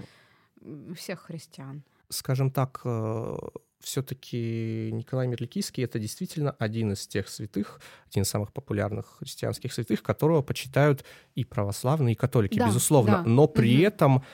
всех 0.94 1.20
христиан. 1.20 1.82
Скажем 2.08 2.50
так, 2.50 2.80
э, 2.84 3.36
все-таки 3.80 4.90
Николай 4.92 5.26
Мерликийский 5.26 5.84
это 5.84 5.98
действительно 5.98 6.52
один 6.52 6.92
из 6.92 7.06
тех 7.06 7.28
святых, 7.28 7.80
один 8.08 8.22
из 8.22 8.28
самых 8.28 8.52
популярных 8.52 9.18
христианских 9.18 9.72
святых, 9.72 10.02
которого 10.02 10.42
почитают 10.42 11.04
и 11.34 11.44
православные, 11.44 12.14
и 12.14 12.16
католики, 12.16 12.58
да, 12.58 12.66
безусловно. 12.66 13.22
Да. 13.22 13.24
Но 13.24 13.48
при 13.48 13.76
угу. 13.76 13.86
этом 13.86 14.24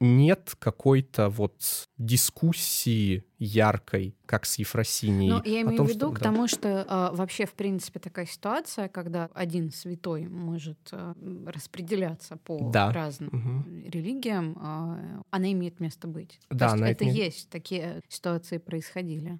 нет 0.00 0.54
какой-то 0.58 1.28
вот 1.28 1.88
дискуссии 1.98 3.24
яркой, 3.38 4.16
как 4.26 4.46
с 4.46 4.58
Ефросинией. 4.58 5.30
Ну, 5.30 5.42
я 5.44 5.62
имею 5.62 5.76
том, 5.76 5.86
в 5.86 5.90
виду 5.90 6.06
что, 6.06 6.12
к 6.12 6.18
да. 6.18 6.24
тому, 6.24 6.48
что 6.48 6.84
а, 6.88 7.12
вообще, 7.12 7.46
в 7.46 7.54
принципе, 7.54 7.98
такая 7.98 8.26
ситуация, 8.26 8.88
когда 8.88 9.28
один 9.34 9.70
святой 9.70 10.28
может 10.28 10.78
а, 10.92 11.14
распределяться 11.46 12.36
по 12.36 12.70
да. 12.70 12.92
разным 12.92 13.28
угу. 13.28 13.88
религиям, 13.88 14.56
а, 14.60 15.22
она 15.30 15.52
имеет 15.52 15.80
место 15.80 16.06
быть. 16.06 16.40
Да, 16.50 16.70
То 16.70 16.76
есть 16.76 16.92
это 16.92 17.04
имеет... 17.04 17.16
есть, 17.16 17.50
такие 17.50 18.00
ситуации 18.08 18.58
происходили. 18.58 19.38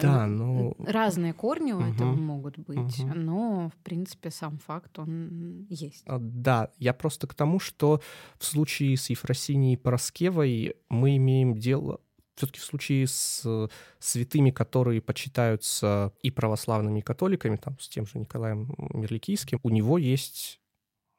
Да, 0.00 0.26
ну... 0.26 0.76
Разные 0.78 1.32
корни 1.32 1.72
у 1.72 1.78
угу. 1.78 1.86
этого 1.86 2.12
могут 2.12 2.56
быть, 2.58 3.00
угу. 3.00 3.14
но, 3.14 3.70
в 3.74 3.82
принципе, 3.82 4.30
сам 4.30 4.58
факт, 4.58 4.98
он 4.98 5.66
есть. 5.68 6.04
Да, 6.06 6.70
я 6.78 6.94
просто 6.94 7.26
к 7.26 7.34
тому, 7.34 7.58
что 7.58 8.00
в 8.38 8.44
случае 8.44 8.96
с 8.96 9.10
Ефросинией 9.10 9.76
Пороскевой 9.76 10.76
мы 10.88 11.16
имеем 11.16 11.54
дело 11.56 12.00
все-таки 12.38 12.60
в 12.60 12.64
случае 12.64 13.06
с 13.06 13.68
святыми, 13.98 14.50
которые 14.50 15.02
почитаются 15.02 16.12
и 16.22 16.30
православными, 16.30 17.00
и 17.00 17.02
католиками, 17.02 17.56
там, 17.56 17.78
с 17.78 17.88
тем 17.88 18.06
же 18.06 18.18
Николаем 18.18 18.74
Мерликийским, 18.94 19.58
у 19.62 19.70
него 19.70 19.98
есть 19.98 20.60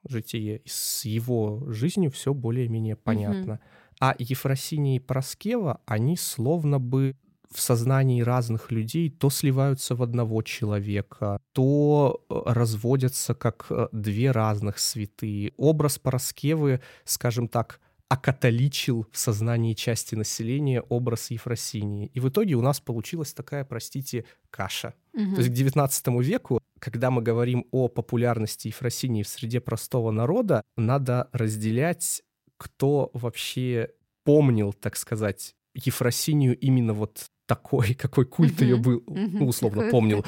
житие, 0.08 0.60
и 0.60 0.70
с 0.70 1.06
его 1.06 1.64
жизнью 1.68 2.10
все 2.10 2.34
более-менее 2.34 2.96
понятно. 2.96 3.54
Угу. 3.54 3.62
А 4.00 4.16
Ефросиния 4.18 4.96
и 4.96 5.00
Пороскева, 5.00 5.82
они 5.86 6.16
словно 6.16 6.80
бы 6.80 7.18
в 7.52 7.60
сознании 7.60 8.22
разных 8.22 8.72
людей 8.72 9.10
то 9.10 9.30
сливаются 9.30 9.96
в 9.96 10.04
одного 10.04 10.42
человека, 10.44 11.42
то 11.52 12.24
э, 12.30 12.42
разводятся 12.46 13.34
как 13.34 13.66
э, 13.70 13.88
две 13.92 14.32
разных 14.32 14.80
святые. 14.80 15.52
Образ 15.58 15.98
Пороскевы, 15.98 16.80
скажем 17.06 17.48
так, 17.48 17.82
окатоличил 18.10 19.06
в 19.12 19.18
сознании 19.18 19.76
части 19.76 20.16
населения 20.16 20.82
образ 20.82 21.30
Ефросинии. 21.30 22.10
И 22.16 22.20
в 22.20 22.28
итоге 22.28 22.56
у 22.56 22.62
нас 22.62 22.80
получилась 22.80 23.34
такая, 23.34 23.64
простите, 23.64 24.26
каша. 24.50 24.96
Угу. 25.14 25.36
То 25.36 25.42
есть 25.42 25.50
к 25.50 25.54
XIX 25.54 26.24
веку, 26.24 26.60
когда 26.80 27.12
мы 27.12 27.22
говорим 27.22 27.68
о 27.72 27.88
популярности 27.88 28.68
Ефросинии 28.68 29.22
в 29.22 29.28
среде 29.28 29.60
простого 29.60 30.10
народа, 30.10 30.64
надо 30.76 31.30
разделять, 31.34 32.24
кто 32.58 33.12
вообще 33.14 33.92
помнил, 34.24 34.74
так 34.74 34.96
сказать, 34.96 35.56
Ефросинию 35.76 36.58
именно 36.58 36.94
вот 36.94 37.28
такой, 37.46 37.94
какой 37.94 38.26
культ 38.26 38.60
ее 38.62 38.78
был, 38.78 39.04
ну, 39.08 39.48
условно 39.48 39.90
помнил, 39.92 40.26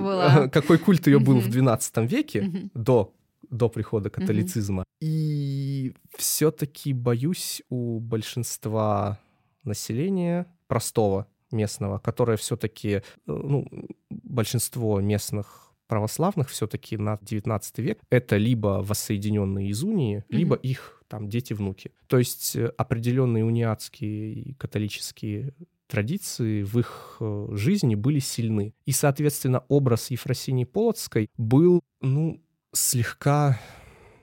была. 0.00 0.48
какой 0.48 0.78
культ 0.78 1.06
ее 1.06 1.20
был 1.20 1.38
в 1.38 1.48
XII 1.48 2.06
веке 2.06 2.70
до 2.74 3.14
до 3.50 3.68
прихода 3.68 4.10
католицизма. 4.10 4.82
Mm-hmm. 4.82 5.06
И 5.06 5.94
все-таки 6.16 6.92
боюсь 6.92 7.62
у 7.68 8.00
большинства 8.00 9.18
населения 9.64 10.46
простого 10.66 11.26
местного, 11.50 11.98
которое 11.98 12.36
все-таки, 12.36 13.02
ну, 13.26 13.66
большинство 14.10 15.00
местных 15.00 15.72
православных 15.88 16.48
все-таки 16.48 16.96
на 16.96 17.18
19 17.20 17.78
век 17.78 17.98
это 18.10 18.36
либо 18.36 18.80
воссоединенные 18.80 19.70
из 19.70 19.82
унии, 19.82 20.18
mm-hmm. 20.18 20.36
либо 20.36 20.54
их 20.54 21.02
там 21.08 21.28
дети-внуки. 21.28 21.90
То 22.06 22.18
есть 22.18 22.54
э, 22.54 22.66
определенные 22.78 23.44
униатские 23.44 24.32
и 24.32 24.54
католические 24.54 25.52
традиции 25.88 26.62
в 26.62 26.78
их 26.78 27.16
э, 27.20 27.48
жизни 27.52 27.96
были 27.96 28.20
сильны. 28.20 28.72
И, 28.86 28.92
соответственно, 28.92 29.64
образ 29.68 30.12
Ефросинии 30.12 30.64
Полоцкой 30.64 31.28
был, 31.36 31.80
ну, 32.00 32.40
слегка, 32.72 33.58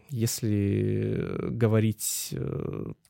если 0.09 1.49
говорить 1.49 2.33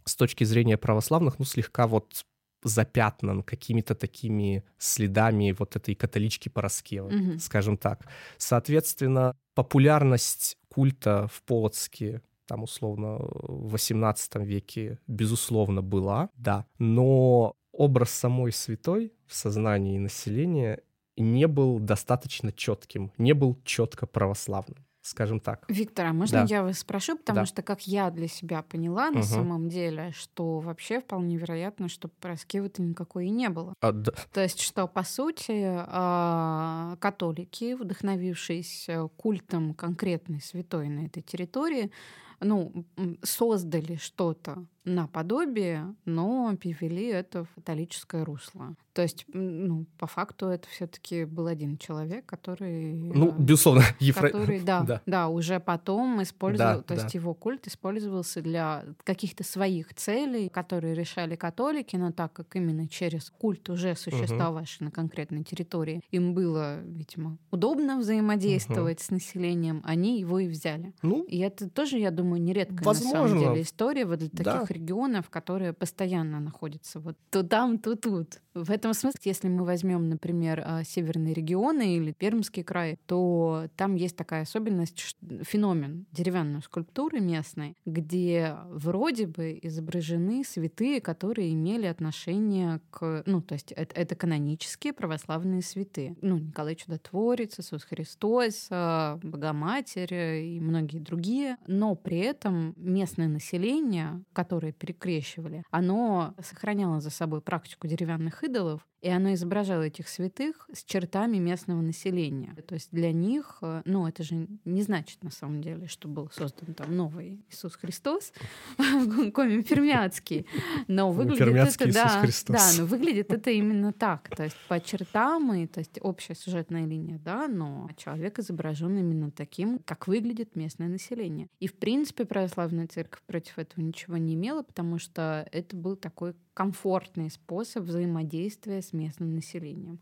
с 0.06 0.15
точки 0.15 0.43
зрения 0.43 0.78
православных, 0.78 1.39
ну, 1.39 1.45
слегка 1.45 1.88
вот 1.88 2.26
запятнан 2.63 3.43
какими-то 3.43 3.95
такими 3.95 4.63
следами 4.78 5.56
вот 5.58 5.76
этой 5.76 5.95
католички 5.95 6.50
Пороскевы, 6.50 7.12
mm-hmm. 7.12 7.39
скажем 7.39 7.78
так. 7.78 8.08
Соответственно, 8.38 9.36
популярность 9.54 10.58
культа 10.69 11.28
в 11.32 11.43
Полоцке 11.43 12.21
там, 12.47 12.63
условно, 12.63 13.17
в 13.19 13.76
XVIII 13.76 14.43
веке, 14.45 15.00
безусловно, 15.06 15.82
была, 15.82 16.30
да, 16.38 16.65
но 16.80 17.56
образ 17.73 18.12
самой 18.12 18.54
святой 18.54 19.13
в 19.28 19.36
сознании 19.36 19.97
населения 19.97 20.82
не 21.17 21.47
был 21.47 21.80
достаточно 21.80 22.52
четким, 22.54 23.12
не 23.17 23.34
был 23.34 23.60
четко 23.65 24.08
православным 24.08 24.87
скажем 25.07 25.39
так. 25.39 25.65
Виктор, 25.67 26.07
а 26.07 26.13
можно 26.13 26.45
да. 26.45 26.47
я 26.47 26.63
вас 26.63 26.79
спрошу, 26.79 27.17
потому 27.17 27.39
да. 27.39 27.45
что 27.45 27.61
как 27.61 27.87
я 27.87 28.09
для 28.11 28.27
себя 28.27 28.61
поняла 28.61 29.09
на 29.09 29.19
угу. 29.19 29.27
самом 29.27 29.69
деле, 29.69 30.11
что 30.11 30.59
вообще 30.59 30.99
вполне 30.99 31.37
вероятно, 31.37 31.89
что 31.89 32.07
Параскевы-то 32.07 32.81
никакой 32.81 33.27
и 33.27 33.29
не 33.29 33.49
было. 33.49 33.73
А, 33.81 33.91
да. 33.91 34.11
То 34.33 34.41
есть, 34.41 34.59
что 34.59 34.87
по 34.87 35.03
сути 35.03 35.63
а, 35.65 36.97
католики, 36.99 37.73
вдохновившись 37.73 38.89
культом 39.15 39.73
конкретной 39.73 40.41
святой 40.41 40.89
на 40.89 41.05
этой 41.05 41.21
территории, 41.21 41.91
ну, 42.39 42.86
создали 43.23 43.95
что-то 43.95 44.65
наподобие, 44.88 45.93
но 46.06 46.56
перевели 46.56 47.08
это 47.08 47.43
в 47.43 47.50
католическое 47.56 48.23
русло. 48.26 48.76
То 48.93 49.04
есть, 49.04 49.26
ну, 49.32 49.86
по 50.00 50.08
факту 50.08 50.47
это 50.47 50.67
все-таки 50.69 51.26
был 51.26 51.45
один 51.45 51.78
человек, 51.78 52.26
который... 52.26 52.93
Ну, 52.93 53.32
безусловно, 53.32 53.84
Ефра... 54.00 54.30
Который, 54.30 54.60
да, 54.60 54.82
да. 54.82 55.02
да, 55.06 55.28
уже 55.28 55.60
потом 55.60 56.23
использовал, 56.23 56.78
да, 56.78 56.82
то 56.82 56.95
да. 56.95 57.04
есть 57.04 57.13
его 57.13 57.36
культ 57.36 57.67
использовался 57.67 58.41
для 58.41 58.86
каких-то 59.04 59.43
своих 59.43 59.93
целей, 59.93 60.50
которые 60.50 60.95
решали 60.95 61.36
католики, 61.36 61.95
но 61.95 62.12
так 62.12 62.34
как 62.34 62.56
именно 62.56 62.88
через 62.88 63.30
культ 63.30 63.69
уже 63.69 63.95
существовавший 63.95 64.78
угу. 64.78 64.86
на 64.86 64.91
конкретной 64.91 65.43
территории, 65.43 66.02
им 66.10 66.34
было, 66.34 66.80
видимо, 66.82 67.38
удобно 67.52 68.00
взаимодействовать 68.00 68.97
угу. 68.97 69.06
с 69.06 69.10
населением, 69.12 69.82
они 69.86 70.19
его 70.19 70.39
и 70.39 70.47
взяли. 70.47 70.93
Ну, 71.04 71.23
и 71.26 71.38
это 71.38 71.69
тоже, 71.69 72.00
я 72.00 72.10
думаю, 72.10 72.26
нередкая 72.35 72.83
возможно. 72.83 73.19
на 73.19 73.29
самом 73.29 73.39
деле 73.39 73.61
история 73.61 74.05
вот 74.05 74.19
для 74.19 74.29
таких 74.29 74.67
да. 74.67 74.73
регионов, 74.73 75.29
которые 75.29 75.73
постоянно 75.73 76.39
находятся 76.39 76.99
вот 76.99 77.17
то 77.29 77.43
там, 77.43 77.77
то 77.77 77.95
тут. 77.95 78.41
В 78.53 78.71
этом 78.71 78.93
смысле, 78.93 79.19
если 79.23 79.47
мы 79.49 79.63
возьмем, 79.65 80.09
например, 80.09 80.63
а, 80.65 80.83
северные 80.83 81.33
регионы 81.33 81.95
или 81.95 82.11
Пермский 82.11 82.63
край, 82.63 82.97
то 83.05 83.67
там 83.75 83.95
есть 83.95 84.15
такая 84.15 84.43
особенность, 84.43 85.15
феномен 85.43 86.07
деревянной 86.11 86.61
скульптуры 86.63 87.19
местной, 87.19 87.77
где 87.85 88.55
вроде 88.69 89.27
бы 89.27 89.59
изображены 89.61 90.43
святые, 90.43 91.01
которые 91.01 91.53
имели 91.53 91.85
отношение 91.85 92.81
к... 92.89 93.23
Ну, 93.25 93.41
то 93.41 93.53
есть 93.53 93.71
это, 93.71 93.95
это 93.95 94.15
канонические 94.15 94.93
православные 94.93 95.61
святые. 95.61 96.15
Ну, 96.21 96.37
Николай 96.37 96.75
Чудотворец, 96.75 97.59
Иисус 97.59 97.83
Христос, 97.83 98.67
а, 98.71 99.19
Богоматерь 99.21 100.13
и 100.13 100.59
многие 100.59 100.99
другие. 100.99 101.57
Но 101.67 101.95
при 101.95 102.16
этом 102.19 102.73
местное 102.77 103.27
население, 103.27 104.23
которое 104.34 104.71
перекрещивали, 104.71 105.63
оно 105.71 106.34
сохраняло 106.41 106.99
за 107.01 107.10
собой 107.10 107.41
практику 107.41 107.88
деревянных 107.88 108.43
идолов, 108.43 108.86
и 109.01 109.10
оно 109.10 109.34
изображало 109.34 109.84
этих 109.84 110.08
святых 110.08 110.67
с 110.73 110.84
чертами 110.84 111.38
местного 111.38 111.82
населения. 111.82 112.56
То 112.67 112.73
есть 112.73 112.89
для 112.91 113.12
них, 113.12 113.60
э, 113.62 113.84
ну, 113.86 114.08
это 114.08 114.23
же 114.23 114.47
не 114.65 114.82
значит 114.82 115.23
на 115.23 115.30
самом 115.30 115.62
деле, 115.62 115.88
что 115.88 116.08
был 116.08 116.32
создан 116.32 116.73
там 116.73 116.95
новый 116.95 117.39
Иисус 117.49 117.75
Христос, 117.75 118.34
комин 118.77 119.63
пермяцкий. 119.63 120.47
Но 120.88 121.12
выглядит 121.12 121.80
это, 121.80 121.93
да, 121.93 122.23
да, 122.47 122.71
но 122.80 122.86
выглядит 122.86 123.32
это 123.32 123.51
именно 123.51 123.93
так. 123.93 124.30
То 124.36 124.43
есть 124.43 124.58
по 124.67 124.80
чертам, 124.80 125.53
и, 125.53 125.67
то 125.67 125.80
есть 125.80 125.99
общая 126.01 126.34
сюжетная 126.34 126.86
линия, 126.86 127.19
да, 127.23 127.47
но 127.47 127.89
человек 127.97 128.39
изображен 128.39 128.97
именно 128.97 129.30
таким, 129.30 129.80
как 129.86 130.08
выглядит 130.08 130.56
местное 130.56 130.88
население. 130.88 131.49
И 131.60 131.67
в 131.67 131.75
принципе 131.75 132.06
православная 132.13 132.87
церковь 132.87 133.21
против 133.25 133.59
этого 133.59 133.83
ничего 133.83 134.17
не 134.17 134.35
имела, 134.35 134.63
потому 134.63 134.99
что 134.99 135.47
это 135.51 135.75
был 135.75 135.95
такой 135.95 136.35
комфортный 136.53 137.29
способ 137.29 137.83
взаимодействия 137.83 138.81
с 138.81 138.93
местным 138.93 139.33
населением 139.33 139.99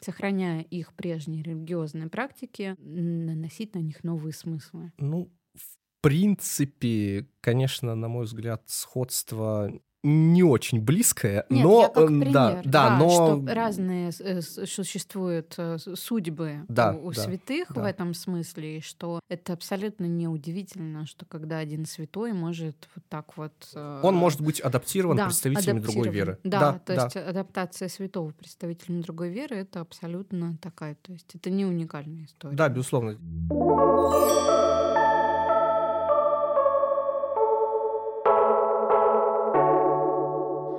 сохраняя 0.00 0.62
их 0.62 0.92
прежние 0.92 1.42
религиозные 1.42 2.08
практики, 2.08 2.76
наносить 2.78 3.74
на 3.74 3.78
них 3.78 4.04
новые 4.04 4.32
смыслы. 4.32 4.92
Ну, 4.98 5.30
в 5.54 5.78
принципе, 6.02 7.26
конечно, 7.40 7.94
на 7.94 8.08
мой 8.08 8.26
взгляд, 8.26 8.62
сходство 8.66 9.72
не 10.06 10.42
очень 10.42 10.80
близкое, 10.80 11.44
Нет, 11.48 11.64
но 11.64 11.80
я 11.82 11.88
как 11.88 12.06
пример, 12.06 12.32
да, 12.32 12.62
да, 12.64 12.88
да, 12.90 12.98
но 12.98 13.10
что 13.10 13.54
разные 13.54 14.12
э, 14.20 14.40
существуют 14.40 15.54
э, 15.58 15.78
судьбы 15.78 16.64
да, 16.68 16.92
у, 16.92 17.08
у 17.08 17.12
да, 17.12 17.22
святых 17.22 17.72
да. 17.72 17.82
в 17.82 17.84
этом 17.84 18.14
смысле, 18.14 18.78
и 18.78 18.80
что 18.80 19.20
это 19.28 19.52
абсолютно 19.52 20.04
неудивительно, 20.04 21.06
что 21.06 21.26
когда 21.26 21.58
один 21.58 21.86
святой 21.86 22.32
может 22.32 22.88
вот 22.94 23.04
так 23.08 23.36
вот 23.36 23.52
э, 23.74 24.00
он 24.02 24.14
может 24.14 24.40
быть 24.40 24.60
адаптирован 24.60 25.16
да, 25.16 25.24
представителями 25.24 25.80
другой 25.80 26.08
веры. 26.08 26.38
Да, 26.44 26.60
да 26.60 26.78
то 26.78 26.94
да. 26.94 27.04
есть 27.04 27.16
адаптация 27.16 27.88
святого 27.88 28.30
представителями 28.30 29.02
другой 29.02 29.30
веры 29.30 29.56
это 29.56 29.80
абсолютно 29.80 30.56
такая, 30.62 30.94
то 30.94 31.12
есть 31.12 31.34
это 31.34 31.50
не 31.50 31.64
уникальная 31.64 32.24
история. 32.26 32.54
Да, 32.56 32.68
безусловно. 32.68 33.18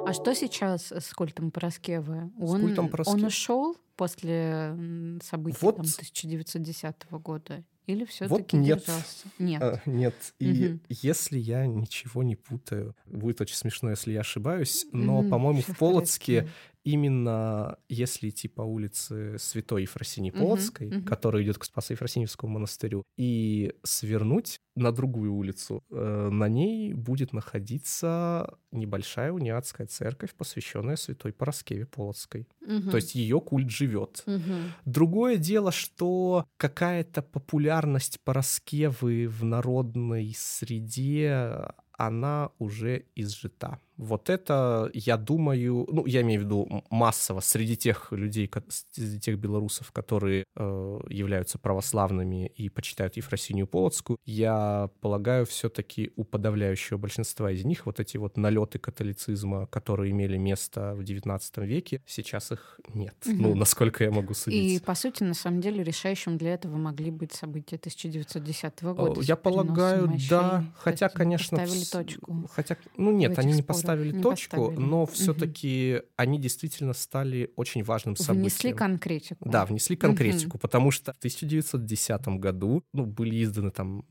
А 0.08 0.13
что 0.13 0.34
сейчас 0.34 0.91
с 0.91 1.13
культом 1.13 1.52
Пороскевы? 1.52 2.32
Он, 2.39 2.62
культом 2.62 2.89
Пороскевы? 2.89 3.17
он 3.17 3.26
ушел 3.26 3.78
после 3.98 4.74
событий 5.22 5.58
вот. 5.62 5.76
там, 5.76 5.86
1910 5.86 6.96
года? 7.12 7.63
Или 7.88 8.04
все-таки 8.06 8.58
вот 8.58 8.65
нет. 8.65 8.80
держался? 8.80 9.28
Нет. 9.39 9.62
А, 9.62 9.82
нет. 9.86 10.15
И 10.39 10.67
угу. 10.67 10.80
если 10.89 11.38
я 11.38 11.65
ничего 11.65 12.24
не 12.24 12.36
путаю, 12.36 12.96
будет 13.06 13.41
очень 13.41 13.56
смешно, 13.56 13.89
если 13.89 14.12
я 14.12 14.22
ошибаюсь, 14.22 14.86
но, 14.91 15.24
mm, 15.24 15.30
по-моему, 15.30 15.62
в 15.62 15.78
Полоцке 15.78 16.50
именно 16.88 17.78
если 17.89 18.30
идти 18.30 18.47
по 18.47 18.62
улице 18.62 19.38
Святой 19.39 19.82
Ефросинии 19.82 20.32
Полоцкой, 20.32 20.88
uh-huh, 20.88 21.00
uh-huh. 21.00 21.04
которая 21.04 21.43
идет 21.43 21.58
к 21.58 21.65
Спасо-Ефросиньевскому 21.65 22.54
монастырю, 22.54 23.04
и 23.17 23.73
свернуть 23.84 24.62
на 24.76 24.93
другую 24.93 25.34
улицу, 25.34 25.84
э, 25.91 26.30
на 26.32 26.47
ней 26.47 26.93
будет 26.93 27.34
находиться 27.34 28.58
небольшая 28.71 29.34
униатская 29.34 29.86
церковь, 29.86 30.34
посвященная 30.34 30.95
Святой 30.95 31.34
Пороскеве 31.34 31.86
Полоцкой. 31.86 32.47
Uh-huh. 32.65 32.89
То 32.89 32.97
есть 32.97 33.15
ее 33.15 33.41
культ 33.41 33.69
живет. 33.69 34.23
Uh-huh. 34.26 34.69
Другое 34.86 35.36
дело, 35.36 35.73
что 35.73 36.45
какая-то 36.56 37.21
популярность 37.21 38.21
Пороскевы 38.23 39.28
в 39.28 39.43
народной 39.43 40.34
среде 40.38 41.67
она 41.97 42.52
уже 42.60 43.06
изжита. 43.15 43.80
Вот 43.98 44.30
это, 44.30 44.92
я 44.94 45.18
думаю, 45.18 45.88
ну, 45.92 46.06
я 46.06 46.22
имею 46.22 46.42
в 46.42 46.44
виду 46.46 46.84
массово 46.92 47.40
среди 47.40 47.76
тех 47.76 48.12
людей, 48.12 48.50
среди 48.92 49.20
тех 49.20 49.40
белорусов, 49.40 49.92
которые 49.92 50.46
э, 50.56 51.00
являются 51.10 51.58
православными 51.58 52.48
и 52.48 52.70
почитают 52.70 53.18
Ефросинию 53.18 53.66
Полоцкую, 53.66 54.20
я 54.26 54.92
полагаю, 55.02 55.46
все-таки 55.48 56.12
у 56.16 56.24
подавляющего 56.24 56.98
большинства 56.98 57.52
из 57.52 57.66
них 57.66 57.88
вот 57.88 58.00
эти 58.00 58.18
вот 58.18 58.38
налеты 58.38 58.78
католицизма, 58.78 59.66
которые 59.68 60.12
имели 60.12 60.38
место 60.38 60.94
в 60.96 61.02
XIX 61.02 61.42
веке, 61.66 62.02
сейчас 62.06 62.52
их 62.52 62.80
нет. 62.94 63.16
Угу. 63.26 63.36
Ну, 63.36 63.56
насколько 63.56 64.04
я 64.04 64.12
могу 64.12 64.36
судить. 64.36 64.82
И, 64.82 64.84
по 64.84 64.94
сути, 64.94 65.24
на 65.24 65.34
самом 65.34 65.60
деле, 65.60 65.84
решающим 65.84 66.38
для 66.38 66.54
этого 66.54 66.78
могли 66.78 67.10
быть 67.10 67.34
события 67.34 67.78
1910 67.78 68.84
года. 68.84 69.22
Я 69.22 69.36
полагаю, 69.36 70.12
да. 70.30 70.64
Хотя, 70.78 71.10
конечно... 71.10 71.58
Поставили 71.58 71.86
точку. 71.86 72.48
Хотя, 72.52 72.78
ну 72.96 73.12
нет, 73.12 73.40
они 73.40 73.54
не 73.54 73.64
поставили 73.64 73.87
поставили 73.88 74.15
не 74.15 74.21
точку, 74.23 74.56
поставили. 74.58 74.86
но 74.86 75.06
все-таки 75.06 76.02
они 76.15 76.39
действительно 76.39 76.93
стали 76.93 77.52
очень 77.56 77.84
важным 77.84 78.15
событием. 78.15 78.43
Внесли 78.43 78.73
конкретику. 78.73 79.50
Да, 79.50 79.65
внесли 79.65 79.95
конкретику, 79.95 80.58
потому 80.58 80.91
что 80.91 81.13
в 81.13 81.17
1910 81.17 82.28
году 82.39 82.84
ну, 82.93 83.06
были 83.06 83.43
изданы 83.43 83.71
там, 83.71 84.06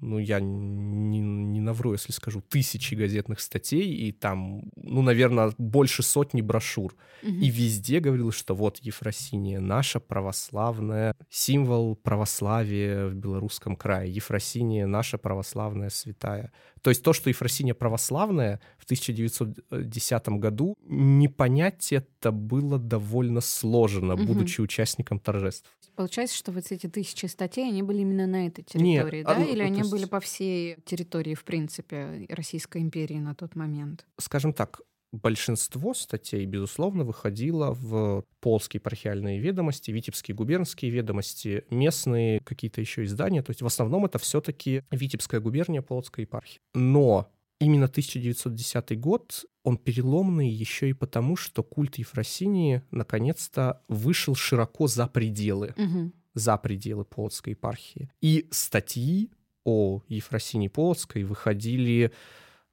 ну, 0.00 0.18
я 0.18 0.40
не, 0.40 1.20
не 1.20 1.60
навру, 1.60 1.92
если 1.92 2.12
скажу, 2.12 2.40
тысячи 2.40 2.94
газетных 2.94 3.40
статей, 3.40 3.94
и 3.94 4.12
там, 4.12 4.64
ну, 4.76 5.02
наверное, 5.02 5.52
больше 5.58 6.02
сотни 6.02 6.42
брошюр. 6.42 6.94
Мгм. 7.22 7.40
И 7.40 7.50
везде 7.50 8.00
говорилось, 8.00 8.36
что 8.36 8.54
вот 8.54 8.78
Ефросиния 8.78 9.60
наша 9.60 10.00
православная, 10.00 11.14
символ 11.30 11.96
православия 11.96 13.06
в 13.06 13.14
Белорусском 13.14 13.76
крае. 13.76 14.12
Ефросиния 14.12 14.86
наша 14.86 15.18
православная 15.18 15.90
святая. 15.90 16.52
То 16.82 16.90
есть 16.90 17.02
то, 17.02 17.12
что 17.12 17.30
Ефросиния 17.30 17.74
православная 17.74 18.60
в 18.78 18.84
1910 18.84 20.28
году, 20.40 20.76
не 20.84 21.28
понять 21.28 21.92
это 21.92 22.32
было 22.32 22.78
довольно 22.78 23.40
сложно, 23.40 24.16
Мгм. 24.16 24.26
будучи 24.26 24.60
участником 24.60 25.18
торжеств. 25.18 25.70
Получается, 25.94 26.36
что 26.36 26.52
вот 26.52 26.64
эти 26.70 26.88
тысячи 26.88 27.26
статей, 27.26 27.68
они 27.68 27.82
были 27.82 27.98
именно 27.98 28.26
на 28.26 28.46
этой 28.46 28.64
территории, 28.64 29.22
а, 29.22 29.26
да? 29.34 29.38
ну, 29.38 29.46
Или 29.46 29.58
то 29.60 29.64
они 29.66 29.78
есть- 29.78 29.90
были 29.90 30.06
по 30.06 30.20
всей 30.20 30.76
территории, 30.84 31.34
в 31.34 31.44
принципе, 31.44 32.26
Российской 32.30 32.80
империи 32.82 33.18
на 33.18 33.34
тот 33.34 33.54
момент? 33.56 34.06
Скажем 34.18 34.52
так, 34.52 34.80
большинство 35.12 35.94
статей, 35.94 36.44
безусловно, 36.46 37.04
выходило 37.04 37.72
в 37.74 38.24
Полские 38.40 38.78
епархиальные 38.80 39.38
ведомости, 39.38 39.90
Витебские 39.90 40.34
губернские 40.34 40.90
ведомости, 40.90 41.64
местные 41.70 42.40
какие-то 42.40 42.80
еще 42.80 43.04
издания. 43.04 43.42
То 43.42 43.50
есть 43.50 43.62
в 43.62 43.66
основном 43.66 44.04
это 44.06 44.18
все-таки 44.18 44.82
Витебская 44.90 45.40
губерния, 45.40 45.82
Полоцкая 45.82 46.24
епархия. 46.24 46.60
Но 46.74 47.30
именно 47.60 47.86
1910 47.86 48.98
год, 48.98 49.44
он 49.62 49.76
переломный 49.76 50.48
еще 50.48 50.88
и 50.88 50.92
потому, 50.94 51.36
что 51.36 51.62
культ 51.62 51.96
Ефросинии 51.98 52.82
наконец-то 52.90 53.82
вышел 53.88 54.34
широко 54.34 54.86
за 54.88 55.06
пределы 55.06 55.74
Мгм. 55.76 56.12
за 56.34 56.56
пределы 56.56 57.04
Полоцкой 57.04 57.52
епархии. 57.52 58.10
И 58.22 58.48
статьи 58.50 59.30
о 59.64 60.00
Ефросинии 60.08 60.68
Полоцкой 60.68 61.22
выходили 61.24 62.10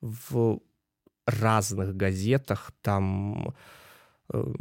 в 0.02 0.60
разных 1.30 1.96
газетах, 1.96 2.72
там 2.82 3.54
э, 4.34 4.54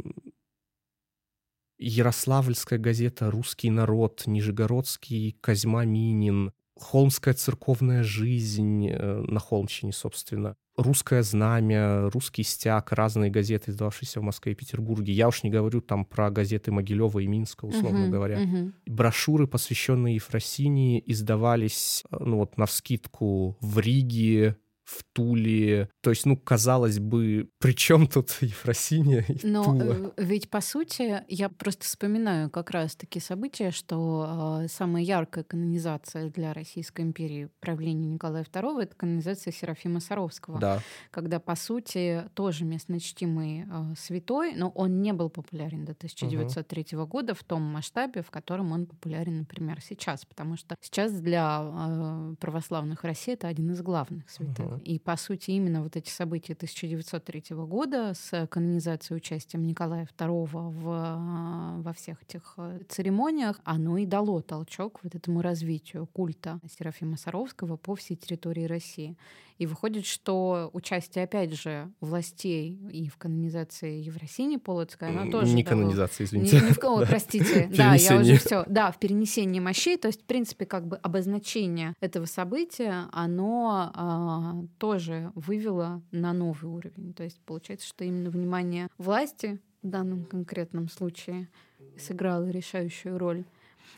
Ярославльская 1.79 2.77
газета 2.77 3.31
«Русский 3.31 3.69
народ», 3.69 4.23
Нижегородский 4.25 5.37
«Козьма 5.41 5.85
Минин», 5.85 6.51
Холмская 6.77 7.33
церковная 7.33 8.03
жизнь 8.03 8.87
э, 8.89 9.21
на 9.27 9.39
Холмщине, 9.39 9.91
собственно, 9.91 10.55
«Русское 10.75 11.23
знамя», 11.23 12.09
«Русский 12.09 12.43
стяг», 12.43 12.91
разные 12.91 13.29
газеты, 13.29 13.71
издававшиеся 13.71 14.19
в 14.19 14.23
Москве 14.23 14.53
и 14.53 14.55
Петербурге. 14.55 15.13
Я 15.13 15.27
уж 15.27 15.43
не 15.43 15.49
говорю 15.49 15.81
там 15.81 16.05
про 16.05 16.29
газеты 16.31 16.71
Могилева 16.71 17.19
и 17.19 17.27
Минска, 17.27 17.65
условно 17.65 18.01
Мгм, 18.01 18.11
говоря 18.11 18.39
мгм. 18.39 18.73
брошюры, 18.85 19.47
посвященные 19.47 20.15
Ефросинии, 20.15 21.03
издавались, 21.05 22.03
э, 22.11 22.17
ну 22.19 22.37
вот, 22.37 22.57
навскидку 22.57 23.57
в 23.59 23.79
Риге, 23.79 24.57
в 24.89 25.03
Туле. 25.13 25.89
То 26.01 26.09
есть, 26.09 26.25
ну, 26.25 26.35
казалось 26.35 26.99
бы, 26.99 27.49
при 27.59 27.73
чем 27.73 28.07
тут 28.07 28.31
Ефросиния 28.41 29.23
и 29.27 29.45
Но 29.45 29.63
Тула? 29.63 30.11
э, 30.17 30.23
ведь, 30.23 30.49
по 30.49 30.61
сути, 30.61 31.23
я 31.27 31.49
просто 31.49 31.85
вспоминаю 31.85 32.49
как 32.49 32.71
раз 32.71 32.95
такие 32.95 33.21
события, 33.21 33.71
что 33.71 34.61
э, 34.63 34.67
самая 34.67 35.03
яркая 35.03 35.43
канонизация 35.43 36.29
для 36.29 36.53
Российской 36.53 37.01
империи 37.01 37.49
правления 37.59 38.07
Николая 38.07 38.43
II— 38.43 38.81
это 38.83 38.95
канонизация 38.95 39.53
Серафима 39.53 39.99
Саровского. 39.99 40.59
Да, 40.59 40.81
когда, 41.11 41.39
по 41.39 41.55
сути, 41.55 42.23
тоже 42.33 42.65
местно 42.65 42.99
чтимый 42.99 43.65
э, 43.69 43.93
святой, 43.97 44.55
но 44.55 44.69
он 44.69 45.01
не 45.01 45.13
был 45.13 45.29
популярен 45.29 45.85
до 45.85 45.91
1903 45.91 46.97
года 47.05 47.35
в 47.35 47.43
том 47.43 47.61
масштабе, 47.61 48.23
в 48.23 48.31
котором 48.31 48.71
он 48.71 48.87
популярен, 48.87 49.39
например, 49.39 49.81
сейчас. 49.81 50.25
Потому 50.25 50.57
что 50.57 50.75
сейчас 50.81 51.11
для 51.11 51.61
э, 51.61 52.35
православных 52.39 53.03
России 53.03 53.33
это 53.33 53.47
один 53.47 53.71
из 53.71 53.81
главных 53.81 54.29
святых. 54.29 54.65
Мгм. 54.65 54.78
И, 54.83 54.99
по 54.99 55.15
сути, 55.17 55.51
именно 55.51 55.83
вот 55.83 55.95
эти 55.95 56.09
события 56.09 56.53
1903 56.53 57.55
года 57.55 58.13
с 58.13 58.47
канонизацией 58.47 59.17
участием 59.17 59.63
Николая 59.63 60.07
II 60.17 60.47
в, 60.51 60.89
э, 60.89 61.81
во 61.81 61.93
всех 61.93 62.21
этих 62.23 62.53
э, 62.57 62.79
церемониях, 62.87 63.59
оно 63.63 63.97
и 63.97 64.05
дало 64.05 64.41
толчок 64.41 64.99
вот 65.03 65.15
этому 65.15 65.41
развитию 65.41 66.07
культа 66.07 66.59
Серафима 66.77 67.17
Саровского 67.17 67.77
по 67.77 67.95
всей 67.95 68.15
территории 68.15 68.65
России. 68.65 69.15
И 69.59 69.65
выходит, 69.65 70.05
что 70.05 70.69
участие, 70.73 71.25
опять 71.25 71.53
же, 71.53 71.91
властей 71.99 72.79
и 72.91 73.09
в 73.09 73.17
канонизации 73.17 74.01
Евросинии 74.01 74.55
Полоцкой, 74.55 75.09
оно 75.09 75.29
тоже 75.29 75.53
не 75.53 75.63
дало- 75.63 75.69
канонизация, 75.69 76.23
не, 76.23 76.27
извините. 76.27 76.61
не 76.65 76.71
в 76.71 76.79
ко- 76.79 76.87
о, 76.93 76.99
Да. 77.01 77.05
простите, 77.05 77.69
да, 77.75 77.93
я 77.95 78.19
уже 78.21 78.37
все, 78.37 78.63
да, 78.69 78.89
в 78.91 78.99
перенесении 78.99 79.59
мощей, 79.59 79.97
то 79.97 80.07
есть, 80.07 80.21
в 80.21 80.25
принципе, 80.25 80.65
как 80.65 80.87
бы 80.87 80.95
обозначение 80.95 81.93
этого 81.99 82.25
события, 82.25 83.07
оно 83.11 83.91
а, 83.93 84.63
тоже 84.77 85.31
вывело 85.35 86.01
на 86.11 86.31
новый 86.31 86.71
уровень. 86.71 87.13
То 87.13 87.23
есть, 87.23 87.41
получается, 87.45 87.85
что 87.85 88.05
именно 88.05 88.29
внимание 88.29 88.87
власти 88.97 89.59
в 89.83 89.87
данном 89.89 90.23
конкретном 90.23 90.87
случае 90.87 91.49
сыграло 91.97 92.49
решающую 92.49 93.17
роль. 93.17 93.43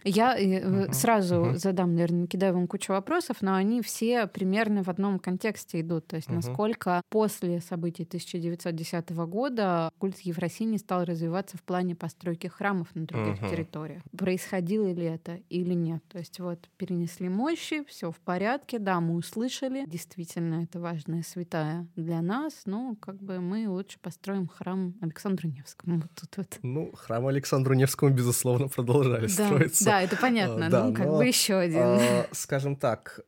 Я 0.04 0.36
Мгм, 0.38 0.94
сразу 0.94 1.36
мгм. 1.36 1.58
задам, 1.58 1.94
наверное, 1.94 2.28
кидаю 2.28 2.54
вам 2.56 2.68
кучу 2.68 2.92
вопросов, 2.94 3.38
но 3.42 3.56
они 3.56 3.82
все 3.82 4.26
примерно 4.28 4.84
в 4.84 4.90
одном 4.90 5.20
контексте 5.20 5.82
идут. 5.82 6.08
То 6.08 6.16
есть 6.16 6.28
Мгм. 6.28 6.38
насколько 6.38 7.02
после 7.10 7.62
событий 7.62 8.04
1910 8.06 9.26
года 9.28 9.92
культ 10.00 10.20
Ефросинии 10.22 10.78
стал 10.78 11.06
развиваться 11.06 11.58
в 11.58 11.64
плане 11.64 11.96
постройки 11.96 12.48
храмов 12.48 12.88
на 12.96 13.06
других 13.06 13.40
Мгм. 13.42 13.50
территориях. 13.50 14.02
Происходило 14.18 14.88
ли 14.92 15.04
это 15.06 15.40
или 15.50 15.74
нет? 15.74 16.04
То 16.10 16.18
есть 16.18 16.40
вот 16.40 16.68
перенесли 16.78 17.30
мощи, 17.30 17.84
все 17.88 18.12
в 18.12 18.20
порядке, 18.20 18.80
да, 18.80 19.00
мы 19.00 19.16
услышали, 19.16 19.86
действительно 19.86 20.64
это 20.64 20.80
важная 20.80 21.22
святая 21.24 21.88
для 21.96 22.22
нас, 22.22 22.64
но 22.66 22.96
как 23.00 23.22
бы 23.22 23.40
мы 23.40 23.68
лучше 23.70 24.00
построим 24.00 24.48
храм 24.48 24.96
Александру 25.02 25.50
Невскому. 25.50 25.98
Вот 25.98 26.12
тут 26.20 26.38
вот. 26.38 26.60
Ну, 26.64 26.92
храм 26.94 27.28
Александру 27.28 27.74
Невскому, 27.76 28.12
безусловно, 28.14 28.68
продолжали 28.68 29.28
Да, 29.28 29.46
строиться. 29.46 29.86
да, 29.86 29.90
это 29.99 30.15
понятно. 30.15 30.67
А, 30.67 30.69
да, 30.69 30.88
ну, 30.88 30.93
как 30.93 31.08
но, 31.08 31.17
бы 31.17 31.25
еще 31.25 31.56
один. 31.56 31.80
А, 31.82 32.27
Скажем 32.32 32.75
так, 32.75 33.21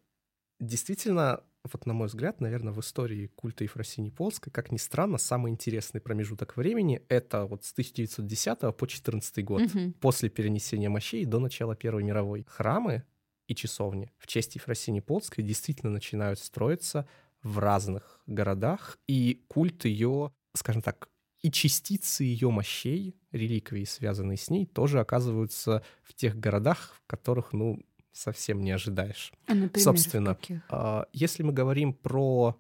действительно, 0.60 1.42
вот 1.72 1.86
на 1.86 1.94
мой 1.94 2.08
взгляд, 2.08 2.42
наверное, 2.42 2.74
в 2.74 2.80
истории 2.80 3.28
культа 3.28 3.64
Ефросинии 3.64 4.10
Полской, 4.10 4.52
как 4.52 4.72
ни 4.72 4.78
странно, 4.78 5.18
самый 5.18 5.52
интересный 5.52 6.02
промежуток 6.02 6.58
времени— 6.58 7.02
это 7.10 7.46
вот 7.46 7.64
с 7.66 7.72
1910 7.74 8.72
по 8.78 8.86
14 8.88 9.44
год, 9.44 9.62
Мгм. 9.62 9.94
после 9.94 10.30
перенесения 10.30 10.90
мощей 10.90 11.26
до 11.26 11.40
начала 11.40 11.76
Первой 11.76 12.04
мировой. 12.04 12.46
Храмы 12.48 13.04
и 13.48 13.56
часовни 13.56 14.12
в 14.18 14.28
честь 14.28 14.56
Ефросинии 14.56 15.02
Полской 15.02 15.44
действительно 15.44 15.92
начинают 15.92 16.40
строиться 16.40 17.08
в 17.42 17.60
разных 17.60 18.22
городах, 18.26 18.98
и 19.08 19.44
культ 19.48 19.86
ее, 19.86 20.32
скажем 20.54 20.82
так, 20.82 21.10
и 21.44 21.52
частицы 21.52 22.24
ее 22.24 22.50
мощей, 22.50 23.16
реликвии, 23.32 23.84
связанные 23.84 24.38
с 24.38 24.50
ней, 24.50 24.66
тоже 24.66 25.00
оказываются 25.02 25.84
в 26.02 26.14
тех 26.14 26.40
городах, 26.40 26.96
в 26.96 27.06
которых, 27.06 27.52
ну, 27.52 27.86
совсем 28.14 28.62
не 28.62 28.72
ожидаешь. 28.72 29.34
А, 29.48 29.54
например, 29.54 29.84
собственно? 29.84 30.38
А, 30.70 31.06
Если 31.12 31.44
мы 31.44 31.52
говорим 31.52 31.94
про 31.94 32.58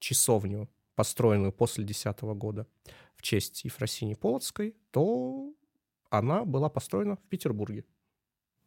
часовню, 0.00 0.68
построенную 0.96 1.52
после 1.52 1.84
10 1.84 2.20
года 2.34 2.66
в 3.14 3.22
честь 3.22 3.64
Ефросинии 3.64 4.14
Полоцкой, 4.14 4.74
то 4.90 5.52
она 6.10 6.44
была 6.44 6.68
построена 6.68 7.14
в 7.14 7.22
Петербурге. 7.28 7.84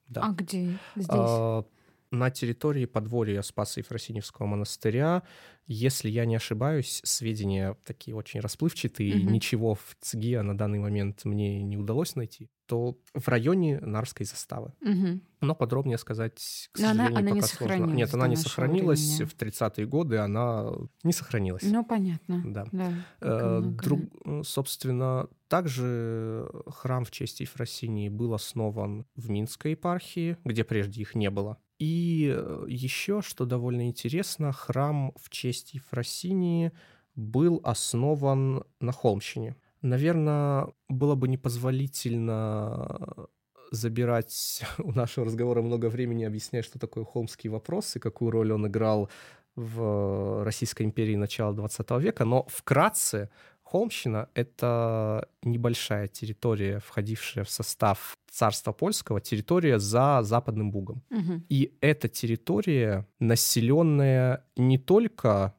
Да. 0.08 0.28
А 0.28 0.32
где? 0.32 0.78
Здесь? 0.96 1.08
А, 1.10 1.66
на 2.12 2.30
территории 2.30 2.86
подворья 2.86 3.42
Спаса 3.42 3.80
Ефросиньевского 3.80 4.46
монастыря, 4.46 5.24
если 5.66 6.10
я 6.10 6.26
не 6.26 6.36
ошибаюсь, 6.36 7.02
сведения 7.06 7.78
такие 7.86 8.16
очень 8.16 8.42
расплывчатые, 8.42 9.16
Мгм. 9.16 9.32
ничего 9.32 9.76
в 9.76 9.96
ЦГИА 10.02 10.44
на 10.44 10.58
данный 10.58 10.80
момент 10.80 11.24
мне 11.24 11.64
не 11.64 11.78
удалось 11.78 12.16
найти, 12.16 12.50
то 12.66 12.98
в 13.14 13.28
районе 13.30 13.80
Нарской 13.80 14.26
заставы. 14.26 14.74
Мгм. 14.82 15.22
Но 15.40 15.56
подробнее 15.56 15.98
сказать, 15.98 16.70
к 16.74 16.80
Но 16.80 16.90
она- 16.90 17.06
сожалению, 17.06 17.18
она 17.20 17.22
не 17.32 17.42
пока 17.42 17.48
сложно. 17.48 17.68
сохранилась 17.68 17.98
Нет, 17.98 18.14
она 18.14 18.28
не 18.28 18.36
сохранилась. 18.36 19.00
времени. 19.16 19.26
В 19.30 19.34
30-е 19.36 19.86
годы 19.88 20.18
она 20.18 20.70
не 21.04 21.14
сохранилась. 21.14 21.64
Ну, 21.64 21.86
понятно. 21.86 22.44
Да. 22.46 22.66
Да. 22.74 22.94
Э, 23.22 23.62
друг- 23.64 24.10
собственно, 24.46 25.28
также 25.48 26.50
храм 26.68 27.06
в 27.06 27.12
честь 27.12 27.40
Ефросинии 27.40 28.10
был 28.10 28.34
основан 28.34 29.06
в 29.16 29.30
Минской 29.30 29.72
епархии, 29.72 30.38
где 30.44 30.64
прежде 30.66 31.02
их 31.02 31.16
не 31.16 31.30
было. 31.30 31.58
И 31.82 32.32
э, 32.32 32.66
еще, 32.68 33.24
что 33.24 33.46
довольно 33.46 33.88
интересно, 33.88 34.52
храм 34.52 35.14
в 35.16 35.32
честь 35.32 35.74
Ефросинии 35.74 36.74
был 37.16 37.60
основан 37.64 38.64
на 38.80 38.92
Холмщине. 38.92 39.56
Наверное, 39.82 40.68
было 40.90 41.16
бы 41.16 41.28
непозволительно 41.28 43.28
забирать 43.72 44.64
у 44.78 44.92
нашего 44.92 45.26
разговора 45.26 45.64
много 45.64 45.88
времени, 45.88 46.24
объясняя, 46.24 46.62
что 46.62 46.78
такое 46.78 47.04
холмский 47.04 47.50
вопрос 47.50 47.96
и 47.96 48.00
какую 48.00 48.30
роль 48.30 48.52
он 48.52 48.68
играл 48.68 49.10
в 49.56 50.44
Российской 50.44 50.84
империи 50.84 51.16
начала 51.16 51.52
20 51.52 51.90
века, 52.00 52.26
но 52.26 52.46
вкратце 52.48 53.32
Холмщина— 53.64 54.30
это 54.36 55.28
небольшая 55.42 56.08
территория, 56.08 56.80
входившая 56.80 57.44
в 57.44 57.50
состав 57.50 58.16
царства 58.32 58.72
польского, 58.72 59.20
территория 59.20 59.78
за 59.78 60.24
Западным 60.24 60.72
Бугом. 60.72 61.04
Угу. 61.12 61.44
И 61.50 61.78
эта 61.82 62.08
территория, 62.08 63.06
населенная 63.20 64.46
не 64.56 64.78
только 64.78 65.54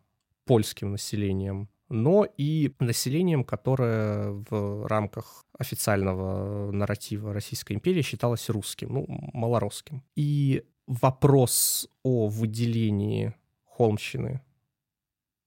польским 0.45 0.93
населением, 0.93 1.69
но 1.89 2.27
и 2.39 2.75
населением, 2.81 3.45
которое 3.45 4.31
в 4.49 4.87
рамках 4.87 5.45
официального 5.59 6.73
нарратива 6.73 7.35
Российской 7.35 7.75
империи 7.75 8.01
считалось 8.01 8.49
русским, 8.49 8.95
ну, 8.95 9.07
малоросским. 9.35 10.03
И 10.17 10.65
вопрос 10.87 11.89
о 12.03 12.29
выделении 12.29 13.35
Холмщины 13.67 14.41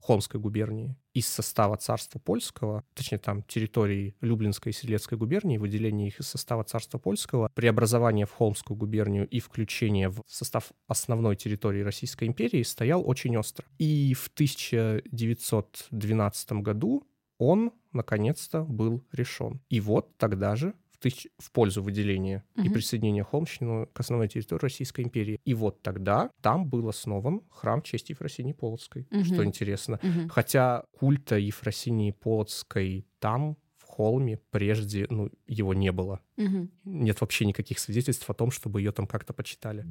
Холмской 0.06 0.40
губернии 0.40 0.96
из 1.14 1.28
состава 1.28 1.76
царства 1.78 2.20
польского, 2.20 2.84
точнее 2.94 3.18
там 3.18 3.42
территории 3.42 4.16
Люблинской 4.22 4.72
и 4.72 4.76
Селецкой 4.76 5.18
губернии, 5.18 5.58
выделение 5.58 6.10
их 6.10 6.20
из 6.20 6.28
состава 6.28 6.64
царства 6.64 7.00
польского, 7.00 7.50
преобразование 7.56 8.28
в 8.28 8.32
Холмскую 8.32 8.78
губернию 8.78 9.28
и 9.28 9.40
включение 9.40 10.10
в 10.10 10.22
состав 10.28 10.72
основной 10.88 11.36
территории 11.36 11.82
Российской 11.82 12.28
империи 12.28 12.62
стоял 12.62 13.02
очень 13.08 13.36
остро. 13.36 13.66
И 13.80 14.14
в 14.14 14.28
1912 14.28 16.52
году 16.52 17.08
он 17.40 17.72
наконец-то 17.92 18.64
был 18.64 19.04
решен. 19.12 19.60
И 19.70 19.80
вот 19.80 20.16
тогда 20.18 20.56
же 20.56 20.76
в, 20.96 20.98
тысяч... 20.98 21.28
в 21.38 21.52
пользу 21.52 21.82
выделения 21.84 22.44
угу. 22.56 22.66
и 22.66 22.70
присоединения 22.70 23.24
Холмщины 23.24 23.88
к 23.88 24.00
основной 24.00 24.28
территории 24.28 24.62
Российской 24.62 25.02
империи. 25.02 25.40
И 25.44 25.54
вот 25.54 25.82
тогда 25.82 26.32
там 26.42 26.68
был 26.68 26.88
основан 26.88 27.42
храм 27.50 27.82
чести 27.82 28.12
Ефросинии 28.12 28.54
Полоцкой, 28.54 29.08
угу. 29.12 29.26
что 29.26 29.44
интересно. 29.44 30.00
Угу. 30.02 30.30
Хотя 30.30 30.84
культа 30.92 31.38
Ефросинии 31.38 32.12
Полоцкой 32.12 33.08
там 33.20 33.58
в 33.78 33.88
Холме 33.88 34.40
прежде, 34.52 35.06
ну, 35.10 35.30
его 35.48 35.74
не 35.74 35.92
было. 35.92 36.22
Угу. 36.38 36.70
Нет 36.86 37.22
вообще 37.22 37.46
никаких 37.46 37.80
свидетельств 37.80 38.30
о 38.30 38.34
том, 38.34 38.52
чтобы 38.52 38.82
ее 38.82 38.92
там 38.92 39.08
как-то 39.08 39.34
почитали. 39.34 39.86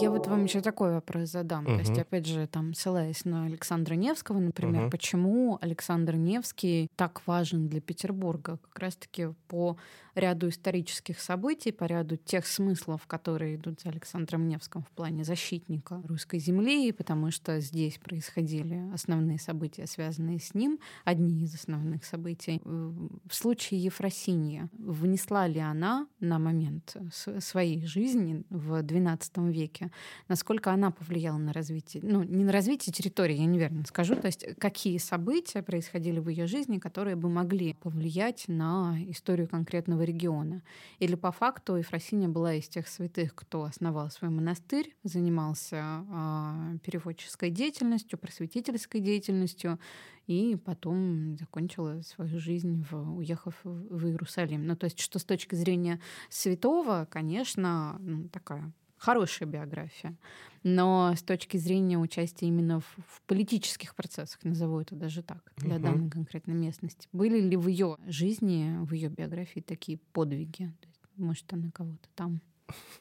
Я 0.00 0.10
вот 0.10 0.26
вам 0.26 0.44
еще 0.44 0.60
такой 0.60 0.92
вопрос 0.92 1.30
задам. 1.30 1.64
Угу. 1.64 1.74
То 1.74 1.80
есть, 1.80 1.98
опять 1.98 2.26
же, 2.26 2.46
там, 2.46 2.74
ссылаясь 2.74 3.24
на 3.24 3.46
Александра 3.46 3.94
Невского, 3.94 4.38
например, 4.38 4.84
угу. 4.84 4.90
почему 4.90 5.58
Александр 5.60 6.16
Невский 6.16 6.88
так 6.96 7.26
важен 7.26 7.68
для 7.68 7.80
Петербурга? 7.80 8.58
Как 8.70 8.78
раз-таки 8.78 9.28
по 9.48 9.76
ряду 10.16 10.48
исторических 10.48 11.20
событий, 11.20 11.72
по 11.72 11.84
ряду 11.84 12.16
тех 12.16 12.46
смыслов, 12.46 13.06
которые 13.06 13.56
идут 13.56 13.80
за 13.82 13.90
Александром 13.90 14.48
Невским 14.48 14.82
в 14.82 14.90
плане 14.90 15.24
защитника 15.24 16.02
русской 16.06 16.38
земли, 16.38 16.90
потому 16.92 17.30
что 17.30 17.60
здесь 17.60 17.98
происходили 17.98 18.82
основные 18.94 19.38
события, 19.38 19.86
связанные 19.86 20.40
с 20.40 20.54
ним, 20.54 20.80
одни 21.04 21.44
из 21.44 21.54
основных 21.54 22.04
событий. 22.04 22.60
В 22.64 23.34
случае 23.34 23.82
Ефросинья, 23.82 24.68
внесла 24.78 25.46
ли 25.46 25.60
она 25.60 26.06
на 26.18 26.38
момент 26.38 26.96
своей 27.12 27.84
жизни 27.84 28.42
в 28.48 28.72
XII 28.72 29.52
веке, 29.52 29.85
насколько 30.28 30.72
она 30.72 30.90
повлияла 30.90 31.38
на 31.38 31.52
развитие, 31.52 32.02
ну, 32.04 32.22
не 32.22 32.44
на 32.44 32.52
развитие 32.52 32.92
территории, 32.92 33.36
я 33.36 33.46
неверно 33.46 33.84
скажу, 33.86 34.16
то 34.16 34.26
есть 34.26 34.46
какие 34.58 34.98
события 34.98 35.62
происходили 35.62 36.18
в 36.18 36.28
ее 36.28 36.46
жизни, 36.46 36.78
которые 36.78 37.16
бы 37.16 37.28
могли 37.28 37.74
повлиять 37.74 38.44
на 38.48 38.96
историю 39.08 39.48
конкретного 39.48 40.02
региона. 40.02 40.62
Или 40.98 41.14
по 41.14 41.32
факту 41.32 41.76
Ефросиния 41.76 42.28
была 42.28 42.54
из 42.54 42.68
тех 42.68 42.88
святых, 42.88 43.34
кто 43.34 43.64
основал 43.64 44.10
свой 44.10 44.30
монастырь, 44.30 44.94
занимался 45.04 46.04
э, 46.08 46.78
переводческой 46.84 47.50
деятельностью, 47.50 48.18
просветительской 48.18 49.00
деятельностью, 49.00 49.78
и 50.26 50.56
потом 50.64 51.36
закончила 51.38 52.00
свою 52.02 52.40
жизнь, 52.40 52.84
в, 52.90 53.18
уехав 53.18 53.54
в 53.62 54.06
Иерусалим. 54.06 54.66
Ну, 54.66 54.76
то 54.76 54.84
есть, 54.84 54.98
что 54.98 55.18
с 55.18 55.24
точки 55.24 55.54
зрения 55.54 56.00
святого, 56.28 57.06
конечно, 57.10 57.96
ну, 58.00 58.28
такая 58.28 58.72
хорошая 59.06 59.48
биография. 59.48 60.16
Но 60.64 61.14
с 61.16 61.22
точки 61.22 61.58
зрения 61.58 61.96
участия 61.96 62.46
именно 62.46 62.80
в, 62.80 62.96
в 63.06 63.22
политических 63.28 63.94
процессах, 63.94 64.42
назову 64.42 64.80
это 64.80 64.96
даже 64.96 65.22
так, 65.22 65.52
для 65.58 65.76
угу. 65.76 65.84
данной 65.84 66.10
конкретной 66.10 66.54
местности, 66.54 67.08
были 67.12 67.40
ли 67.40 67.56
в 67.56 67.68
ее 67.68 67.98
жизни, 68.08 68.76
в 68.84 68.92
ее 68.92 69.08
биографии 69.08 69.60
такие 69.60 69.98
подвиги? 70.12 70.72
Может, 71.16 71.52
она 71.52 71.70
кого-то 71.70 72.08
там 72.16 72.40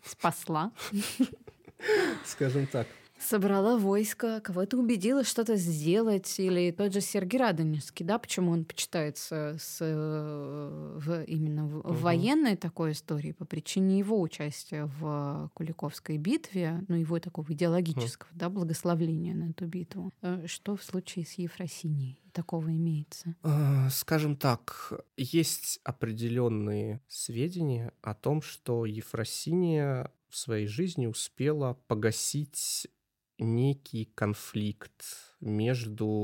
спасла? 0.04 0.72
Скажем 2.26 2.68
так 2.68 2.88
собрала 3.20 3.78
войско, 3.78 4.42
кого-то 4.42 4.78
убедила 4.78 5.24
что-то 5.24 5.56
сделать, 5.56 6.40
или 6.40 6.72
тот 6.72 6.94
же 6.94 7.02
Сергей 7.02 7.40
Радонежский, 7.40 8.06
да, 8.06 8.20
почему 8.20 8.52
он 8.52 8.66
почитается 8.66 9.58
с, 9.60 9.78
э, 9.82 11.00
в, 11.00 11.24
именно 11.24 11.66
в, 11.66 11.78
угу. 11.80 11.94
военной 11.94 12.56
такой 12.56 12.92
истории 12.92 13.32
по 13.32 13.46
причине 13.46 14.00
его 14.00 14.20
участия 14.20 14.90
в 15.00 15.50
Куликовской 15.54 16.18
битве, 16.18 16.84
ну, 16.88 16.96
его 16.96 17.20
такого 17.20 17.52
идеологического, 17.52 18.30
угу. 18.30 18.40
да, 18.40 18.50
благословления 18.50 19.34
на 19.34 19.50
эту 19.52 19.66
битву. 19.66 20.12
Э, 20.22 20.46
что 20.48 20.76
в 20.76 20.84
случае 20.84 21.26
с 21.26 21.34
Ефросинией? 21.34 22.22
такого 22.36 22.68
имеется? 22.68 23.34
А, 23.44 23.90
скажем 23.90 24.36
так, 24.36 24.92
есть 25.16 25.80
определенные 25.86 27.00
сведения 27.08 27.94
о 28.02 28.14
том, 28.14 28.42
что 28.42 28.86
Ефросиния 28.86 30.12
в 30.30 30.36
своей 30.36 30.68
жизни 30.68 31.08
успела 31.08 31.80
погасить 31.88 32.88
некий 33.38 34.06
конфликт 34.16 35.04
между 35.42 36.16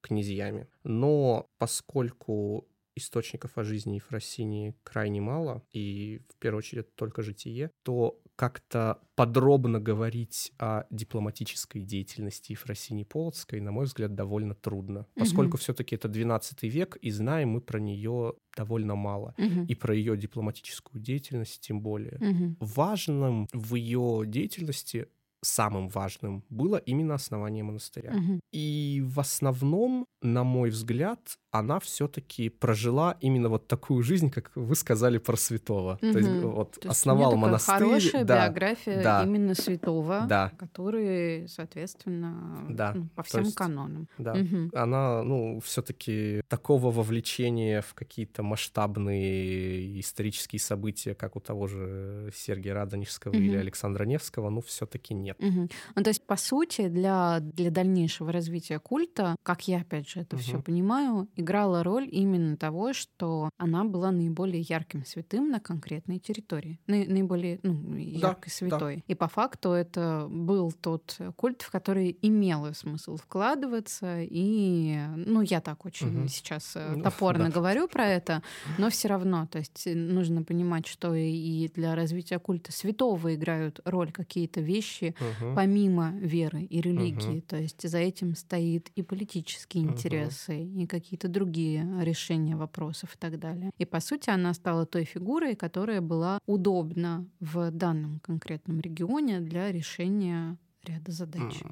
князьями. 0.00 0.68
Но 0.84 1.46
поскольку 1.58 2.66
источников 2.96 3.56
о 3.56 3.64
жизни 3.64 3.96
Ефросинии 3.96 4.74
крайне 4.82 5.20
мало, 5.20 5.62
и 5.72 6.20
в 6.28 6.36
первую 6.38 6.58
очередь 6.58 6.94
только 6.94 7.22
житие, 7.22 7.70
то 7.82 8.20
как-то 8.36 9.00
подробно 9.16 9.80
говорить 9.80 10.52
о 10.58 10.84
дипломатической 10.90 11.82
деятельности 11.82 12.52
Ефросинии 12.52 13.04
Полоцкой, 13.04 13.60
на 13.60 13.70
мой 13.70 13.84
взгляд, 13.84 14.14
довольно 14.14 14.54
трудно, 14.54 15.06
поскольку 15.14 15.54
угу. 15.54 15.58
все-таки 15.58 15.94
это 15.94 16.08
12 16.08 16.62
век, 16.62 16.96
и 16.96 17.10
знаем 17.10 17.50
мы 17.50 17.60
про 17.60 17.78
нее 17.78 18.34
довольно 18.56 18.94
мало, 18.94 19.34
угу. 19.36 19.66
и 19.68 19.74
про 19.74 19.94
ее 19.94 20.16
дипломатическую 20.16 21.02
деятельность 21.02 21.60
тем 21.60 21.82
более. 21.82 22.16
Угу. 22.16 22.56
Важным 22.60 23.46
в 23.52 23.74
ее 23.74 24.22
деятельности 24.26 25.08
самым 25.42 25.88
важным 25.88 26.44
было 26.50 26.76
именно 26.76 27.14
основание 27.14 27.62
монастыря. 27.64 28.12
Угу. 28.12 28.40
И 28.52 29.02
в 29.04 29.20
основном, 29.20 30.06
на 30.22 30.44
мой 30.44 30.70
взгляд, 30.70 31.20
она 31.50 31.80
все-таки 31.80 32.48
прожила 32.48 33.16
именно 33.20 33.48
вот 33.48 33.66
такую 33.66 34.02
жизнь, 34.02 34.30
как 34.30 34.52
вы 34.54 34.74
сказали 34.74 35.18
про 35.18 35.36
святого. 35.36 35.98
Угу. 36.02 36.12
То 36.12 36.18
есть 36.18 36.30
вот 36.30 36.78
То 36.80 36.90
основал 36.90 37.32
есть 37.32 37.42
монастырь. 37.42 37.78
Хорошая 37.78 38.24
да, 38.24 38.46
биография 38.46 39.02
да, 39.02 39.24
именно 39.24 39.54
святого, 39.54 40.26
да. 40.28 40.52
который, 40.58 41.48
соответственно, 41.48 42.66
да. 42.68 42.92
ну, 42.94 43.08
по 43.14 43.22
всем 43.22 43.44
есть, 43.44 43.56
канонам. 43.56 44.08
Да. 44.18 44.32
Угу. 44.32 44.70
Она, 44.74 45.22
ну, 45.22 45.60
все-таки 45.60 46.42
такого 46.48 46.90
вовлечения 46.90 47.82
в 47.82 47.94
какие-то 47.94 48.42
масштабные 48.42 50.00
исторические 50.00 50.60
события, 50.60 51.14
как 51.14 51.36
у 51.36 51.40
того 51.40 51.66
же 51.66 52.30
Сергия 52.34 52.74
Радонежского 52.74 53.32
угу. 53.32 53.40
или 53.40 53.56
Александра 53.56 54.04
Невского, 54.04 54.50
ну, 54.50 54.60
все-таки 54.60 55.14
нет. 55.14 55.29
Угу. 55.38 55.68
Ну, 55.96 56.02
то 56.02 56.08
есть, 56.08 56.26
по 56.26 56.36
сути, 56.36 56.88
для, 56.88 57.40
для 57.40 57.70
дальнейшего 57.70 58.32
развития 58.32 58.78
культа, 58.78 59.36
как 59.42 59.68
я, 59.68 59.80
опять 59.80 60.08
же, 60.08 60.20
это 60.20 60.36
угу. 60.36 60.42
все 60.42 60.62
понимаю, 60.62 61.28
играла 61.36 61.82
роль 61.82 62.08
именно 62.10 62.56
того, 62.56 62.92
что 62.92 63.50
она 63.56 63.84
была 63.84 64.10
наиболее 64.10 64.62
ярким 64.62 65.04
святым 65.04 65.50
на 65.50 65.60
конкретной 65.60 66.18
территории, 66.18 66.78
на, 66.86 67.04
наиболее 67.04 67.60
ну, 67.62 67.96
яркой 67.96 68.50
да, 68.50 68.54
святой. 68.54 68.96
Да. 68.96 69.02
И 69.06 69.14
по 69.14 69.28
факту 69.28 69.70
это 69.70 70.26
был 70.30 70.72
тот 70.72 71.18
культ, 71.36 71.62
в 71.62 71.70
который 71.70 72.16
имело 72.22 72.72
смысл 72.72 73.16
вкладываться. 73.16 74.20
И, 74.20 74.98
ну, 75.16 75.42
я 75.42 75.60
так 75.60 75.84
очень 75.84 76.20
угу. 76.20 76.28
сейчас 76.28 76.72
э, 76.76 76.94
ну, 76.96 77.02
топорно 77.02 77.46
да. 77.46 77.50
говорю 77.50 77.88
про 77.88 78.06
это, 78.06 78.42
но 78.78 78.90
все 78.90 79.08
равно, 79.08 79.46
то 79.46 79.58
есть 79.58 79.86
нужно 79.86 80.42
понимать, 80.42 80.86
что 80.86 81.14
и 81.14 81.68
для 81.68 81.94
развития 81.94 82.38
культа 82.38 82.72
святого 82.72 83.34
играют 83.34 83.80
роль 83.84 84.12
какие-то 84.12 84.60
вещи 84.60 85.14
угу. 85.20 85.54
помимо 85.54 86.12
веры 86.18 86.62
и 86.62 86.80
религии. 86.80 87.38
Угу. 87.38 87.46
То 87.48 87.56
есть 87.56 87.88
за 87.88 87.98
этим 87.98 88.34
стоит 88.34 88.90
и 88.96 89.02
политические 89.02 89.84
интересы, 89.84 90.62
угу. 90.62 90.80
и 90.80 90.86
какие-то 90.86 91.28
другие 91.28 91.86
решения 92.02 92.56
вопросов 92.56 93.14
и 93.14 93.18
так 93.18 93.38
далее. 93.38 93.70
И, 93.78 93.84
по 93.84 94.00
сути, 94.00 94.30
она 94.30 94.54
стала 94.54 94.86
той 94.86 95.04
фигурой, 95.04 95.54
которая 95.54 96.00
была 96.00 96.38
удобна 96.46 97.26
в 97.40 97.70
данном 97.70 98.20
конкретном 98.20 98.80
регионе 98.80 99.40
для 99.40 99.70
решения 99.72 100.56
ряда 100.84 101.12
задач. 101.12 101.62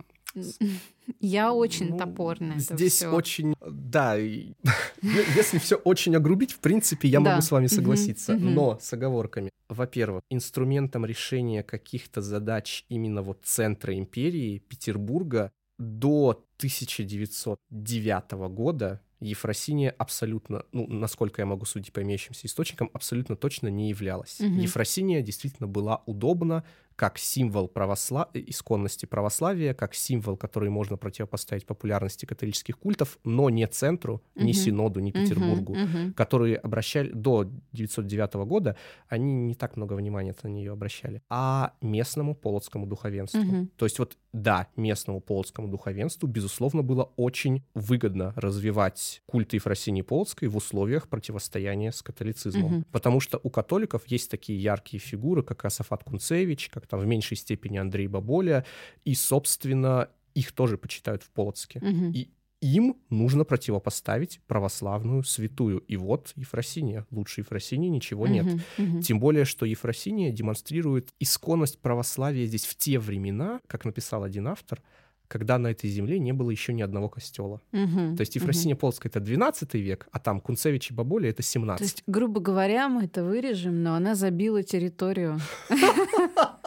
Я 1.20 1.52
очень 1.52 1.90
ну, 1.90 1.98
топорная. 1.98 2.58
Здесь 2.58 2.94
всё. 2.94 3.12
очень, 3.12 3.54
да, 3.60 4.14
если 5.02 5.58
все 5.58 5.76
очень 5.76 6.14
огрубить, 6.16 6.52
в 6.52 6.58
принципе, 6.58 7.08
я 7.08 7.20
могу 7.20 7.40
с 7.40 7.50
вами 7.50 7.66
согласиться, 7.66 8.34
но 8.34 8.78
с 8.80 8.92
оговорками. 8.92 9.50
Во-первых, 9.68 10.22
инструментом 10.30 11.04
решения 11.04 11.62
каких-то 11.62 12.22
задач 12.22 12.84
именно 12.88 13.22
вот 13.22 13.40
центра 13.44 13.96
империи 13.96 14.62
Петербурга 14.66 15.52
до 15.78 16.44
1909 16.58 18.32
года 18.50 19.02
Ефросиния 19.20 19.90
абсолютно, 19.90 20.64
ну, 20.72 20.86
насколько 20.86 21.42
я 21.42 21.46
могу 21.46 21.64
судить 21.64 21.92
по 21.92 22.02
имеющимся 22.02 22.46
источникам, 22.46 22.90
абсолютно 22.92 23.36
точно 23.36 23.68
не 23.68 23.88
являлась. 23.90 24.40
Угу. 24.40 24.54
Ефросиния 24.54 25.22
действительно 25.22 25.66
была 25.66 26.02
удобна 26.06 26.64
как 26.98 27.16
символ 27.16 27.68
православ... 27.68 28.28
исконности 28.34 29.06
православия, 29.06 29.72
как 29.72 29.94
символ, 29.94 30.36
который 30.36 30.68
можно 30.68 30.96
противопоставить 30.96 31.64
популярности 31.64 32.26
католических 32.26 32.76
культов, 32.76 33.18
но 33.22 33.50
не 33.50 33.68
центру, 33.68 34.20
uh-huh. 34.34 34.42
ни 34.42 34.50
Синоду, 34.50 34.98
ни 34.98 35.12
Петербургу, 35.12 35.74
uh-huh. 35.74 35.94
Uh-huh. 35.94 36.12
которые 36.14 36.56
обращали 36.56 37.12
до 37.12 37.48
909 37.72 38.34
года, 38.48 38.74
они 39.06 39.32
не 39.32 39.54
так 39.54 39.76
много 39.76 39.94
внимания 39.94 40.34
на 40.42 40.48
нее 40.48 40.72
обращали, 40.72 41.22
а 41.30 41.72
местному 41.80 42.34
полоцкому 42.34 42.86
духовенству. 42.86 43.42
Uh-huh. 43.42 43.68
То 43.76 43.86
есть 43.86 44.00
вот, 44.00 44.18
да, 44.32 44.66
местному 44.74 45.20
полоцкому 45.20 45.68
духовенству, 45.68 46.26
безусловно, 46.26 46.82
было 46.82 47.12
очень 47.16 47.62
выгодно 47.74 48.32
развивать 48.34 49.22
культ 49.26 49.52
Ефросинии 49.52 50.02
Полоцкой 50.02 50.48
в 50.48 50.56
условиях 50.56 51.08
противостояния 51.08 51.92
с 51.92 52.02
католицизмом. 52.02 52.80
Uh-huh. 52.80 52.84
Потому 52.90 53.20
что 53.20 53.38
у 53.40 53.50
католиков 53.50 54.02
есть 54.08 54.28
такие 54.32 54.60
яркие 54.60 55.00
фигуры, 55.00 55.44
как 55.44 55.64
Асафат 55.64 56.02
Кунцевич, 56.02 56.70
как 56.70 56.87
там 56.88 57.00
в 57.00 57.06
меньшей 57.06 57.36
степени 57.36 57.78
Андрей 57.78 58.06
Баболя, 58.06 58.64
и, 59.04 59.14
собственно, 59.14 60.08
их 60.34 60.52
тоже 60.52 60.78
почитают 60.78 61.22
в 61.22 61.30
Полоцке. 61.30 61.80
Угу. 61.80 62.12
И 62.14 62.28
им 62.60 62.96
нужно 63.08 63.44
противопоставить 63.44 64.40
православную 64.46 65.22
святую. 65.22 65.78
И 65.78 65.96
вот 65.96 66.32
Ефросиния. 66.34 67.06
Лучше 67.10 67.42
Ефросинии 67.42 67.88
ничего 67.88 68.26
нет. 68.26 68.46
Uh-huh, 68.46 68.60
uh-huh. 68.78 69.02
Тем 69.02 69.20
более, 69.20 69.44
что 69.44 69.64
Ефросиния 69.64 70.32
демонстрирует 70.32 71.14
исконность 71.20 71.78
православия 71.78 72.46
здесь 72.46 72.64
в 72.64 72.76
те 72.76 72.98
времена, 72.98 73.60
как 73.68 73.84
написал 73.84 74.24
один 74.24 74.48
автор, 74.48 74.82
когда 75.28 75.58
на 75.58 75.68
этой 75.68 75.88
земле 75.88 76.18
не 76.18 76.32
было 76.32 76.50
еще 76.50 76.72
ни 76.72 76.82
одного 76.82 77.08
костела. 77.08 77.60
Угу, 77.72 78.16
То 78.16 78.20
есть 78.20 78.34
Ефросиния 78.34 78.74
угу. 78.74 78.80
Полоцкая— 78.80 79.10
это 79.14 79.20
12 79.20 79.74
век, 79.74 80.08
а 80.10 80.18
там 80.18 80.40
Кунцевич 80.40 80.90
и 80.90 80.94
Баболи— 80.94 81.28
это 81.30 81.42
17. 81.42 81.78
То 81.78 81.84
есть, 81.84 82.02
грубо 82.06 82.40
говоря, 82.40 82.88
мы 82.88 83.04
это 83.04 83.22
вырежем, 83.22 83.82
но 83.82 83.94
она 83.94 84.14
забила 84.14 84.62
территорию. 84.62 85.38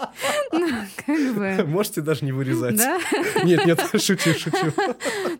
Ну, 0.51 0.69
как 1.05 1.35
бы... 1.35 1.63
Можете 1.65 2.01
даже 2.01 2.25
не 2.25 2.31
вырезать. 2.31 2.75
Да? 2.75 2.99
Нет, 3.43 3.65
нет, 3.65 3.79
шучу, 3.91 4.33
шучу. 4.33 4.73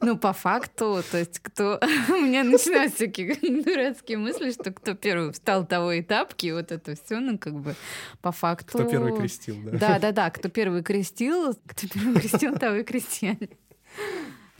Ну, 0.02 0.18
по 0.18 0.34
факту, 0.34 1.04
то 1.12 1.18
есть 1.18 1.40
кто... 1.40 1.80
У 2.10 2.14
меня 2.14 2.44
начинаются 2.44 2.98
всякие 2.98 3.36
дурацкие 3.64 4.18
мысли, 4.18 4.52
что 4.52 4.72
кто 4.72 4.94
первый 4.94 5.32
встал, 5.34 5.66
того 5.66 5.92
и 5.94 6.02
тапки, 6.02 6.52
вот 6.52 6.72
это 6.72 6.96
все, 6.96 7.20
ну, 7.20 7.38
как 7.38 7.54
бы 7.54 7.76
по 8.22 8.32
факту... 8.32 8.78
Кто 8.78 8.84
первый 8.84 9.18
крестил, 9.18 9.56
да? 9.64 9.78
Да, 9.78 10.00
да, 10.00 10.12
да, 10.12 10.30
кто 10.30 10.50
первый 10.50 10.84
крестил, 10.84 11.56
кто 11.68 11.88
первый 11.88 12.20
крестил, 12.22 12.56
того 12.58 12.78
и 12.78 12.84
крестьяне. 12.84 13.50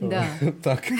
Да. 0.08 0.26
Так. 0.62 0.84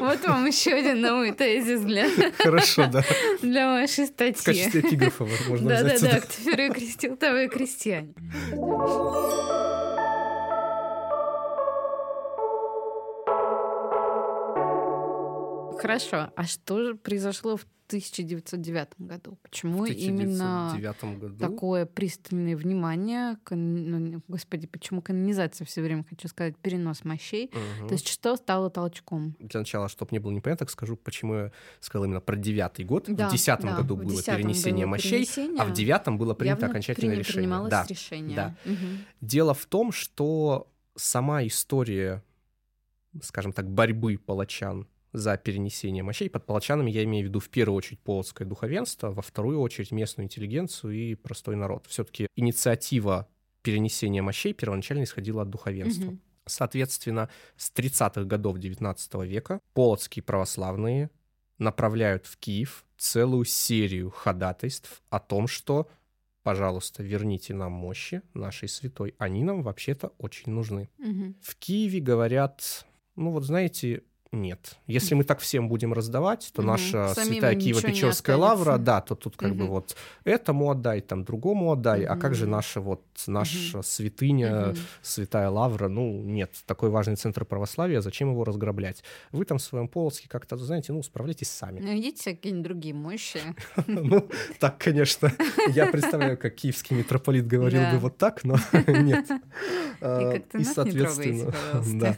Вот 0.00 0.26
вам 0.26 0.46
еще 0.46 0.72
один 0.72 1.00
новый 1.00 1.32
тезис 1.32 1.80
для... 1.80 2.08
Хорошо, 2.38 2.86
да. 2.86 3.02
Для 3.40 3.68
вашей 3.68 4.06
статьи. 4.06 4.34
В 4.34 4.44
качестве 4.44 4.80
эпиграфа 4.80 5.24
можно 5.48 5.68
да, 5.68 5.84
взять. 5.84 6.02
Да-да-да, 6.02 6.20
кто 6.20 6.74
крестил, 6.74 7.16
того 7.16 7.38
и 7.38 7.48
крестьяне. 7.48 8.14
Хорошо, 15.86 16.32
а 16.34 16.44
что 16.44 16.84
же 16.84 16.94
произошло 16.94 17.56
в 17.56 17.66
1909 17.86 18.88
году. 18.98 19.38
Почему 19.42 19.78
в 19.78 19.82
1909 19.82 20.26
именно 20.26 20.76
году? 21.20 21.36
такое 21.38 21.86
пристальное 21.86 22.56
внимание, 22.56 23.36
ну, 23.50 24.20
господи, 24.26 24.66
почему 24.66 25.00
канонизация 25.00 25.64
все 25.64 25.82
время, 25.82 26.04
хочу 26.08 26.26
сказать, 26.26 26.56
перенос 26.56 27.04
мощей? 27.04 27.52
Угу. 27.52 27.88
То 27.88 27.94
есть 27.94 28.08
что 28.08 28.34
стало 28.36 28.70
толчком? 28.70 29.36
Для 29.38 29.60
начала, 29.60 29.88
чтобы 29.88 30.08
не 30.10 30.18
было 30.18 30.32
непонятно, 30.32 30.66
скажу, 30.66 30.96
почему 30.96 31.34
я 31.34 31.52
сказал 31.80 32.06
именно 32.06 32.20
про 32.20 32.34
девятый 32.34 32.84
год. 32.84 33.04
Да, 33.08 33.28
в 33.28 33.32
десятом 33.32 33.70
да, 33.70 33.76
году 33.76 33.94
в 33.94 34.04
было 34.04 34.22
перенесение 34.22 34.86
было 34.86 34.90
мощей, 34.90 35.10
перенесение, 35.24 35.62
а 35.62 35.66
в 35.66 35.72
девятом 35.72 36.18
было 36.18 36.34
принято 36.34 36.66
окончательное 36.66 37.16
решение. 37.16 37.68
Да, 37.68 37.86
решение. 37.88 38.36
Да. 38.36 38.56
Угу. 38.64 38.76
Дело 39.20 39.54
в 39.54 39.64
том, 39.66 39.92
что 39.92 40.68
сама 40.96 41.46
история, 41.46 42.24
скажем 43.22 43.52
так, 43.52 43.70
борьбы 43.70 44.18
палачан 44.18 44.88
за 45.16 45.38
перенесение 45.38 46.02
мощей. 46.02 46.28
Под 46.28 46.44
палачанами 46.44 46.90
я 46.90 47.02
имею 47.04 47.24
в 47.24 47.28
виду 47.28 47.40
в 47.40 47.48
первую 47.48 47.76
очередь 47.76 48.00
полоцкое 48.00 48.46
духовенство, 48.46 49.10
во 49.10 49.22
вторую 49.22 49.60
очередь 49.60 49.90
местную 49.90 50.26
интеллигенцию 50.26 50.92
и 50.92 51.14
простой 51.14 51.56
народ. 51.56 51.86
Все-таки 51.88 52.28
инициатива 52.36 53.26
перенесения 53.62 54.22
мощей 54.22 54.52
первоначально 54.52 55.04
исходила 55.04 55.42
от 55.42 55.50
духовенства. 55.50 56.08
Угу. 56.08 56.18
Соответственно, 56.44 57.30
с 57.56 57.72
30-х 57.72 58.24
годов 58.24 58.58
XIX 58.58 59.26
века 59.26 59.60
полоцкие 59.72 60.22
православные 60.22 61.10
направляют 61.58 62.26
в 62.26 62.36
Киев 62.36 62.84
целую 62.98 63.46
серию 63.46 64.10
ходатайств 64.10 65.02
о 65.08 65.18
том, 65.18 65.48
что 65.48 65.88
пожалуйста, 66.42 67.02
верните 67.02 67.54
нам 67.54 67.72
мощи 67.72 68.22
нашей 68.32 68.68
святой. 68.68 69.16
Они 69.18 69.42
нам 69.42 69.64
вообще-то 69.64 70.12
очень 70.18 70.52
нужны. 70.52 70.88
Угу. 70.98 71.34
В 71.42 71.56
Киеве 71.56 71.98
говорят, 71.98 72.86
ну 73.16 73.32
вот 73.32 73.42
знаете, 73.42 74.04
нет. 74.32 74.76
Если 74.86 75.14
мы 75.14 75.24
так 75.24 75.40
всем 75.40 75.68
будем 75.68 75.92
раздавать, 75.92 76.50
то 76.52 76.62
угу. 76.62 76.70
наша 76.70 77.14
Самим 77.14 77.34
святая 77.34 77.54
Киево-Печерская 77.54 78.36
лавра, 78.36 78.78
да, 78.78 79.00
то 79.00 79.14
тут 79.14 79.36
как 79.36 79.52
угу. 79.52 79.58
бы 79.58 79.66
вот 79.66 79.96
этому 80.24 80.70
отдай, 80.70 81.00
там 81.00 81.24
другому 81.24 81.72
отдай, 81.72 82.04
угу. 82.04 82.12
а 82.12 82.16
как 82.16 82.34
же 82.34 82.46
наша 82.46 82.80
вот 82.80 83.02
наша 83.26 83.78
угу. 83.78 83.82
святыня, 83.82 84.70
угу. 84.70 84.78
святая 85.02 85.48
лавра? 85.48 85.88
Ну, 85.88 86.22
нет, 86.22 86.52
такой 86.66 86.90
важный 86.90 87.16
центр 87.16 87.44
православия, 87.44 88.00
зачем 88.00 88.30
его 88.30 88.44
разграблять? 88.44 89.02
Вы 89.32 89.44
там 89.44 89.58
в 89.58 89.62
своем 89.62 89.88
Полоцке 89.88 90.28
как-то, 90.28 90.56
знаете, 90.56 90.92
ну, 90.92 91.02
справляйтесь 91.02 91.50
сами. 91.50 91.80
Ну, 91.80 91.96
идите 91.96 92.34
какие-нибудь 92.34 92.64
другие 92.64 92.94
мощи. 92.94 93.40
Ну, 93.86 94.28
так, 94.58 94.78
конечно. 94.78 95.32
Я 95.68 95.86
представляю, 95.86 96.36
как 96.36 96.54
киевский 96.54 96.96
митрополит 96.96 97.46
говорил 97.46 97.82
бы 97.92 97.98
вот 97.98 98.18
так, 98.18 98.44
но 98.44 98.56
нет. 98.86 99.26
И, 100.00 100.64
соответственно, 100.64 101.52
да. 101.94 102.16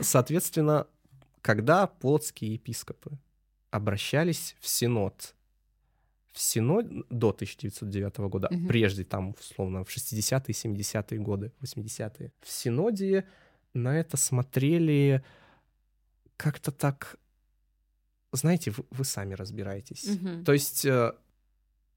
Соответственно, 0.00 0.86
когда 1.46 1.86
полоцкие 1.86 2.54
епископы 2.54 3.20
обращались 3.70 4.56
в 4.58 4.66
Синод, 4.66 5.36
в 6.32 6.40
Синод 6.40 6.86
до 7.08 7.28
1909 7.28 8.18
года, 8.18 8.48
угу. 8.50 8.66
прежде 8.66 9.04
там, 9.04 9.32
условно, 9.38 9.84
в 9.84 9.88
60-е, 9.88 10.52
70-е 10.52 11.20
годы, 11.20 11.52
80-е, 11.60 12.32
в 12.40 12.50
Синоде 12.50 13.28
на 13.74 13.96
это 13.96 14.16
смотрели 14.16 15.24
как-то 16.36 16.72
так, 16.72 17.16
знаете, 18.32 18.72
вы, 18.72 18.84
вы 18.90 19.04
сами 19.04 19.34
разбираетесь. 19.34 20.04
Угу. 20.04 20.42
То 20.44 20.52
есть 20.52 20.84
э, 20.84 21.12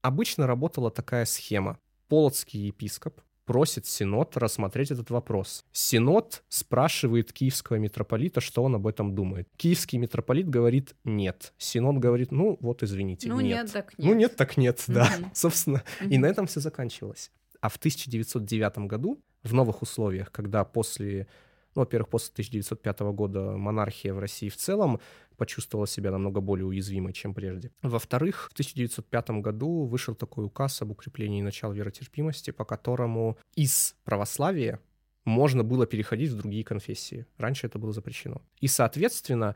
обычно 0.00 0.46
работала 0.46 0.92
такая 0.92 1.24
схема. 1.24 1.76
Полоцкий 2.06 2.68
епископ 2.68 3.20
просит 3.50 3.84
Синод 3.84 4.36
рассмотреть 4.36 4.92
этот 4.92 5.10
вопрос. 5.10 5.64
Синод 5.72 6.44
спрашивает 6.48 7.32
киевского 7.32 7.78
митрополита, 7.78 8.40
что 8.40 8.62
он 8.62 8.76
об 8.76 8.86
этом 8.86 9.16
думает. 9.16 9.48
Киевский 9.56 9.98
митрополит 9.98 10.48
говорит 10.48 10.94
«нет». 11.02 11.52
Синод 11.58 11.98
говорит 11.98 12.30
«ну 12.30 12.58
вот, 12.60 12.84
извините, 12.84 13.28
ну, 13.28 13.40
нет». 13.40 13.64
нет 13.64 13.72
так 13.72 13.98
нет. 13.98 14.08
Ну 14.08 14.14
нет 14.14 14.36
так 14.36 14.56
нет, 14.56 14.84
да. 14.86 15.02
Mm-hmm. 15.02 15.30
Собственно, 15.34 15.82
mm-hmm. 16.00 16.08
и 16.10 16.18
на 16.18 16.26
этом 16.26 16.46
все 16.46 16.60
заканчивалось. 16.60 17.32
А 17.60 17.68
в 17.68 17.74
1909 17.74 18.86
году, 18.86 19.20
в 19.42 19.52
новых 19.52 19.82
условиях, 19.82 20.30
когда 20.30 20.62
после 20.62 21.26
ну, 21.74 21.82
во-первых, 21.82 22.08
после 22.08 22.32
1905 22.32 23.00
года 23.00 23.56
монархия 23.56 24.12
в 24.12 24.18
России 24.18 24.48
в 24.48 24.56
целом 24.56 25.00
почувствовала 25.36 25.86
себя 25.86 26.10
намного 26.10 26.40
более 26.40 26.66
уязвимой, 26.66 27.12
чем 27.12 27.32
прежде. 27.32 27.70
Во-вторых, 27.82 28.48
в 28.50 28.52
1905 28.52 29.30
году 29.42 29.84
вышел 29.84 30.14
такой 30.14 30.44
указ 30.44 30.82
об 30.82 30.90
укреплении 30.90 31.42
начала 31.42 31.72
веротерпимости, 31.72 32.50
по 32.50 32.64
которому 32.64 33.38
из 33.54 33.94
православия 34.04 34.80
можно 35.24 35.62
было 35.64 35.86
переходить 35.86 36.30
в 36.30 36.36
другие 36.36 36.64
конфессии. 36.64 37.26
Раньше 37.38 37.66
это 37.66 37.78
было 37.78 37.92
запрещено. 37.92 38.42
И, 38.60 38.68
соответственно, 38.68 39.54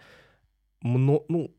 мно, 0.81 1.25
ну, 1.29 1.55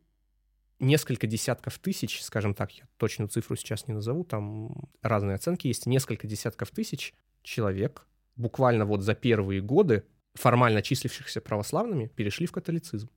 несколько 0.80 1.28
десятков 1.28 1.80
тысяч, 1.80 2.22
скажем 2.22 2.54
так, 2.54 2.72
я 2.72 2.88
точную 2.98 3.30
цифру 3.30 3.56
сейчас 3.56 3.88
не 3.88 3.94
назову, 3.94 4.24
там 4.24 4.90
разные 5.02 5.36
оценки 5.36 5.68
есть, 5.68 5.86
несколько 5.86 6.28
десятков 6.28 6.72
тысяч 6.72 7.14
человек 7.44 8.08
буквально 8.36 8.86
вот 8.86 9.02
за 9.02 9.16
первые 9.16 9.62
годы 9.62 10.04
формально 10.36 10.82
числившихся 10.82 11.42
православными, 11.42 12.08
перешли 12.08 12.46
в 12.46 12.52
католицизм. 12.52 13.10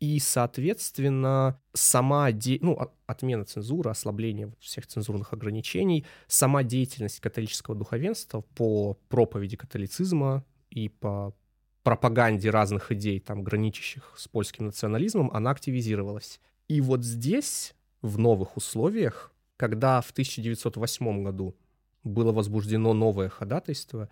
И, 0.00 0.18
соответственно, 0.18 1.60
сама 1.74 2.32
де... 2.32 2.58
ну, 2.60 2.76
отмена 3.06 3.44
цензуры, 3.44 3.90
ослабление 3.90 4.52
всех 4.58 4.88
цензурных 4.88 5.32
ограничений, 5.32 6.04
сама 6.26 6.64
деятельность 6.64 7.20
католического 7.20 7.76
духовенства 7.76 8.40
по 8.56 8.98
проповеди 9.08 9.56
католицизма 9.56 10.44
и 10.70 10.88
по 10.88 11.36
пропаганде 11.84 12.50
разных 12.50 12.90
идей, 12.90 13.20
там, 13.20 13.44
граничащих 13.44 14.14
с 14.16 14.26
польским 14.26 14.66
национализмом, 14.66 15.30
она 15.32 15.50
активизировалась. 15.50 16.40
И 16.66 16.80
вот 16.80 17.04
здесь, 17.04 17.74
в 18.00 18.18
новых 18.18 18.56
условиях, 18.56 19.32
когда 19.56 20.00
в 20.00 20.10
1908 20.10 21.22
году 21.22 21.56
было 22.04 22.32
возбуждено 22.32 22.92
новое 22.92 23.28
ходатайство, 23.28 24.08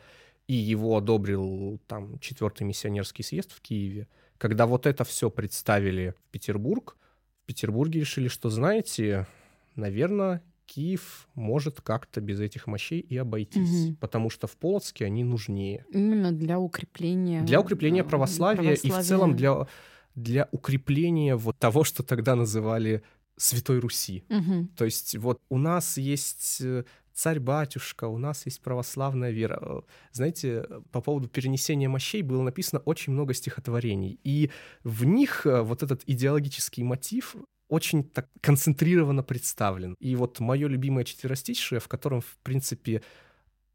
и 0.51 0.55
его 0.55 0.97
одобрил 0.97 1.81
там 1.87 2.19
четвертый 2.19 2.65
миссионерский 2.65 3.23
съезд 3.23 3.53
в 3.53 3.61
Киеве, 3.61 4.09
когда 4.37 4.67
вот 4.67 4.85
это 4.85 5.05
все 5.05 5.31
представили 5.31 6.17
в 6.19 6.31
Петербург, 6.33 6.97
в 7.45 7.47
Петербурге 7.47 8.01
решили, 8.01 8.27
что, 8.27 8.51
знаете, 8.51 9.29
наверное, 9.77 10.43
Киев 10.67 11.29
может 11.37 11.81
как-то 11.81 12.21
без 12.21 12.41
этих 12.41 12.67
мощей 12.67 12.99
и 12.99 13.17
обойтись, 13.17 13.91
угу. 13.91 13.97
потому 14.01 14.29
что 14.29 14.49
в 14.49 14.57
Полоцке 14.57 15.05
они 15.05 15.23
нужнее. 15.23 15.85
Именно 15.93 16.33
для 16.33 16.59
укрепления... 16.59 17.43
Для 17.43 17.61
укрепления 17.61 18.03
православия, 18.03 18.75
православия. 18.75 18.99
и 18.99 19.01
в 19.01 19.07
целом 19.07 19.37
для, 19.37 19.69
для 20.17 20.49
укрепления 20.51 21.37
вот 21.37 21.57
того, 21.61 21.85
что 21.85 22.03
тогда 22.03 22.35
называли 22.35 23.05
Святой 23.37 23.79
Руси. 23.79 24.25
Угу. 24.29 24.71
То 24.77 24.85
есть 24.85 25.17
вот 25.17 25.41
у 25.49 25.59
нас 25.59 25.97
есть 25.97 26.61
э, 26.61 26.83
царь-батюшка, 27.21 28.07
у 28.09 28.17
нас 28.17 28.47
есть 28.47 28.63
православная 28.63 29.31
вера. 29.31 29.59
Э, 29.61 29.81
знаете, 30.13 30.67
по 30.91 31.03
поводу 31.03 31.29
перенесения 31.29 31.89
мощей 31.89 32.23
было 32.23 32.43
написано 32.43 32.81
очень 32.87 33.13
много 33.13 33.35
стихотворений, 33.35 34.19
и 34.25 34.51
в 34.85 35.05
них 35.05 35.45
э, 35.45 35.61
вот 35.61 35.83
этот 35.83 36.03
идеологический 36.07 36.83
мотив 36.83 37.37
очень 37.69 38.05
так 38.05 38.31
концентрированно 38.41 39.23
представлен. 39.23 39.95
И 40.01 40.17
вот 40.17 40.41
мое 40.41 40.67
любимое 40.67 41.05
четверостишее, 41.05 41.79
в 41.79 41.89
котором, 41.89 42.23
в 42.23 42.39
принципе, 42.43 43.03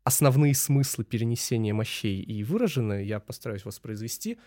основные 0.04 0.56
смыслы 0.56 1.04
перенесения 1.04 1.74
мощей 1.74 2.22
и 2.22 2.44
выражены, 2.44 3.04
я 3.04 3.20
постараюсь 3.20 3.64
воспроизвести. 3.64 4.40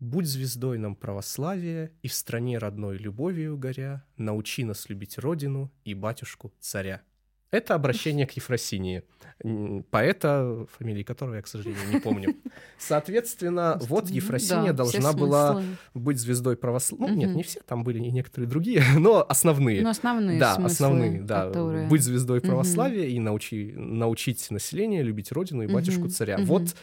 «Будь 0.00 0.26
звездой 0.26 0.78
нам 0.78 0.96
православия, 0.96 1.92
и 2.02 2.08
в 2.08 2.14
стране 2.14 2.58
родной 2.58 2.98
любовью 2.98 3.56
горя, 3.56 4.04
научи 4.16 4.64
нас 4.64 4.88
любить 4.88 5.16
родину 5.18 5.70
и 5.84 5.94
батюшку 5.94 6.52
царя». 6.58 7.02
Это 7.50 7.74
обращение 7.74 8.26
к 8.26 8.32
Ефросинии, 8.32 9.02
поэта, 9.90 10.66
фамилии 10.78 11.02
которого 11.02 11.36
я, 11.36 11.42
к 11.42 11.48
сожалению, 11.48 11.82
не 11.92 11.98
помню. 11.98 12.36
Соответственно, 12.78 13.78
вот 13.82 14.08
Ефросиния 14.10 14.72
да, 14.72 14.84
должна 14.84 15.12
была 15.12 15.62
быть 15.94 16.18
звездой 16.18 16.56
православия. 16.56 17.06
Ну, 17.06 17.12
угу. 17.12 17.20
нет, 17.20 17.34
не 17.34 17.42
все, 17.42 17.60
там 17.60 17.82
были 17.82 17.98
и 17.98 18.10
некоторые 18.10 18.48
другие, 18.48 18.82
но 18.98 19.24
основные. 19.28 19.82
Но 19.82 19.90
основные 19.90 20.38
Да, 20.38 20.54
смыслы, 20.54 20.72
основные, 20.72 21.22
да. 21.22 21.46
Которые... 21.46 21.88
Быть 21.88 22.02
звездой 22.02 22.40
православия 22.40 23.04
угу. 23.04 23.12
и 23.12 23.18
научи, 23.18 23.72
научить 23.76 24.50
население 24.50 25.02
любить 25.02 25.32
родину 25.32 25.62
и 25.62 25.66
батюшку 25.66 26.08
царя. 26.08 26.36
Угу. 26.36 26.44
Вот 26.44 26.76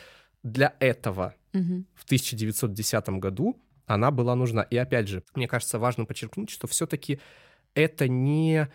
для 0.43 0.76
этого 0.80 1.36
в 1.53 2.03
1910 2.05 3.09
году 3.09 3.59
она 3.86 4.11
была 4.11 4.36
нужна. 4.36 4.63
И 4.63 4.78
опять 4.78 5.07
же, 5.07 5.24
мне 5.34 5.47
кажется, 5.47 5.80
важно 5.80 6.05
подчеркнуть, 6.05 6.49
что 6.49 6.68
все-таки 6.68 7.20
это 7.74 8.07
не 8.07 8.68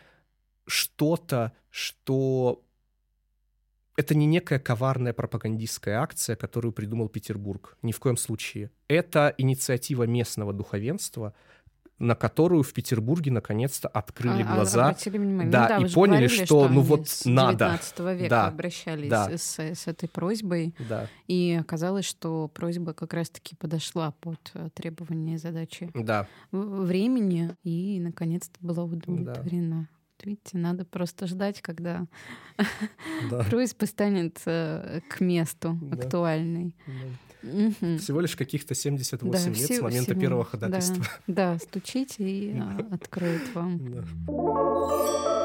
что-то, 0.66 1.52
что 1.70 2.62
это 3.96 4.14
не 4.14 4.26
некая 4.26 4.58
коварная 4.58 5.12
пропагандистская 5.12 6.00
акция, 6.00 6.36
которую 6.36 6.72
придумал 6.72 7.08
Петербург. 7.08 7.76
Ни 7.82 7.92
в 7.92 8.00
коем 8.00 8.16
случае. 8.16 8.70
Это 8.88 9.34
инициатива 9.36 10.04
местного 10.04 10.52
духовенства, 10.52 11.34
на 11.98 12.16
которую 12.16 12.62
в 12.62 12.72
Петербурге 12.72 13.30
наконец-то 13.30 13.88
открыли 13.88 14.42
а, 14.42 14.54
глаза. 14.54 14.96
Внимание. 15.04 15.52
Да, 15.52 15.78
ну, 15.78 15.82
да, 15.82 15.86
и 15.86 15.92
поняли, 15.92 16.26
что, 16.26 16.44
что 16.44 16.68
ну 16.68 16.80
вот 16.80 17.08
с 17.08 17.26
надо. 17.26 17.78
века 17.98 18.28
да, 18.28 18.46
обращались 18.48 19.08
да. 19.08 19.36
с, 19.36 19.58
с 19.60 19.86
этой 19.86 20.08
просьбой. 20.08 20.74
Да. 20.88 21.06
И 21.28 21.56
оказалось, 21.60 22.06
что 22.06 22.48
просьба 22.48 22.92
как 22.92 23.14
раз-таки 23.14 23.54
подошла 23.54 24.12
под 24.20 24.50
э, 24.54 24.70
требования 24.74 25.34
и 25.34 25.38
задачи 25.38 25.90
да. 25.94 26.26
времени, 26.50 27.54
и 27.62 28.00
наконец-то 28.00 28.58
была 28.60 28.82
удовлетворена. 28.84 29.88
Да 29.90 30.01
видите, 30.24 30.58
надо 30.58 30.84
просто 30.84 31.26
ждать, 31.26 31.60
когда 31.60 32.06
да. 33.30 33.44
просьба 33.44 33.84
станет 33.86 34.40
э, 34.46 35.00
к 35.08 35.20
месту 35.20 35.78
да. 35.80 35.96
актуальной. 35.96 36.74
Да. 36.86 37.48
Угу. 37.48 37.98
Всего 37.98 38.20
лишь 38.20 38.36
каких-то 38.36 38.74
78 38.74 39.32
да, 39.32 39.48
лет 39.48 39.56
всего, 39.56 39.78
с 39.78 39.82
момента 39.82 40.10
всего. 40.12 40.20
первого 40.20 40.44
ходатайства. 40.44 41.04
Да, 41.26 41.54
да 41.54 41.58
стучите 41.58 42.28
и 42.28 42.56
а, 42.56 42.86
откроют 42.92 43.54
вам. 43.54 43.80
Да. 43.92 45.41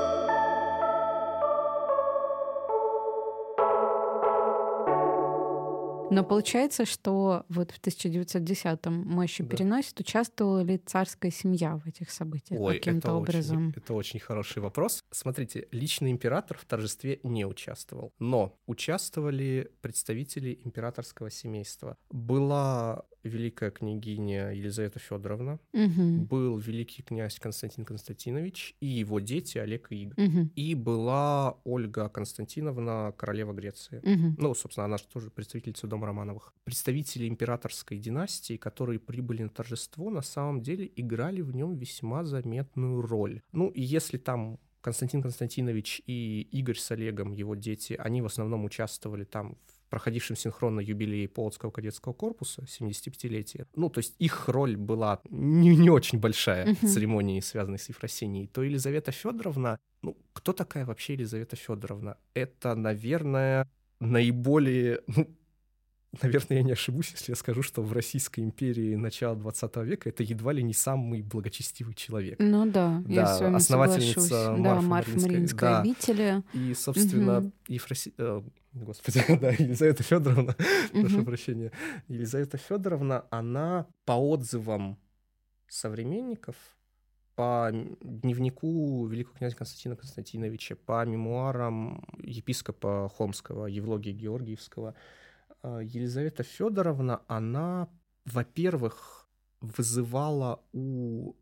Но 6.10 6.24
получается, 6.24 6.86
что 6.86 7.45
вот 7.49 7.72
в 7.72 7.82
1910-м 7.82 8.93
мощи 8.93 9.43
да. 9.43 9.49
переносит, 9.49 9.99
участвовала 9.99 10.62
ли 10.62 10.78
царская 10.78 11.32
семья 11.32 11.78
в 11.78 11.88
этих 11.88 12.12
событиях 12.12 12.60
каким-то 12.74 13.14
образом? 13.14 13.70
Очень, 13.70 13.82
это 13.82 13.93
очень 13.93 14.20
хороший 14.20 14.62
вопрос. 14.62 15.03
Смотрите, 15.12 15.68
личный 15.72 16.12
император 16.12 16.58
в 16.58 16.66
торжестве 16.66 17.20
не 17.24 17.45
участвовал, 17.45 18.14
но 18.20 18.58
участвовали 18.66 19.72
представители 19.82 20.60
императорского 20.64 21.30
семейства. 21.30 21.97
Была 22.10 23.03
великая 23.28 23.71
княгиня 23.71 24.51
Елизавета 24.51 24.99
Федоровна, 24.99 25.59
угу. 25.73 26.25
был 26.25 26.57
великий 26.57 27.03
князь 27.03 27.39
Константин 27.39 27.86
Константинович 27.86 28.75
и 28.80 28.88
его 28.88 29.19
дети 29.19 29.57
Олег 29.57 29.88
и 29.91 30.03
Игорь. 30.03 30.28
Угу. 30.28 30.49
И 30.55 30.75
была 30.75 31.57
Ольга 31.63 32.09
Константиновна, 32.09 33.13
королева 33.17 33.53
Греции. 33.53 33.99
Угу. 33.99 34.36
Ну, 34.38 34.53
собственно, 34.55 34.86
она 34.86 34.97
же 34.97 35.03
тоже 35.11 35.30
представительница 35.30 35.88
дома 35.88 36.07
Романовых. 36.07 36.53
Представители 36.63 37.28
императорской 37.28 37.97
династии, 37.97 38.57
которые 38.57 38.99
прибыли 38.99 39.43
на 39.43 39.49
торжество, 39.49 40.09
на 40.09 40.21
самом 40.21 40.61
деле 40.61 40.91
играли 40.95 41.41
в 41.41 41.55
нем 41.55 41.75
весьма 41.75 42.23
заметную 42.23 43.01
роль. 43.01 43.41
Ну, 43.51 43.69
и 43.69 43.82
если 43.82 44.17
там 44.17 44.59
Константин 44.88 45.21
Константинович 45.21 46.01
и 46.07 46.47
Игорь 46.49 46.77
с 46.77 46.91
Олегом, 46.91 47.33
его 47.33 47.55
дети, 47.55 47.99
они 47.99 48.21
в 48.21 48.25
основном 48.25 48.63
участвовали 48.63 49.25
там 49.25 49.57
в 49.67 49.89
проходившем 49.89 50.38
синхронно 50.38 50.79
юбилей 50.79 51.27
Полоцкого 51.27 51.71
кадетского 51.71 52.13
корпуса, 52.13 52.61
75-летие. 52.61 53.67
Ну, 53.75 53.89
то 53.89 53.97
есть 53.97 54.15
их 54.17 54.47
роль 54.47 54.77
была 54.77 55.19
не, 55.29 55.75
не 55.75 55.89
очень 55.89 56.19
большая 56.21 56.73
в 56.81 56.88
церемонии, 56.88 57.41
связанной 57.41 57.79
с 57.79 57.89
Ефросинией. 57.89 58.47
То 58.47 58.63
Елизавета 58.63 59.11
Федоровна, 59.11 59.77
ну, 60.01 60.15
кто 60.31 60.53
такая 60.53 60.85
вообще 60.85 61.15
Елизавета 61.15 61.57
Федоровна? 61.57 62.15
Это, 62.33 62.73
наверное, 62.73 63.69
наиболее, 63.99 65.01
ну, 65.07 65.27
наверное, 66.22 66.58
я 66.58 66.64
не 66.64 66.72
ошибусь, 66.72 67.12
если 67.12 67.32
я 67.32 67.36
скажу, 67.36 67.62
что 67.62 67.82
в 67.82 67.91
Российской 67.93 68.41
империи 68.41 68.95
начала 68.95 69.36
20 69.36 69.76
века 69.78 70.10
это 70.10 70.24
едва 70.24 70.53
ли 70.53 70.64
не 70.64 70.74
самый 70.74 71.22
благочестивый 71.22 71.93
человек. 71.93 72.38
Ну 72.39 72.66
да, 72.66 73.01
да 73.05 73.14
я 73.14 73.26
с 73.28 73.39
вами 73.39 73.55
основательница 73.55 74.22
соглашусь. 74.22 74.60
Марфа, 74.60 74.82
да, 74.82 74.88
Марфа 74.88 75.20
Мариинской 75.20 75.70
да. 75.70 75.80
обители. 75.82 76.43
И, 76.53 76.74
собственно, 76.74 77.39
угу. 77.39 77.51
Ефроси... 77.68 78.14
Э, 78.18 78.41
господи, 78.74 79.24
да, 79.41 79.51
Елизавета 79.51 80.03
Федоровна, 80.03 80.55
угу. 80.93 81.01
прошу 81.01 81.24
прощения. 81.24 81.72
Елизавета 82.08 82.58
Федоровна, 82.58 83.26
она 83.30 83.88
по 84.05 84.14
отзывам 84.14 84.97
современников, 85.68 86.55
по 87.36 87.70
дневнику 88.01 89.05
великого 89.05 89.36
князя 89.38 89.55
Константина 89.55 89.95
Константиновича, 89.95 90.76
по 90.76 91.05
мемуарам 91.05 92.03
епископа 92.24 93.12
Холмского, 93.16 93.68
Евлогия 93.68 94.12
Георгиевского, 94.12 94.95
Елизавета 95.64 96.43
Федоровна, 96.43 97.22
она, 97.28 97.89
во-первых, 98.26 99.28
вызывала 99.62 100.62
у 100.74 101.36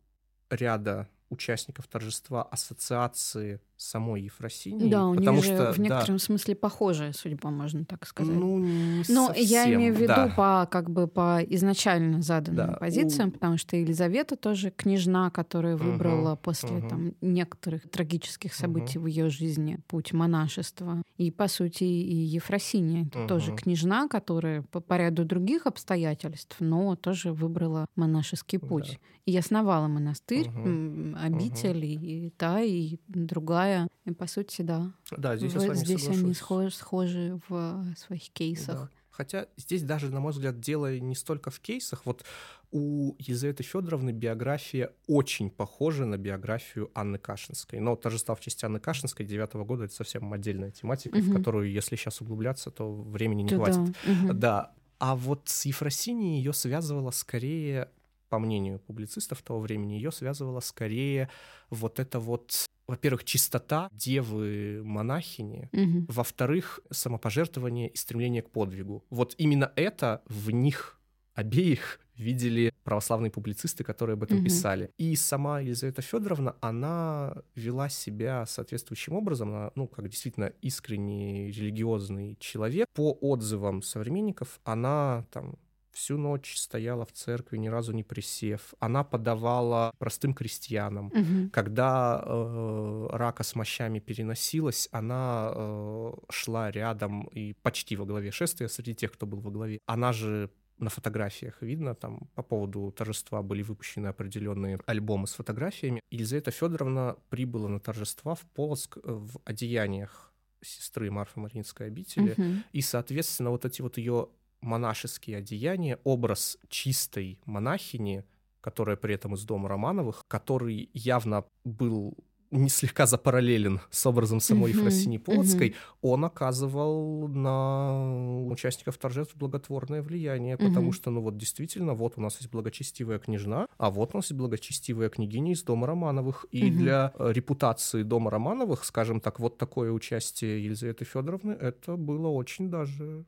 ряда 0.49 1.09
участников 1.29 1.87
торжества 1.87 2.43
ассоциации 2.43 3.61
самой 3.77 4.23
Ефросинии. 4.23 4.89
Да, 4.89 5.07
у 5.07 5.15
потому 5.15 5.41
нее 5.41 5.43
что, 5.43 5.73
в 5.73 5.79
некотором 5.79 6.15
да, 6.15 6.23
смысле 6.23 6.55
похожая 6.55 7.13
судьба, 7.13 7.49
можно 7.51 7.85
так 7.85 8.05
сказать. 8.05 8.35
Ну, 8.35 8.59
не 8.59 9.03
Но 9.09 9.27
совсем, 9.27 9.45
я 9.45 9.73
имею 9.73 9.93
в 9.93 9.97
виду 9.97 10.07
да. 10.07 10.33
по 10.35 10.67
как 10.71 10.89
бы 10.89 11.07
по 11.07 11.41
изначально 11.49 12.21
заданным 12.21 12.73
да, 12.73 12.77
позициям, 12.77 13.29
у... 13.29 13.31
потому 13.31 13.57
что 13.57 13.75
Елизавета 13.75 14.35
тоже 14.37 14.71
книжна, 14.71 15.29
которая 15.29 15.75
выбрала 15.75 16.33
угу, 16.33 16.41
после 16.41 16.77
угу. 16.77 16.89
там 16.89 17.13
некоторых 17.21 17.89
трагических 17.89 18.53
событий 18.53 18.97
угу. 18.97 19.05
в 19.05 19.07
ее 19.07 19.29
жизни 19.29 19.79
путь 19.87 20.13
монашества. 20.13 21.01
И 21.17 21.31
по 21.31 21.47
сути 21.47 21.83
и 21.83 22.15
Ефросиния 22.15 23.05
это 23.07 23.19
угу. 23.19 23.27
тоже 23.27 23.55
книжна, 23.55 24.07
которая 24.07 24.61
по, 24.61 24.79
по 24.79 24.97
ряду 24.97 25.25
других 25.25 25.67
обстоятельств, 25.67 26.57
но 26.59 26.95
тоже 26.95 27.33
выбрала 27.33 27.87
монашеский 27.95 28.59
путь. 28.59 28.91
Да. 28.91 29.09
И 29.25 29.35
основала 29.37 29.87
монастырь, 29.87 30.49
угу. 30.49 31.17
обитель, 31.19 31.77
угу. 31.77 32.05
и 32.05 32.29
та, 32.37 32.61
и 32.61 32.97
другая 33.07 33.64
другая. 33.65 33.87
И 34.05 34.11
по 34.11 34.27
сути, 34.27 34.61
да. 34.61 34.91
Да, 35.11 35.35
здесь, 35.35 35.53
я 35.53 35.59
с 35.59 35.63
вами 35.67 35.75
здесь 35.75 36.01
соглашусь. 36.01 36.23
они 36.23 36.33
схожи, 36.33 36.71
схожи 36.71 37.39
в 37.47 37.85
своих 37.97 38.29
кейсах. 38.29 38.75
Да. 38.75 38.89
Хотя 39.11 39.47
здесь 39.55 39.83
даже, 39.83 40.11
на 40.11 40.19
мой 40.19 40.33
взгляд, 40.33 40.59
дело 40.59 40.99
не 40.99 41.15
столько 41.15 41.49
в 41.49 41.59
кейсах. 41.61 42.05
Вот 42.05 42.25
у 42.71 43.15
Елизаветы 43.17 43.63
Федоровны 43.63 44.11
биография 44.11 44.91
очень 45.07 45.49
похожа 45.49 46.05
на 46.05 46.17
биографию 46.17 46.91
Анны 46.93 47.17
Кашинской. 47.17 47.79
Но 47.79 47.95
торжества 47.95 48.35
в 48.35 48.41
честь 48.41 48.61
Анны 48.65 48.79
Кашинской 48.79 49.25
девятого 49.25 49.63
года— 49.63 49.83
это 49.85 49.93
совсем 49.93 50.33
отдельная 50.33 50.71
тематика, 50.71 51.15
угу. 51.15 51.31
в 51.31 51.33
которую, 51.33 51.71
если 51.71 51.95
сейчас 51.95 52.19
углубляться, 52.19 52.71
то 52.71 52.93
времени 52.93 53.43
не 53.43 53.49
то 53.49 53.55
хватит. 53.55 53.95
Да. 54.05 54.11
Угу. 54.11 54.33
да, 54.33 54.73
А 54.99 55.15
вот 55.15 55.43
с 55.45 55.65
Ефросинией 55.65 56.37
ее 56.37 56.51
связывало 56.51 57.11
скорее 57.11 57.89
по 58.27 58.39
мнению 58.39 58.79
публицистов 58.79 59.41
того 59.43 59.61
времени, 59.61 59.93
ее 59.93 60.11
связывало 60.11 60.59
скорее 60.59 61.29
вот 61.69 61.99
это 61.99 62.19
вот 62.19 62.67
во-первых, 62.87 63.23
чистота 63.23 63.89
девы-монахини, 63.91 65.69
угу. 65.71 66.05
во-вторых, 66.09 66.79
самопожертвование 66.91 67.89
и 67.89 67.97
стремление 67.97 68.41
к 68.41 68.49
подвигу. 68.49 69.03
Вот 69.09 69.35
именно 69.37 69.71
это 69.75 70.21
в 70.27 70.51
них 70.51 70.99
обеих 71.33 71.99
видели 72.15 72.71
православные 72.83 73.29
публицисты, 73.29 73.83
которые 73.83 74.13
об 74.13 74.23
этом 74.23 74.37
угу. 74.37 74.45
писали. 74.45 74.89
И 74.97 75.15
сама 75.15 75.59
Елизавета 75.59 76.01
Федоровна, 76.01 76.55
она 76.61 77.35
вела 77.55 77.89
себя 77.89 78.45
соответствующим 78.45 79.13
образом, 79.13 79.49
она, 79.49 79.71
ну, 79.75 79.87
как 79.87 80.07
действительно 80.07 80.51
искренний 80.61 81.51
религиозный 81.51 82.37
человек. 82.39 82.87
По 82.93 83.11
отзывам 83.11 83.81
современников, 83.81 84.59
она 84.63 85.25
там 85.31 85.57
всю 85.95 86.17
ночь 86.17 86.57
стояла 86.57 87.05
в 87.05 87.11
церкви, 87.13 87.57
ни 87.57 87.69
разу 87.69 87.93
не 87.93 88.03
присев. 88.03 88.73
Она 88.79 89.03
подавала 89.03 89.93
простым 89.97 90.33
крестьянам. 90.33 91.07
Угу. 91.07 91.49
Когда 91.51 92.21
э, 92.23 93.07
рака 93.11 93.43
с 93.43 93.55
мощами 93.55 93.99
переносилась, 93.99 94.89
она 94.91 95.51
э, 95.55 96.13
шла 96.29 96.69
рядом 96.69 97.23
и 97.27 97.53
почти 97.53 97.95
во 97.95 98.05
главе 98.05 98.31
шествия 98.31 98.67
среди 98.67 98.93
тех, 98.93 99.13
кто 99.13 99.25
был 99.25 99.39
во 99.39 99.51
главе. 99.51 99.79
Она 99.85 100.11
же 100.11 100.49
на 100.77 100.89
фотографиях 100.89 101.61
видно, 101.61 101.95
там 101.95 102.27
по 102.35 102.43
поводу 102.43 102.91
торжества 102.91 103.41
были 103.41 103.63
выпущены 103.63 104.07
определенные 104.07 104.79
альбомы 104.85 105.27
с 105.27 105.33
фотографиями. 105.33 106.01
Елизавета 106.11 106.51
Федоровна 106.51 107.15
прибыла 107.29 107.69
на 107.69 107.79
торжества 107.79 108.35
в 108.35 108.41
Полоск 108.53 108.97
э, 108.97 109.01
в 109.03 109.39
одеяниях 109.45 110.33
сестры 110.61 111.11
Марфы 111.11 111.39
Маринской 111.39 111.87
обители, 111.87 112.31
угу. 112.31 112.63
и, 112.73 112.81
соответственно, 112.81 113.51
вот 113.51 113.65
эти 113.65 113.81
вот 113.81 113.97
ее 113.97 114.29
монашеские 114.65 115.37
одеяния, 115.37 115.99
образ 116.03 116.57
чистой 116.69 117.39
монахини, 117.45 118.23
которая 118.61 118.95
при 118.95 119.15
этом 119.15 119.35
из 119.35 119.43
дома 119.43 119.69
Романовых, 119.69 120.23
который 120.27 120.89
явно 120.93 121.45
был 121.63 122.17
не 122.51 122.69
слегка 122.69 123.05
запараллелен 123.05 123.81
с 123.89 124.05
образом 124.05 124.39
самой 124.39 124.71
uh-huh, 124.71 124.77
Ефросинии 124.77 125.17
Полоцкой, 125.17 125.69
uh-huh. 125.69 125.75
он 126.01 126.25
оказывал 126.25 127.27
на 127.27 128.47
участников 128.47 128.97
торжеств 128.97 129.35
благотворное 129.35 130.01
влияние, 130.01 130.57
потому 130.57 130.89
uh-huh. 130.89 130.95
что, 130.95 131.11
ну 131.11 131.21
вот 131.21 131.37
действительно, 131.37 131.93
вот 131.93 132.13
у 132.17 132.21
нас 132.21 132.37
есть 132.37 132.51
благочестивая 132.51 133.19
княжна, 133.19 133.67
а 133.77 133.89
вот 133.89 134.11
у 134.13 134.17
нас 134.17 134.25
есть 134.25 134.37
благочестивая 134.37 135.09
княгиня 135.09 135.53
из 135.53 135.63
дома 135.63 135.87
Романовых. 135.87 136.45
И 136.51 136.63
uh-huh. 136.63 136.71
для 136.71 137.13
э, 137.17 137.31
репутации 137.31 138.03
дома 138.03 138.31
Романовых, 138.31 138.85
скажем 138.85 139.19
так, 139.19 139.39
вот 139.39 139.57
такое 139.57 139.91
участие 139.91 140.63
Елизаветы 140.63 141.05
Федоровны, 141.05 141.51
это 141.51 141.95
было 141.95 142.27
очень 142.27 142.69
даже 142.69 143.25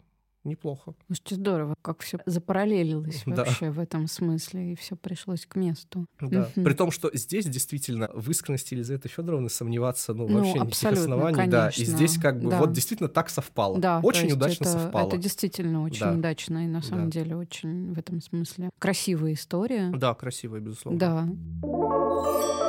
неплохо. 0.48 0.94
Слушайте, 1.08 1.36
здорово, 1.36 1.76
как 1.82 2.02
все 2.02 2.20
запараллелилось 2.26 3.24
да. 3.26 3.44
вообще 3.44 3.70
в 3.70 3.80
этом 3.80 4.08
смысле, 4.08 4.74
и 4.74 4.76
все 4.76 4.96
пришлось 4.96 5.46
к 5.46 5.56
месту. 5.56 6.06
Да. 6.20 6.50
При 6.56 6.74
том, 6.74 6.92
что 6.92 7.10
здесь 7.14 7.46
действительно 7.46 8.10
в 8.14 8.30
искренности 8.30 8.74
Елизаветы 8.74 9.10
Федоровны 9.10 9.50
сомневаться 9.50 10.14
ну, 10.14 10.28
ну 10.28 10.40
вообще 10.40 10.60
никаких 10.60 10.92
оснований. 10.92 11.36
Конечно. 11.36 11.52
Да, 11.52 11.70
и 11.70 11.86
здесь 11.86 12.18
как 12.18 12.42
бы 12.42 12.50
да. 12.50 12.60
вот 12.60 12.72
действительно 12.72 13.10
так 13.10 13.30
совпало. 13.30 13.80
Да, 13.80 14.00
очень 14.04 14.32
удачно 14.32 14.64
это, 14.64 14.74
совпало. 14.74 15.08
Это 15.08 15.18
действительно 15.18 15.84
очень 15.84 16.00
да. 16.00 16.14
удачно, 16.14 16.66
и 16.66 16.68
на 16.68 16.82
самом 16.82 17.10
да. 17.10 17.20
деле 17.20 17.36
очень 17.36 17.94
в 17.94 18.00
этом 18.00 18.22
смысле 18.22 18.70
красивая 18.80 19.34
история. 19.34 19.92
Да, 19.96 20.14
красивая, 20.14 20.60
безусловно. 20.60 21.00
Да. 21.00 22.67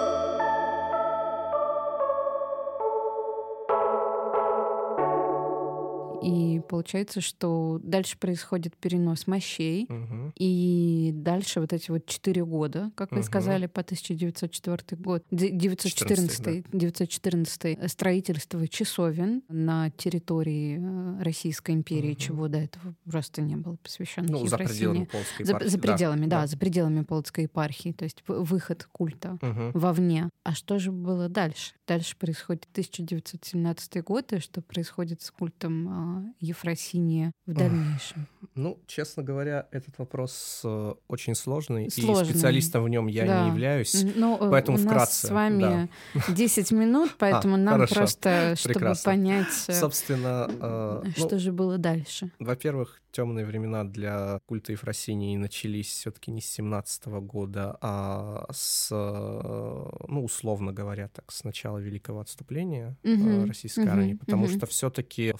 И 6.28 6.60
получается, 6.60 7.20
что 7.20 7.80
дальше 7.82 8.18
происходит 8.18 8.76
перенос 8.76 9.26
мощей, 9.26 9.86
угу. 9.88 10.32
и 10.36 11.10
дальше 11.14 11.60
вот 11.60 11.72
эти 11.72 11.90
вот 11.90 12.06
четыре 12.06 12.44
года, 12.44 12.90
как 12.94 13.12
вы 13.12 13.18
угу. 13.18 13.26
сказали, 13.26 13.66
по 13.66 13.80
1904 13.80 15.00
год, 15.00 15.24
914, 15.30 15.94
14, 15.96 16.64
да. 16.70 16.78
914 16.78 17.90
строительство 17.90 18.66
часовен 18.68 19.42
на 19.48 19.90
территории 19.90 20.78
э, 20.80 21.22
Российской 21.22 21.72
империи, 21.72 22.12
угу. 22.12 22.20
чего 22.20 22.48
до 22.48 22.58
этого 22.58 22.94
просто 23.04 23.42
не 23.42 23.56
было 23.56 23.76
посвящено. 23.76 24.26
Ну, 24.28 24.46
за 24.46 24.58
пределами 24.58 25.04
Полоцкой 25.04 25.46
епархии. 25.46 25.66
За, 25.66 25.70
за 25.70 25.78
пределами, 25.78 26.26
да, 26.26 26.40
да, 26.42 26.46
за 26.46 26.58
пределами 26.58 27.02
Полоцкой 27.02 27.44
епархии, 27.44 27.92
то 27.92 28.04
есть 28.04 28.22
выход 28.26 28.88
культа 28.90 29.38
угу. 29.40 29.78
вовне. 29.78 30.30
А 30.44 30.54
что 30.54 30.78
же 30.78 30.92
было 30.92 31.28
дальше? 31.28 31.72
Дальше 31.86 32.16
происходит 32.16 32.66
1917 32.72 34.04
год, 34.04 34.32
и 34.32 34.38
что 34.40 34.62
происходит 34.62 35.22
с 35.22 35.30
культом 35.30 35.88
а, 35.88 36.17
Ефросинии 36.40 37.32
в 37.46 37.54
дальнейшем? 37.54 38.26
Ну, 38.54 38.80
честно 38.86 39.22
говоря, 39.22 39.66
этот 39.70 39.98
вопрос 39.98 40.62
э, 40.64 40.94
очень 41.08 41.34
сложный, 41.34 41.90
сложный. 41.90 42.22
и 42.26 42.30
специалистом 42.30 42.84
в 42.84 42.88
нем 42.88 43.06
я 43.06 43.26
да. 43.26 43.42
не 43.42 43.50
являюсь, 43.50 44.04
Но 44.16 44.38
ну, 44.40 44.50
поэтому 44.50 44.78
у 44.78 44.80
вкратце. 44.80 44.98
Нас 44.98 45.20
с 45.20 45.30
вами 45.30 45.88
да. 46.14 46.22
10 46.34 46.70
минут, 46.72 47.14
поэтому 47.18 47.54
а, 47.54 47.58
нам 47.58 47.74
хорошо. 47.74 47.94
просто, 47.94 48.54
чтобы 48.56 48.74
Прекрасно. 48.74 49.12
понять, 49.12 49.64
э, 49.68 49.72
собственно, 49.72 50.48
э, 50.48 51.10
что 51.16 51.28
ну, 51.32 51.38
же 51.38 51.52
было 51.52 51.78
дальше. 51.78 52.30
Во-первых, 52.38 53.00
темные 53.10 53.46
времена 53.46 53.84
для 53.84 54.40
культа 54.46 54.72
Ефросинии 54.72 55.36
начались 55.36 55.88
все-таки 55.88 56.30
не 56.30 56.40
с 56.40 56.46
17 56.46 57.06
года, 57.06 57.76
а 57.80 58.46
с, 58.52 58.90
ну, 58.90 60.24
условно 60.24 60.72
говоря, 60.72 61.08
так, 61.08 61.30
с 61.32 61.44
начала 61.44 61.78
Великого 61.78 62.20
отступления 62.20 62.96
угу, 63.02 63.46
российской 63.46 63.84
угу, 63.84 63.90
армии, 63.90 64.14
потому 64.14 64.44
угу. 64.44 64.52
что 64.52 64.66
все-таки 64.66 65.34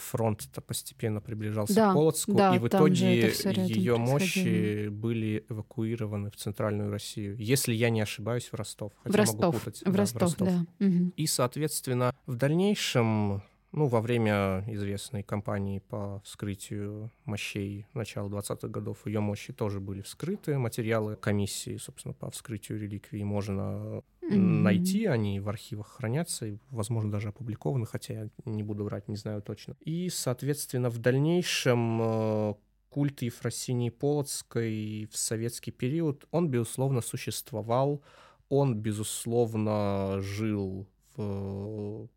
фронт-то 0.58 0.60
постепенно 0.60 1.20
приближался 1.20 1.74
да, 1.74 1.90
к 1.90 1.94
Полоцку, 1.94 2.34
да, 2.34 2.54
и 2.54 2.58
в 2.58 2.68
итоге 2.68 3.30
ее 3.66 3.96
мощи 3.96 4.88
были 4.88 5.44
эвакуированы 5.48 6.30
в 6.30 6.36
центральную 6.36 6.90
Россию. 6.90 7.36
Если 7.38 7.74
я 7.74 7.90
не 7.90 8.00
ошибаюсь, 8.00 8.48
в 8.50 8.54
Ростов. 8.54 8.92
Хотя 9.02 9.12
в 9.12 9.16
Ростов, 9.16 9.40
могу 9.40 9.58
путать. 9.58 9.80
В, 9.80 9.92
да, 9.92 9.98
Ростов, 9.98 10.20
в 10.20 10.22
Ростов, 10.22 10.48
да. 10.48 10.86
Угу. 10.86 11.12
И, 11.16 11.26
соответственно, 11.26 12.14
в 12.26 12.36
дальнейшем 12.36 13.42
ну, 13.72 13.86
во 13.86 14.00
время 14.00 14.64
известной 14.66 15.22
кампании 15.22 15.80
по 15.80 16.20
вскрытию 16.24 17.10
мощей 17.24 17.86
начала 17.92 18.28
20-х 18.28 18.68
годов 18.68 19.06
ее 19.06 19.20
мощи 19.20 19.52
тоже 19.52 19.78
были 19.78 20.00
вскрыты. 20.00 20.58
Материалы 20.58 21.16
комиссии, 21.16 21.76
собственно, 21.76 22.14
по 22.14 22.30
вскрытию 22.30 22.80
реликвий 22.80 23.22
можно 23.24 24.02
mm-hmm. 24.22 24.36
найти, 24.36 25.04
они 25.04 25.40
в 25.40 25.48
архивах 25.48 25.88
хранятся, 25.88 26.46
и, 26.46 26.58
возможно, 26.70 27.10
даже 27.10 27.28
опубликованы, 27.28 27.84
хотя 27.84 28.14
я 28.14 28.28
не 28.46 28.62
буду 28.62 28.84
врать, 28.84 29.06
не 29.08 29.16
знаю 29.16 29.42
точно. 29.42 29.76
И, 29.80 30.08
соответственно, 30.08 30.88
в 30.88 30.98
дальнейшем 30.98 32.00
э, 32.00 32.54
культ 32.88 33.20
Ефросинии 33.20 33.90
Полоцкой 33.90 35.08
в 35.12 35.16
советский 35.16 35.72
период, 35.72 36.26
он, 36.30 36.48
безусловно, 36.48 37.02
существовал, 37.02 38.02
он, 38.48 38.76
безусловно, 38.76 40.20
жил 40.20 40.88
в 41.16 42.08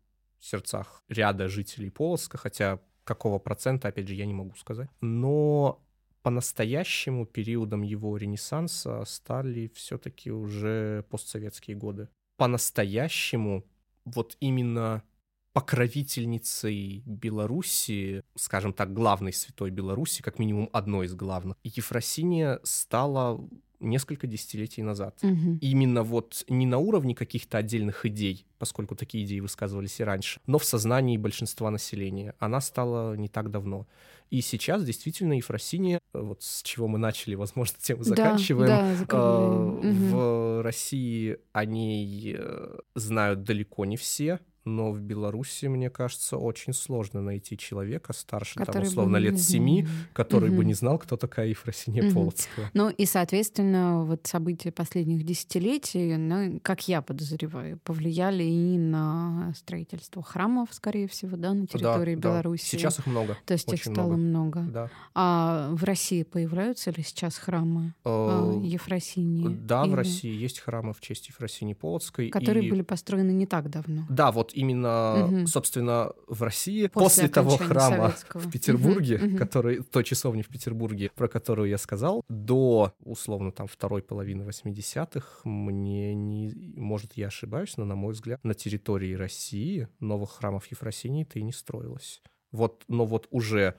сердцах 0.42 1.02
ряда 1.08 1.48
жителей 1.48 1.90
Полоцка, 1.90 2.36
хотя 2.36 2.80
какого 3.04 3.38
процента, 3.38 3.88
опять 3.88 4.08
же, 4.08 4.14
я 4.14 4.26
не 4.26 4.34
могу 4.34 4.54
сказать. 4.56 4.90
Но 5.00 5.82
по-настоящему 6.22 7.26
периодом 7.26 7.82
его 7.82 8.16
ренессанса 8.16 9.04
стали 9.04 9.70
все-таки 9.74 10.30
уже 10.30 11.04
постсоветские 11.10 11.76
годы. 11.76 12.08
По-настоящему 12.36 13.64
вот 14.04 14.36
именно 14.40 15.02
покровительницей 15.52 17.02
Беларуси, 17.04 18.22
скажем 18.36 18.72
так, 18.72 18.92
главной 18.92 19.32
святой 19.32 19.70
Беларуси, 19.70 20.22
как 20.22 20.38
минимум 20.38 20.70
одной 20.72 21.06
из 21.06 21.14
главных, 21.14 21.56
Ефросиния 21.62 22.58
стала 22.62 23.38
несколько 23.82 24.26
десятилетий 24.26 24.82
назад. 24.82 25.18
Угу. 25.22 25.58
Именно 25.60 26.02
вот 26.02 26.44
не 26.48 26.66
на 26.66 26.78
уровне 26.78 27.14
каких-то 27.14 27.58
отдельных 27.58 28.06
идей, 28.06 28.46
поскольку 28.58 28.94
такие 28.94 29.24
идеи 29.24 29.40
высказывались 29.40 30.00
и 30.00 30.04
раньше, 30.04 30.40
но 30.46 30.58
в 30.58 30.64
сознании 30.64 31.16
большинства 31.16 31.70
населения. 31.70 32.34
Она 32.38 32.60
стала 32.60 33.14
не 33.16 33.28
так 33.28 33.50
давно. 33.50 33.86
И 34.30 34.40
сейчас 34.40 34.82
действительно 34.82 35.34
Ефросиния, 35.34 36.00
вот 36.14 36.42
с 36.42 36.62
чего 36.62 36.88
мы 36.88 36.98
начали, 36.98 37.34
возможно, 37.34 37.76
тему 37.78 38.02
заканчиваем, 38.02 38.66
да, 38.66 38.96
да, 39.06 39.16
э, 39.16 39.88
угу. 39.90 40.16
в 40.16 40.62
России 40.62 41.36
о 41.52 41.66
ней 41.66 42.36
э, 42.38 42.78
знают 42.94 43.42
далеко 43.42 43.84
не 43.84 43.98
все, 43.98 44.40
но 44.64 44.92
в 44.92 45.00
Беларуси, 45.00 45.66
мне 45.66 45.90
кажется, 45.90 46.36
очень 46.36 46.72
сложно 46.72 47.20
найти 47.22 47.56
человека 47.56 48.12
старше, 48.12 48.58
который 48.58 48.82
там, 48.82 48.88
условно, 48.88 49.16
лет 49.16 49.38
семи, 49.40 49.86
который 50.12 50.50
угу. 50.50 50.58
бы 50.58 50.64
не 50.64 50.74
знал, 50.74 50.98
кто 50.98 51.16
такая 51.16 51.48
Ефросинья 51.48 52.04
угу. 52.04 52.14
Полоцкая. 52.14 52.70
Ну 52.74 52.90
и, 52.90 53.06
соответственно, 53.06 54.04
вот 54.04 54.26
события 54.26 54.70
последних 54.70 55.24
десятилетий, 55.24 56.16
ну, 56.16 56.60
как 56.62 56.88
я 56.88 57.02
подозреваю, 57.02 57.78
повлияли 57.84 58.44
и 58.44 58.78
на 58.78 59.52
строительство 59.56 60.22
храмов, 60.22 60.68
скорее 60.72 61.08
всего, 61.08 61.36
да, 61.36 61.54
на 61.54 61.66
территории 61.66 62.14
да, 62.14 62.28
Беларуси. 62.30 62.72
Да. 62.72 62.78
Сейчас 62.78 62.98
их 62.98 63.06
много. 63.06 63.36
То 63.46 63.54
есть 63.54 63.72
их 63.72 63.82
стало 63.82 64.16
много, 64.16 64.42
много. 64.42 64.72
Да. 64.72 64.90
А 65.14 65.70
в 65.72 65.84
России 65.84 66.22
появляются 66.22 66.90
ли 66.90 67.02
сейчас 67.02 67.36
храмы 67.36 67.94
э, 68.04 68.60
Ефросинии? 68.62 69.48
Да, 69.48 69.84
Или... 69.84 69.92
в 69.92 69.94
России 69.94 70.32
есть 70.32 70.60
храмы 70.60 70.92
в 70.92 71.00
честь 71.00 71.28
Ефросинии 71.28 71.74
Полоцкой. 71.74 72.30
Которые 72.30 72.66
и... 72.66 72.70
были 72.70 72.82
построены 72.82 73.30
не 73.30 73.46
так 73.46 73.70
давно. 73.70 74.06
Да, 74.08 74.32
вот 74.32 74.51
именно, 74.54 75.26
угу. 75.26 75.46
собственно, 75.46 76.12
в 76.26 76.42
России 76.42 76.86
после, 76.86 77.24
после 77.24 77.28
того 77.28 77.56
храма 77.56 78.08
Советского. 78.08 78.40
в 78.40 78.50
Петербурге, 78.50 79.16
угу. 79.16 79.36
который, 79.36 79.82
той 79.82 80.04
часовни 80.04 80.42
в 80.42 80.48
Петербурге, 80.48 81.10
про 81.14 81.28
которую 81.28 81.68
я 81.68 81.78
сказал, 81.78 82.24
до, 82.28 82.92
условно, 83.04 83.52
там, 83.52 83.66
второй 83.66 84.02
половины 84.02 84.42
80-х, 84.42 85.48
мне 85.48 86.14
не... 86.14 86.52
Может, 86.76 87.14
я 87.14 87.28
ошибаюсь, 87.28 87.76
но, 87.76 87.84
на 87.84 87.94
мой 87.94 88.12
взгляд, 88.12 88.42
на 88.44 88.54
территории 88.54 89.14
России 89.14 89.88
новых 90.00 90.32
храмов 90.32 90.66
Ефросинии-то 90.66 91.38
и 91.38 91.42
не 91.42 91.52
строилось. 91.52 92.22
Вот, 92.50 92.84
но 92.88 93.06
вот 93.06 93.28
уже 93.30 93.76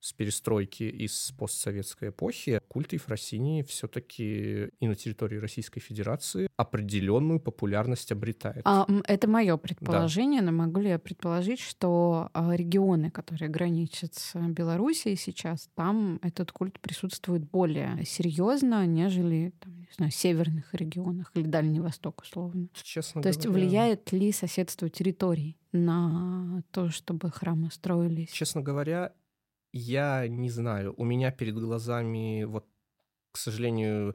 с 0.00 0.12
перестройки 0.12 0.84
из 0.84 1.32
постсоветской 1.38 2.08
эпохи 2.08 2.60
культ 2.68 2.92
Ефросинии 2.94 3.62
все-таки 3.62 4.68
и 4.80 4.88
на 4.88 4.94
территории 4.94 5.36
Российской 5.36 5.80
Федерации 5.80 6.48
определенную 6.56 7.38
популярность 7.38 8.10
обретает. 8.10 8.62
А, 8.64 8.86
это 9.06 9.28
мое 9.28 9.56
предположение, 9.58 10.40
да. 10.40 10.50
но 10.50 10.52
могу 10.52 10.80
ли 10.80 10.88
я 10.88 10.98
предположить, 10.98 11.60
что 11.60 12.30
а, 12.32 12.54
регионы, 12.56 13.10
которые 13.10 13.50
граничат 13.50 14.14
с 14.14 14.34
Белоруссией 14.34 15.16
сейчас, 15.16 15.68
там 15.74 16.18
этот 16.22 16.50
культ 16.52 16.80
присутствует 16.80 17.48
более 17.48 18.04
серьезно, 18.06 18.86
нежели 18.86 19.52
там, 19.60 19.80
не 19.80 19.94
знаю, 19.94 20.12
северных 20.12 20.74
регионах 20.74 21.30
или 21.34 21.46
Дальний 21.46 21.80
Восток, 21.80 22.22
условно. 22.22 22.68
Честно 22.72 23.22
То 23.22 23.28
говоря... 23.28 23.36
есть 23.36 23.46
влияет 23.46 24.12
ли 24.12 24.32
соседство 24.32 24.88
территорий 24.88 25.56
на 25.72 26.62
то, 26.70 26.88
чтобы 26.88 27.30
храмы 27.30 27.70
строились? 27.70 28.30
Честно 28.30 28.62
говоря, 28.62 29.12
я 29.72 30.28
не 30.28 30.50
знаю. 30.50 30.94
У 30.96 31.04
меня 31.04 31.30
перед 31.30 31.54
глазами, 31.54 32.44
вот, 32.44 32.66
к 33.32 33.38
сожалению, 33.38 34.14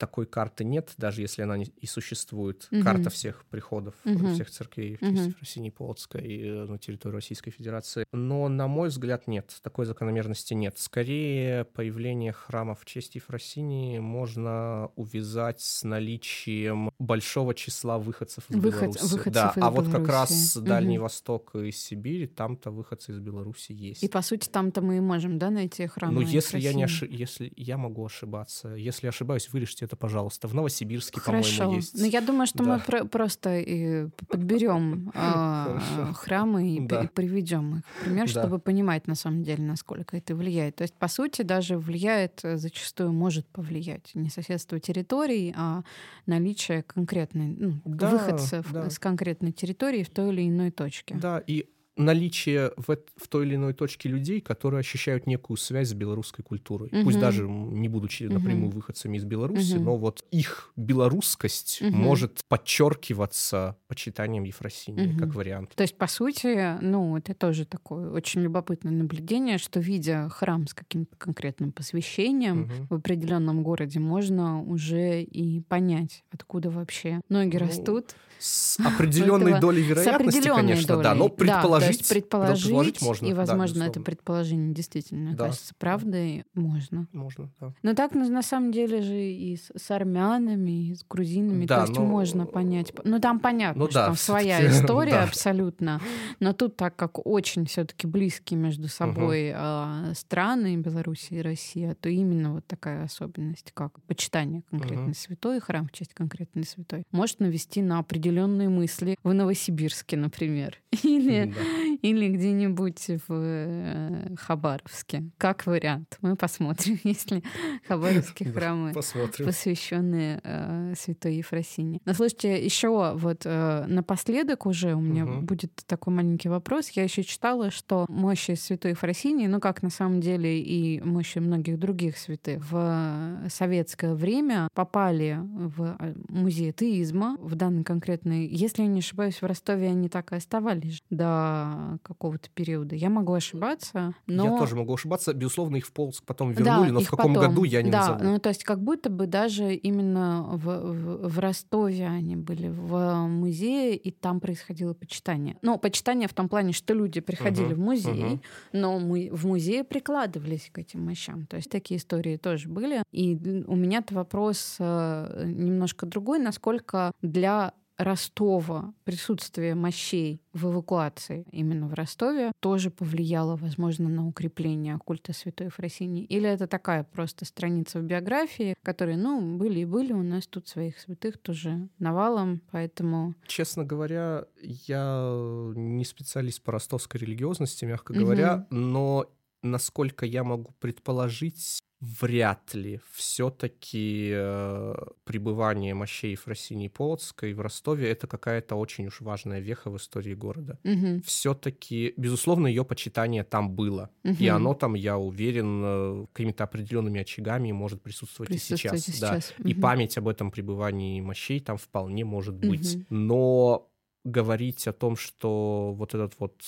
такой 0.00 0.24
карты 0.24 0.64
нет, 0.64 0.94
даже 0.96 1.20
если 1.20 1.42
она 1.42 1.58
и 1.58 1.86
существует. 1.86 2.66
Угу. 2.72 2.82
Карта 2.82 3.10
всех 3.10 3.44
приходов, 3.50 3.94
угу. 4.06 4.32
всех 4.32 4.50
церквей 4.50 4.96
в 4.96 5.02
угу. 5.02 5.34
России 5.38 5.68
Полоцкой 5.68 6.40
э, 6.40 6.64
на 6.64 6.78
территории 6.78 7.16
Российской 7.16 7.50
Федерации. 7.50 8.06
Но, 8.12 8.48
на 8.48 8.66
мой 8.66 8.88
взгляд, 8.88 9.28
нет. 9.28 9.54
Такой 9.62 9.84
закономерности 9.84 10.54
нет. 10.54 10.78
Скорее, 10.78 11.66
появление 11.66 12.32
храма 12.32 12.74
в 12.74 12.86
честь 12.86 13.14
Ефросинии 13.14 13.98
можно 13.98 14.90
увязать 14.96 15.60
с 15.60 15.84
наличием 15.84 16.90
большого 16.98 17.54
числа 17.54 17.98
выходцев 17.98 18.44
из 18.48 18.56
Выход, 18.56 18.80
Беларуси. 18.80 19.12
Выходцев 19.12 19.32
да, 19.34 19.52
из 19.54 19.56
а 19.56 19.70
Беларуси. 19.70 19.90
вот 19.90 19.96
как 19.96 20.08
раз 20.08 20.56
угу. 20.56 20.66
Дальний 20.66 20.98
Восток 20.98 21.54
и 21.56 21.70
Сибирь, 21.72 22.26
там-то 22.26 22.70
выходцы 22.70 23.12
из 23.12 23.18
Беларуси 23.18 23.72
есть. 23.72 24.02
И, 24.02 24.08
по 24.08 24.22
сути, 24.22 24.48
там-то 24.48 24.80
мы 24.80 24.96
и 24.96 25.00
можем, 25.00 25.38
да, 25.38 25.50
найти 25.50 25.86
храмы 25.86 26.14
Ну, 26.14 26.20
если 26.22 26.58
я 26.58 26.72
не 26.72 26.84
ошиб... 26.84 27.10
если 27.10 27.52
я 27.56 27.76
могу 27.76 28.06
ошибаться. 28.06 28.70
Если 28.70 29.06
ошибаюсь, 29.06 29.50
вырежьте 29.52 29.89
это, 29.90 29.96
пожалуйста. 29.96 30.46
В 30.46 30.54
Новосибирске, 30.54 31.20
по-моему, 31.20 31.74
есть. 31.74 31.98
Ну, 31.98 32.04
я 32.04 32.20
думаю, 32.20 32.46
что 32.46 32.58
да. 32.58 32.64
мы 32.64 32.80
про- 32.80 33.04
просто 33.04 33.58
и 33.58 34.06
подберем 34.28 35.10
э, 35.14 35.78
храмы 36.14 36.76
и, 36.76 36.80
да. 36.80 37.10
приведем 37.12 37.78
их 37.78 37.82
пример, 38.04 38.32
да. 38.32 38.40
чтобы 38.40 38.58
понимать 38.60 39.08
на 39.08 39.16
самом 39.16 39.42
деле, 39.42 39.64
насколько 39.64 40.16
это 40.16 40.36
влияет. 40.36 40.76
То 40.76 40.82
есть, 40.82 40.94
по 40.94 41.08
сути, 41.08 41.42
даже 41.42 41.76
влияет, 41.76 42.40
э, 42.44 42.56
зачастую 42.56 43.12
может 43.12 43.48
повлиять 43.48 44.12
не 44.14 44.30
соседство 44.30 44.78
территорий, 44.78 45.52
а 45.56 45.82
наличие 46.26 46.84
конкретной, 46.84 47.48
ну, 47.48 47.80
да, 47.84 48.10
выходцев 48.10 48.72
да. 48.72 48.88
с 48.88 48.98
конкретной 48.98 49.50
территории 49.50 50.04
в 50.04 50.10
той 50.10 50.32
или 50.32 50.48
иной 50.48 50.70
точке. 50.70 51.16
Да, 51.16 51.42
и 51.44 51.66
наличие 51.96 52.72
в, 52.76 52.96
в 53.16 53.28
той 53.28 53.46
или 53.46 53.56
иной 53.56 53.74
точке 53.74 54.08
людей, 54.08 54.40
которые 54.40 54.80
ощущают 54.80 55.26
некую 55.26 55.56
связь 55.56 55.88
с 55.88 55.94
белорусской 55.94 56.44
культурой. 56.44 56.88
Угу. 56.92 57.04
Пусть 57.04 57.18
даже 57.18 57.48
не 57.48 57.88
будучи 57.88 58.24
угу. 58.24 58.34
напрямую 58.34 58.70
выходцами 58.70 59.16
из 59.16 59.24
Беларуси, 59.24 59.76
угу. 59.76 59.84
но 59.84 59.96
вот 59.96 60.24
их 60.30 60.72
белорусскость 60.76 61.82
угу. 61.82 61.94
может 61.94 62.40
подчеркиваться 62.48 63.76
почитанием 63.88 64.44
Ефросинии 64.44 65.12
угу. 65.12 65.18
как 65.18 65.34
вариант. 65.34 65.74
То 65.74 65.82
есть, 65.82 65.96
по 65.96 66.06
сути, 66.06 66.80
ну, 66.80 67.16
это 67.16 67.34
тоже 67.34 67.64
такое 67.64 68.10
очень 68.10 68.40
любопытное 68.40 68.92
наблюдение, 68.92 69.58
что 69.58 69.80
видя 69.80 70.28
храм 70.30 70.66
с 70.66 70.74
каким-то 70.74 71.16
конкретным 71.16 71.72
посвящением 71.72 72.62
угу. 72.62 72.72
в 72.90 72.94
определенном 72.94 73.62
городе, 73.62 73.98
можно 74.00 74.62
уже 74.62 75.22
и 75.22 75.60
понять, 75.60 76.24
откуда 76.30 76.70
вообще 76.70 77.20
ноги 77.28 77.56
ну, 77.56 77.66
растут. 77.66 78.14
С 78.38 78.80
определенной 78.84 79.60
долей 79.60 79.82
вероятности, 79.82 80.48
конечно, 80.48 80.94
долей. 80.94 81.04
да, 81.04 81.14
но 81.14 81.28
предположить, 81.28 81.89
да, 81.98 82.04
предположить, 82.08 82.64
предположить 82.64 83.02
можно. 83.02 83.26
И, 83.26 83.32
возможно, 83.32 83.80
да, 83.80 83.86
это 83.86 84.00
предположение 84.00 84.74
действительно 84.74 85.32
да. 85.32 85.46
кажется 85.46 85.74
правдой, 85.78 86.44
можно. 86.54 87.06
Можно, 87.12 87.50
да. 87.60 87.72
Но 87.82 87.94
так, 87.94 88.14
на 88.14 88.42
самом 88.42 88.72
деле 88.72 89.02
же 89.02 89.20
и 89.20 89.56
с, 89.56 89.70
с 89.76 89.90
армянами, 89.90 90.88
и 90.88 90.94
с 90.94 91.04
грузинами, 91.08 91.66
да, 91.66 91.76
то 91.76 91.82
есть 91.82 91.98
но... 91.98 92.04
можно 92.04 92.46
понять. 92.46 92.92
Ну, 93.04 93.20
там 93.20 93.40
понятно, 93.40 93.84
ну, 93.84 93.90
что 93.90 94.00
да, 94.00 94.06
там 94.06 94.16
своя 94.16 94.66
история 94.70 95.12
да. 95.12 95.24
абсолютно, 95.24 96.00
но 96.38 96.52
тут 96.52 96.76
так 96.76 96.96
как 96.96 97.26
очень 97.26 97.66
все 97.66 97.84
таки 97.84 98.06
близкие 98.06 98.58
между 98.58 98.88
собой 98.88 99.50
угу. 99.50 99.58
э, 99.58 100.12
страны, 100.14 100.76
Белоруссия 100.76 101.38
и 101.38 101.42
Россия, 101.42 101.94
то 101.94 102.08
именно 102.08 102.54
вот 102.54 102.66
такая 102.66 103.04
особенность, 103.04 103.70
как 103.74 104.00
почитание 104.02 104.62
конкретной 104.70 105.06
угу. 105.06 105.14
святой, 105.14 105.60
храм 105.60 105.86
в 105.86 105.92
честь 105.92 106.14
конкретной 106.14 106.64
святой, 106.64 107.04
может 107.10 107.40
навести 107.40 107.82
на 107.82 107.98
определенные 107.98 108.20
определенные 108.20 108.68
мысли 108.68 109.16
в 109.22 109.32
Новосибирске, 109.32 110.16
например, 110.16 110.78
или, 111.02 111.52
да. 111.54 111.60
или 112.02 112.28
где-нибудь 112.28 113.06
в 113.28 113.32
э, 113.32 114.34
Хабаровске. 114.36 115.24
Как 115.38 115.66
вариант. 115.66 116.18
Мы 116.20 116.36
посмотрим, 116.36 116.98
если 117.04 117.42
хабаровские 117.86 118.52
храмы, 118.52 118.92
посвященные 118.92 120.40
э, 120.42 120.94
Святой 120.96 121.36
Ефросине. 121.36 122.00
Но 122.04 122.14
слушайте, 122.14 122.62
еще 122.64 123.14
вот 123.14 123.42
э, 123.44 123.84
напоследок 123.86 124.66
уже 124.66 124.94
у 124.94 125.00
меня 125.00 125.24
будет 125.26 125.72
такой 125.86 126.14
маленький 126.14 126.48
вопрос. 126.48 126.90
Я 126.90 127.04
еще 127.04 127.22
читала, 127.22 127.70
что 127.70 128.06
мощи 128.08 128.54
Святой 128.54 128.92
Ефросинии, 128.92 129.46
ну 129.46 129.60
как 129.60 129.82
на 129.82 129.90
самом 129.90 130.20
деле 130.20 130.60
и 130.60 131.00
мощи 131.00 131.38
многих 131.38 131.78
других 131.78 132.16
святых, 132.18 132.62
в 132.70 133.48
советское 133.48 134.14
время 134.14 134.68
попали 134.74 135.38
в 135.40 135.96
музей 136.28 136.70
атеизма, 136.70 137.36
в 137.40 137.54
данный 137.54 137.84
конкретный. 137.84 138.46
Если 138.46 138.82
я 138.82 138.88
не 138.88 139.00
ошибаюсь, 139.00 139.40
в 139.40 139.46
Ростове 139.46 139.88
они 139.88 140.08
так 140.08 140.32
и 140.32 140.36
оставались 140.36 141.02
до 141.10 141.59
какого-то 142.02 142.48
периода. 142.50 142.94
Я 142.94 143.10
могу 143.10 143.32
ошибаться, 143.32 144.14
но... 144.26 144.44
Я 144.44 144.58
тоже 144.58 144.76
могу 144.76 144.94
ошибаться. 144.94 145.32
Безусловно, 145.32 145.76
их 145.76 145.86
в 145.86 145.92
Полск 145.92 146.24
потом 146.24 146.52
вернули, 146.52 146.88
да, 146.88 146.92
но 146.94 147.00
в 147.00 147.10
каком 147.10 147.34
потом. 147.34 147.50
году 147.50 147.64
я 147.64 147.82
не 147.82 147.90
да, 147.90 147.98
назову. 147.98 148.24
ну 148.24 148.38
то 148.38 148.48
есть 148.48 148.64
как 148.64 148.82
будто 148.82 149.10
бы 149.10 149.26
даже 149.26 149.74
именно 149.74 150.42
в, 150.52 150.64
в, 150.64 151.28
в 151.28 151.38
Ростове 151.38 152.06
они 152.06 152.36
были 152.36 152.68
в 152.68 153.26
музее, 153.26 153.96
и 153.96 154.10
там 154.10 154.40
происходило 154.40 154.94
почитание. 154.94 155.56
Ну, 155.62 155.78
почитание 155.78 156.28
в 156.28 156.34
том 156.34 156.48
плане, 156.48 156.72
что 156.72 156.94
люди 156.94 157.20
приходили 157.20 157.70
uh-huh, 157.70 157.74
в 157.74 157.78
музей, 157.78 158.22
uh-huh. 158.22 158.40
но 158.72 158.98
мы 158.98 159.30
в 159.32 159.46
музее 159.46 159.84
прикладывались 159.84 160.70
к 160.72 160.78
этим 160.78 161.04
мощам. 161.04 161.46
То 161.46 161.56
есть 161.56 161.70
такие 161.70 161.98
истории 161.98 162.36
тоже 162.36 162.68
были. 162.68 163.02
И 163.12 163.64
у 163.66 163.76
меня-то 163.76 164.14
вопрос 164.14 164.76
э, 164.78 165.44
немножко 165.46 166.06
другой, 166.06 166.38
насколько 166.38 167.12
для 167.22 167.72
Ростова 168.00 168.94
присутствие 169.04 169.74
мощей 169.74 170.40
в 170.54 170.66
эвакуации 170.66 171.44
именно 171.52 171.86
в 171.86 171.94
Ростове 171.94 172.52
тоже 172.60 172.90
повлияло, 172.90 173.56
возможно, 173.56 174.08
на 174.08 174.26
укрепление 174.26 174.98
культа 174.98 175.32
Святой 175.32 175.66
Ефросинии? 175.66 176.24
Или 176.24 176.48
это 176.48 176.66
такая 176.66 177.04
просто 177.04 177.44
страница 177.44 177.98
в 178.00 178.02
биографии, 178.02 178.74
которые, 178.82 179.18
ну, 179.18 179.58
были 179.58 179.80
и 179.80 179.84
были, 179.84 180.12
у 180.12 180.22
нас 180.22 180.46
тут 180.46 180.66
своих 180.66 180.98
святых 180.98 181.38
тоже 181.38 181.88
навалом, 181.98 182.62
поэтому... 182.70 183.34
Честно 183.46 183.84
говоря, 183.84 184.46
я 184.62 185.72
не 185.74 186.04
специалист 186.04 186.62
по 186.62 186.72
ростовской 186.72 187.20
религиозности, 187.20 187.84
мягко 187.84 188.14
говоря, 188.14 188.66
угу. 188.70 188.76
но 188.76 189.26
насколько 189.62 190.24
я 190.24 190.42
могу 190.42 190.72
предположить, 190.80 191.80
вряд 192.00 192.74
ли 192.74 193.00
все-таки 193.12 194.30
э, 194.32 194.94
пребывание 195.24 195.92
мощей 195.94 196.34
Фросинии 196.34 196.88
Полоцкой 196.88 197.52
в 197.52 197.60
Ростове 197.60 198.10
это 198.10 198.26
какая-то 198.26 198.76
очень 198.76 199.06
уж 199.06 199.20
важная 199.20 199.60
веха 199.60 199.90
в 199.90 199.96
истории 199.98 200.34
города. 200.34 200.78
Угу. 200.82 201.22
Все-таки, 201.26 202.14
безусловно, 202.16 202.66
ее 202.68 202.84
почитание 202.86 203.44
там 203.44 203.70
было. 203.70 204.08
Угу. 204.24 204.36
И 204.38 204.48
оно 204.48 204.72
там, 204.72 204.94
я 204.94 205.18
уверен, 205.18 205.82
э, 205.84 206.26
какими-то 206.32 206.64
определенными 206.64 207.20
очагами 207.20 207.70
может 207.70 208.02
присутствовать, 208.02 208.48
присутствовать 208.50 208.94
и 208.94 209.12
сейчас. 209.12 209.16
сейчас. 209.16 209.54
Да. 209.56 209.62
Угу. 209.62 209.68
И 209.68 209.74
память 209.74 210.16
об 210.16 210.28
этом 210.28 210.50
пребывании 210.50 211.20
мощей 211.20 211.60
там 211.60 211.76
вполне 211.76 212.24
может 212.24 212.54
быть. 212.54 212.96
Угу. 212.96 213.04
Но 213.10 213.89
говорить 214.24 214.86
о 214.86 214.92
том, 214.92 215.16
что 215.16 215.92
вот 215.96 216.14
этот 216.14 216.34
вот 216.38 216.62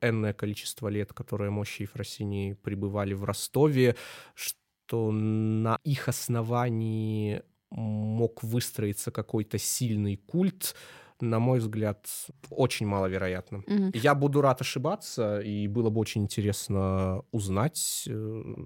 энное 0.00 0.32
количество 0.32 0.88
лет, 0.88 1.12
которое 1.12 1.50
мощи 1.50 1.82
Ефросинии 1.82 2.54
пребывали 2.54 3.14
в 3.14 3.24
Ростове, 3.24 3.96
что 4.34 5.12
на 5.12 5.78
их 5.84 6.08
основании 6.08 7.42
мог 7.70 8.42
выстроиться 8.42 9.10
какой-то 9.10 9.58
сильный 9.58 10.16
культ, 10.16 10.74
на 11.22 11.38
мой 11.38 11.58
взгляд, 11.58 12.06
очень 12.50 12.86
маловероятно. 12.86 13.62
Мгм. 13.66 13.90
Я 13.94 14.14
буду 14.14 14.40
рад 14.40 14.60
ошибаться, 14.60 15.40
и 15.40 15.68
было 15.68 15.90
бы 15.90 16.00
очень 16.00 16.22
интересно 16.22 17.22
узнать. 17.32 18.04
э, 18.08 18.12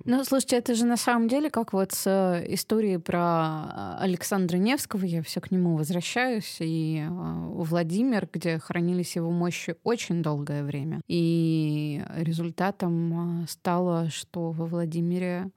Ну, 0.05 0.25
слушайте, 0.25 0.57
это 0.57 0.75
же 0.75 0.87
на 0.87 0.97
самом 0.97 1.29
деле 1.29 1.51
как 1.51 1.73
вот 1.73 1.93
с 1.93 2.07
э, 2.07 2.55
историей 2.55 2.99
про 2.99 3.21
а, 3.21 3.99
Александра 4.01 4.57
Невского, 4.57 5.05
я 5.05 5.23
все 5.23 5.41
к 5.41 5.51
нему 5.51 5.77
возвращаюсь, 5.77 6.57
и 6.61 7.05
э, 7.07 7.09
Владимир, 7.11 8.29
где 8.33 8.59
хранились 8.59 9.17
его 9.17 9.31
мощи 9.31 9.77
очень 9.85 10.23
долгое 10.23 10.63
время. 10.65 11.01
И 11.09 12.03
результатом 12.17 13.43
э, 13.43 13.47
стало, 13.49 14.11
что 14.11 14.51
во 14.51 14.67
Владимире 14.67 15.51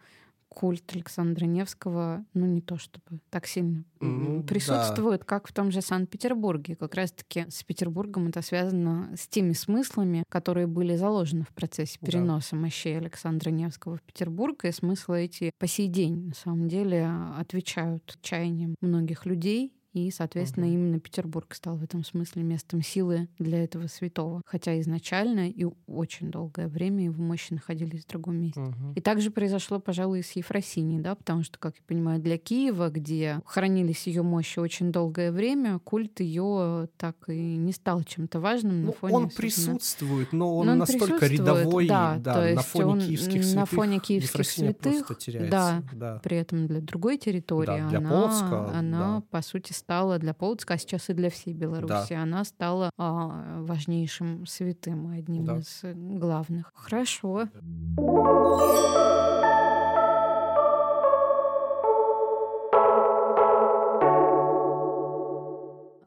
культ 0.57 0.91
Александра 0.95 1.45
Невского, 1.45 2.25
ну, 2.33 2.47
не 2.47 2.61
то 2.61 2.77
чтобы 2.79 3.19
так 3.29 3.45
сильно 3.45 3.83
Ну, 3.99 4.41
да. 4.41 4.47
присутствует, 4.47 5.23
как 5.23 5.47
в 5.47 5.53
том 5.53 5.69
же 5.69 5.81
Санкт-Петербурге. 5.81 6.75
Как 6.75 6.95
раз-таки 6.95 7.45
с 7.47 7.63
Петербургом 7.63 8.29
это 8.29 8.41
связано 8.41 9.13
с 9.15 9.27
теми 9.27 9.53
смыслами, 9.53 10.23
которые 10.29 10.65
были 10.65 10.95
заложены 10.95 11.43
в 11.43 11.49
процессе 11.49 11.99
Да. 12.01 12.07
переноса 12.07 12.55
мощей 12.55 12.97
Александра 12.97 13.51
Невского 13.51 13.97
в 13.97 14.01
Петербург, 14.01 14.65
и 14.65 14.71
смыслы 14.71 15.25
эти 15.25 15.51
по 15.59 15.67
сей 15.67 15.87
день, 15.87 16.29
на 16.29 16.33
самом 16.33 16.67
деле, 16.67 17.07
отвечают 17.37 18.17
чаяниям 18.23 18.73
многих 18.81 19.27
людей, 19.27 19.73
и, 19.97 20.11
соответственно, 20.11 20.65
Мгм. 20.67 20.75
именно 20.75 20.99
Петербург 20.99 21.53
стал 21.55 21.77
в 21.77 21.83
этом 21.83 22.03
смысле 22.03 22.43
местом 22.43 22.81
силы 22.81 23.27
для 23.39 23.63
этого 23.63 23.87
святого. 23.87 24.41
Хотя 24.45 24.79
изначально 24.79 25.49
и 25.49 25.65
очень 25.87 26.29
долгое 26.31 26.67
время 26.67 27.05
его 27.05 27.21
мощи 27.23 27.53
находились 27.53 28.03
в 28.05 28.07
другом 28.07 28.35
месте. 28.37 28.59
мгм. 28.59 28.93
И 28.93 29.01
также 29.01 29.31
произошло, 29.31 29.79
пожалуй, 29.79 30.19
и 30.19 30.23
с 30.23 30.31
Ефросиней, 30.33 30.99
да, 30.99 31.15
потому 31.15 31.43
что, 31.43 31.57
как 31.59 31.75
я 31.75 31.81
понимаю, 31.87 32.19
для 32.21 32.37
Киева, 32.37 32.89
где 32.89 33.41
хранились 33.45 34.07
ее 34.07 34.21
мощи 34.23 34.59
очень 34.59 34.91
долгое 34.91 35.31
время, 35.31 35.79
культ 35.79 36.19
ее 36.19 36.89
так 36.97 37.15
и 37.29 37.57
не 37.57 37.71
стал 37.71 38.03
чем-то 38.03 38.39
важным 38.39 38.81
на 38.81 38.85
Ну, 38.87 38.91
фоне. 38.93 39.15
он 39.15 39.29
присутствует, 39.29 40.33
но 40.33 40.55
он 40.57 40.65
Но 40.67 40.71
он 40.73 40.77
настолько 40.79 41.25
рядовой, 41.27 41.87
да, 41.87 42.17
да, 42.19 42.33
то 42.49 42.55
на 42.55 42.61
фоне 42.61 42.85
он 42.85 42.99
киевских 43.01 43.35
на 43.41 43.43
святых. 43.43 43.69
фоне 43.69 43.99
киевских 43.99 44.29
Ефросинья 44.31 44.75
святых, 44.81 45.49
да, 45.49 45.83
да. 45.93 46.19
при 46.23 46.37
этом 46.37 46.67
для 46.67 46.81
другой 46.81 47.17
территории 47.17 47.65
Да, 47.67 47.89
для 47.89 47.97
она, 47.99 48.09
Полоцка, 48.09 48.69
она 48.77 48.99
да. 49.19 49.23
по 49.31 49.41
сути 49.41 49.73
стала 49.87 50.19
для 50.19 50.33
Полоцка, 50.33 50.73
а 50.73 50.77
сейчас 50.77 51.09
и 51.09 51.13
для 51.13 51.29
всей 51.29 51.53
Беларуси, 51.53 52.11
она 52.11 52.43
стала 52.43 52.89
а, 52.97 53.61
важнейшим 53.61 54.45
святым, 54.45 55.07
одним 55.11 55.45
Да. 55.45 55.57
из 55.59 55.79
главных. 56.19 56.73
Хорошо. 56.75 57.47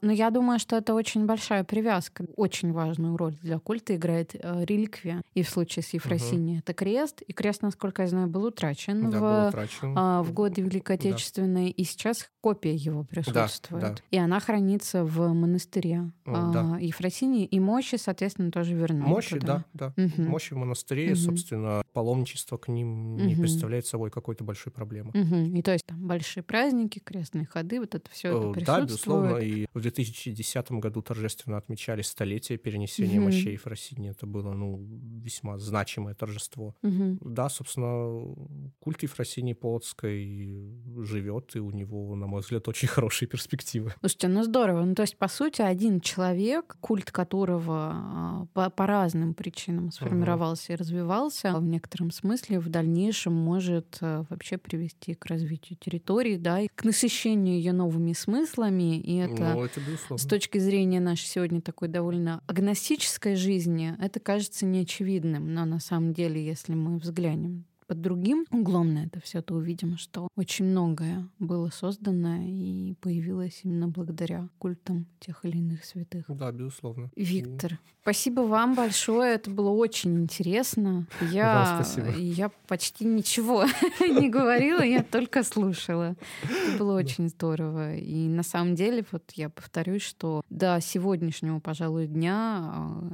Но 0.01 0.11
я 0.11 0.29
думаю, 0.31 0.59
что 0.59 0.75
это 0.77 0.93
очень 0.93 1.25
большая 1.25 1.63
привязка. 1.63 2.25
Очень 2.35 2.71
важную 2.71 3.17
роль 3.17 3.35
для 3.41 3.59
культа 3.59 3.95
играет 3.95 4.33
э, 4.33 4.65
реликвия. 4.65 5.21
И 5.33 5.43
в 5.43 5.49
случае 5.49 5.83
с 5.83 5.93
Ефросиньей 5.93 6.59
это 6.59 6.73
крест. 6.73 7.21
И 7.21 7.33
крест, 7.33 7.61
насколько 7.61 8.01
я 8.01 8.07
знаю, 8.07 8.27
был 8.27 8.45
утрачен 8.45 9.09
Да, 9.11 9.17
в, 9.17 9.21
был 9.21 9.47
утрачен. 9.49 9.93
а, 9.95 10.23
в 10.23 10.33
годы 10.33 10.61
Великой 10.61 10.97
Да. 10.97 11.09
Отечественной, 11.09 11.69
и 11.69 11.83
сейчас 11.83 12.29
копия 12.41 12.73
его 12.73 13.03
присутствует. 13.03 13.81
да. 13.83 13.95
И 14.09 14.17
она 14.17 14.39
хранится 14.39 15.03
в 15.05 15.33
монастыре 15.33 16.11
а, 16.25 16.51
да. 16.51 16.77
Ефросинии, 16.79 17.45
и 17.45 17.59
мощи, 17.59 17.95
соответственно, 17.97 18.51
тоже 18.51 18.73
верны. 18.73 19.01
Мощи, 19.03 19.39
туда. 19.39 19.65
да, 19.73 19.93
да. 19.95 20.03
Мгм. 20.03 20.25
Мощи 20.29 20.53
в 20.53 20.57
монастыре, 20.57 21.07
Мгм. 21.11 21.15
собственно, 21.15 21.83
паломничество 21.93 22.57
к 22.57 22.67
ним 22.69 23.17
не 23.17 23.33
Мгм. 23.33 23.41
представляет 23.41 23.85
собой 23.85 24.09
какой-то 24.09 24.43
большой 24.43 24.71
проблемы. 24.73 25.11
Мгм. 25.13 25.55
И 25.55 25.61
то 25.61 25.73
есть 25.73 25.85
там 25.85 26.07
большие 26.07 26.41
праздники, 26.43 26.99
крестные 26.99 27.45
ходы, 27.45 27.79
вот 27.79 27.93
это 27.93 28.09
все 28.09 28.29
это 28.29 28.37
Э, 28.37 28.51
присутствует. 28.53 28.65
Да, 28.65 28.81
безусловно. 28.85 29.37
И 29.37 29.67
в 29.73 29.79
2010 29.91 30.71
году 30.73 31.01
торжественно 31.01 31.57
отмечали 31.57 32.01
столетие 32.01 32.57
перенесения 32.57 33.15
Мгм. 33.17 33.25
мощей 33.25 33.57
в 33.57 33.67
России. 33.67 34.09
Это 34.09 34.25
было, 34.25 34.53
ну, 34.53 34.79
весьма 35.23 35.57
значимое 35.57 36.15
торжество. 36.15 36.75
Мгм. 36.81 37.19
Да, 37.21 37.49
собственно, 37.49 38.35
культ 38.79 39.03
Ефросинии 39.03 39.53
Полоцкой 39.53 40.71
живет, 41.03 41.55
и 41.55 41.59
у 41.59 41.71
него, 41.71 42.15
на 42.15 42.27
мой 42.27 42.41
взгляд, 42.41 42.67
очень 42.67 42.87
хорошие 42.87 43.27
перспективы. 43.27 43.93
Слушайте, 43.99 44.27
ну 44.27 44.43
здорово. 44.43 44.83
Ну, 44.85 44.95
то 44.95 45.01
есть, 45.03 45.17
по 45.17 45.27
сути, 45.27 45.61
один 45.61 45.99
человек, 46.01 46.77
культ 46.79 47.11
которого 47.11 47.91
а, 47.93 48.47
по, 48.53 48.69
по 48.69 48.87
разным 48.87 49.33
причинам 49.33 49.91
сформировался 49.91 50.73
и 50.73 50.75
развивался, 50.75 51.53
в 51.57 51.63
некотором 51.65 52.11
смысле 52.11 52.59
в 52.59 52.69
дальнейшем 52.69 53.33
может 53.33 53.97
а, 54.01 54.25
вообще 54.29 54.57
привести 54.57 55.13
к 55.13 55.25
развитию 55.25 55.77
территории, 55.79 56.37
да, 56.37 56.61
и 56.61 56.67
к 56.67 56.83
насыщению 56.83 57.55
ее 57.55 57.73
новыми 57.73 58.13
смыслами. 58.13 58.99
И 58.99 59.17
это 59.17 59.53
Ну, 59.55 59.63
это 59.63 59.80
с 60.17 60.25
точки 60.25 60.57
зрения 60.57 60.99
нашей 60.99 61.25
сегодня 61.25 61.61
такой 61.61 61.87
довольно 61.87 62.43
агностической 62.47 63.35
жизни, 63.35 63.95
это 63.99 64.19
кажется 64.19 64.65
неочевидным. 64.65 65.53
Но 65.53 65.65
на 65.65 65.79
самом 65.79 66.13
деле, 66.13 66.43
если 66.43 66.73
мы 66.73 66.97
взглянем 66.97 67.65
под 67.91 67.99
другим 67.99 68.45
углом 68.51 68.93
на 68.93 69.03
это 69.03 69.19
все, 69.19 69.41
то 69.41 69.53
увидим, 69.53 69.97
что 69.97 70.29
очень 70.37 70.63
многое 70.63 71.27
было 71.39 71.69
создано 71.71 72.37
и 72.41 72.93
появилось 73.01 73.59
именно 73.65 73.89
благодаря 73.89 74.47
культам 74.59 75.07
тех 75.19 75.43
или 75.43 75.57
иных 75.57 75.83
святых. 75.83 76.23
Да, 76.29 76.53
безусловно. 76.53 77.11
Виктор, 77.17 77.79
спасибо 78.01 78.41
вам 78.41 78.75
большое. 78.75 79.33
Это 79.33 79.51
было 79.51 79.71
очень 79.71 80.21
интересно. 80.21 81.05
Я, 81.33 81.83
я 82.15 82.49
почти 82.67 83.03
ничего 83.03 83.65
не 83.99 84.29
говорила, 84.29 84.81
я 84.81 85.03
только 85.03 85.43
слушала. 85.43 86.15
Это 86.43 86.77
было 86.79 86.97
очень 86.97 87.27
здорово. 87.27 87.95
И 87.95 88.29
на 88.29 88.43
самом 88.43 88.75
деле, 88.75 89.03
вот 89.11 89.31
я 89.33 89.49
повторюсь, 89.49 90.03
что 90.03 90.43
до 90.49 90.79
сегодняшнего, 90.79 91.59
пожалуй, 91.59 92.07
дня 92.07 92.59
а, 92.63 93.11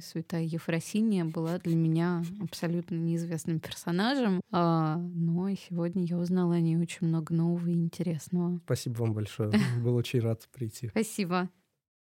святая 0.00 0.44
Ефросиния 0.44 1.24
была 1.24 1.58
для 1.58 1.74
меня 1.74 2.22
абсолютно 2.40 2.94
неизвестным 2.94 3.58
персонажем. 3.58 3.95
А, 4.50 4.96
Но 4.98 5.48
сегодня 5.54 6.04
я 6.04 6.18
узнала 6.18 6.54
о 6.54 6.60
ней 6.60 6.76
очень 6.76 7.06
много 7.06 7.34
нового 7.34 7.68
и 7.68 7.74
интересного. 7.74 8.60
Спасибо 8.64 8.98
вам 8.98 9.14
большое. 9.14 9.52
Был 9.82 9.96
очень 9.96 10.20
рад 10.20 10.48
прийти. 10.52 10.88
Спасибо. 10.88 11.48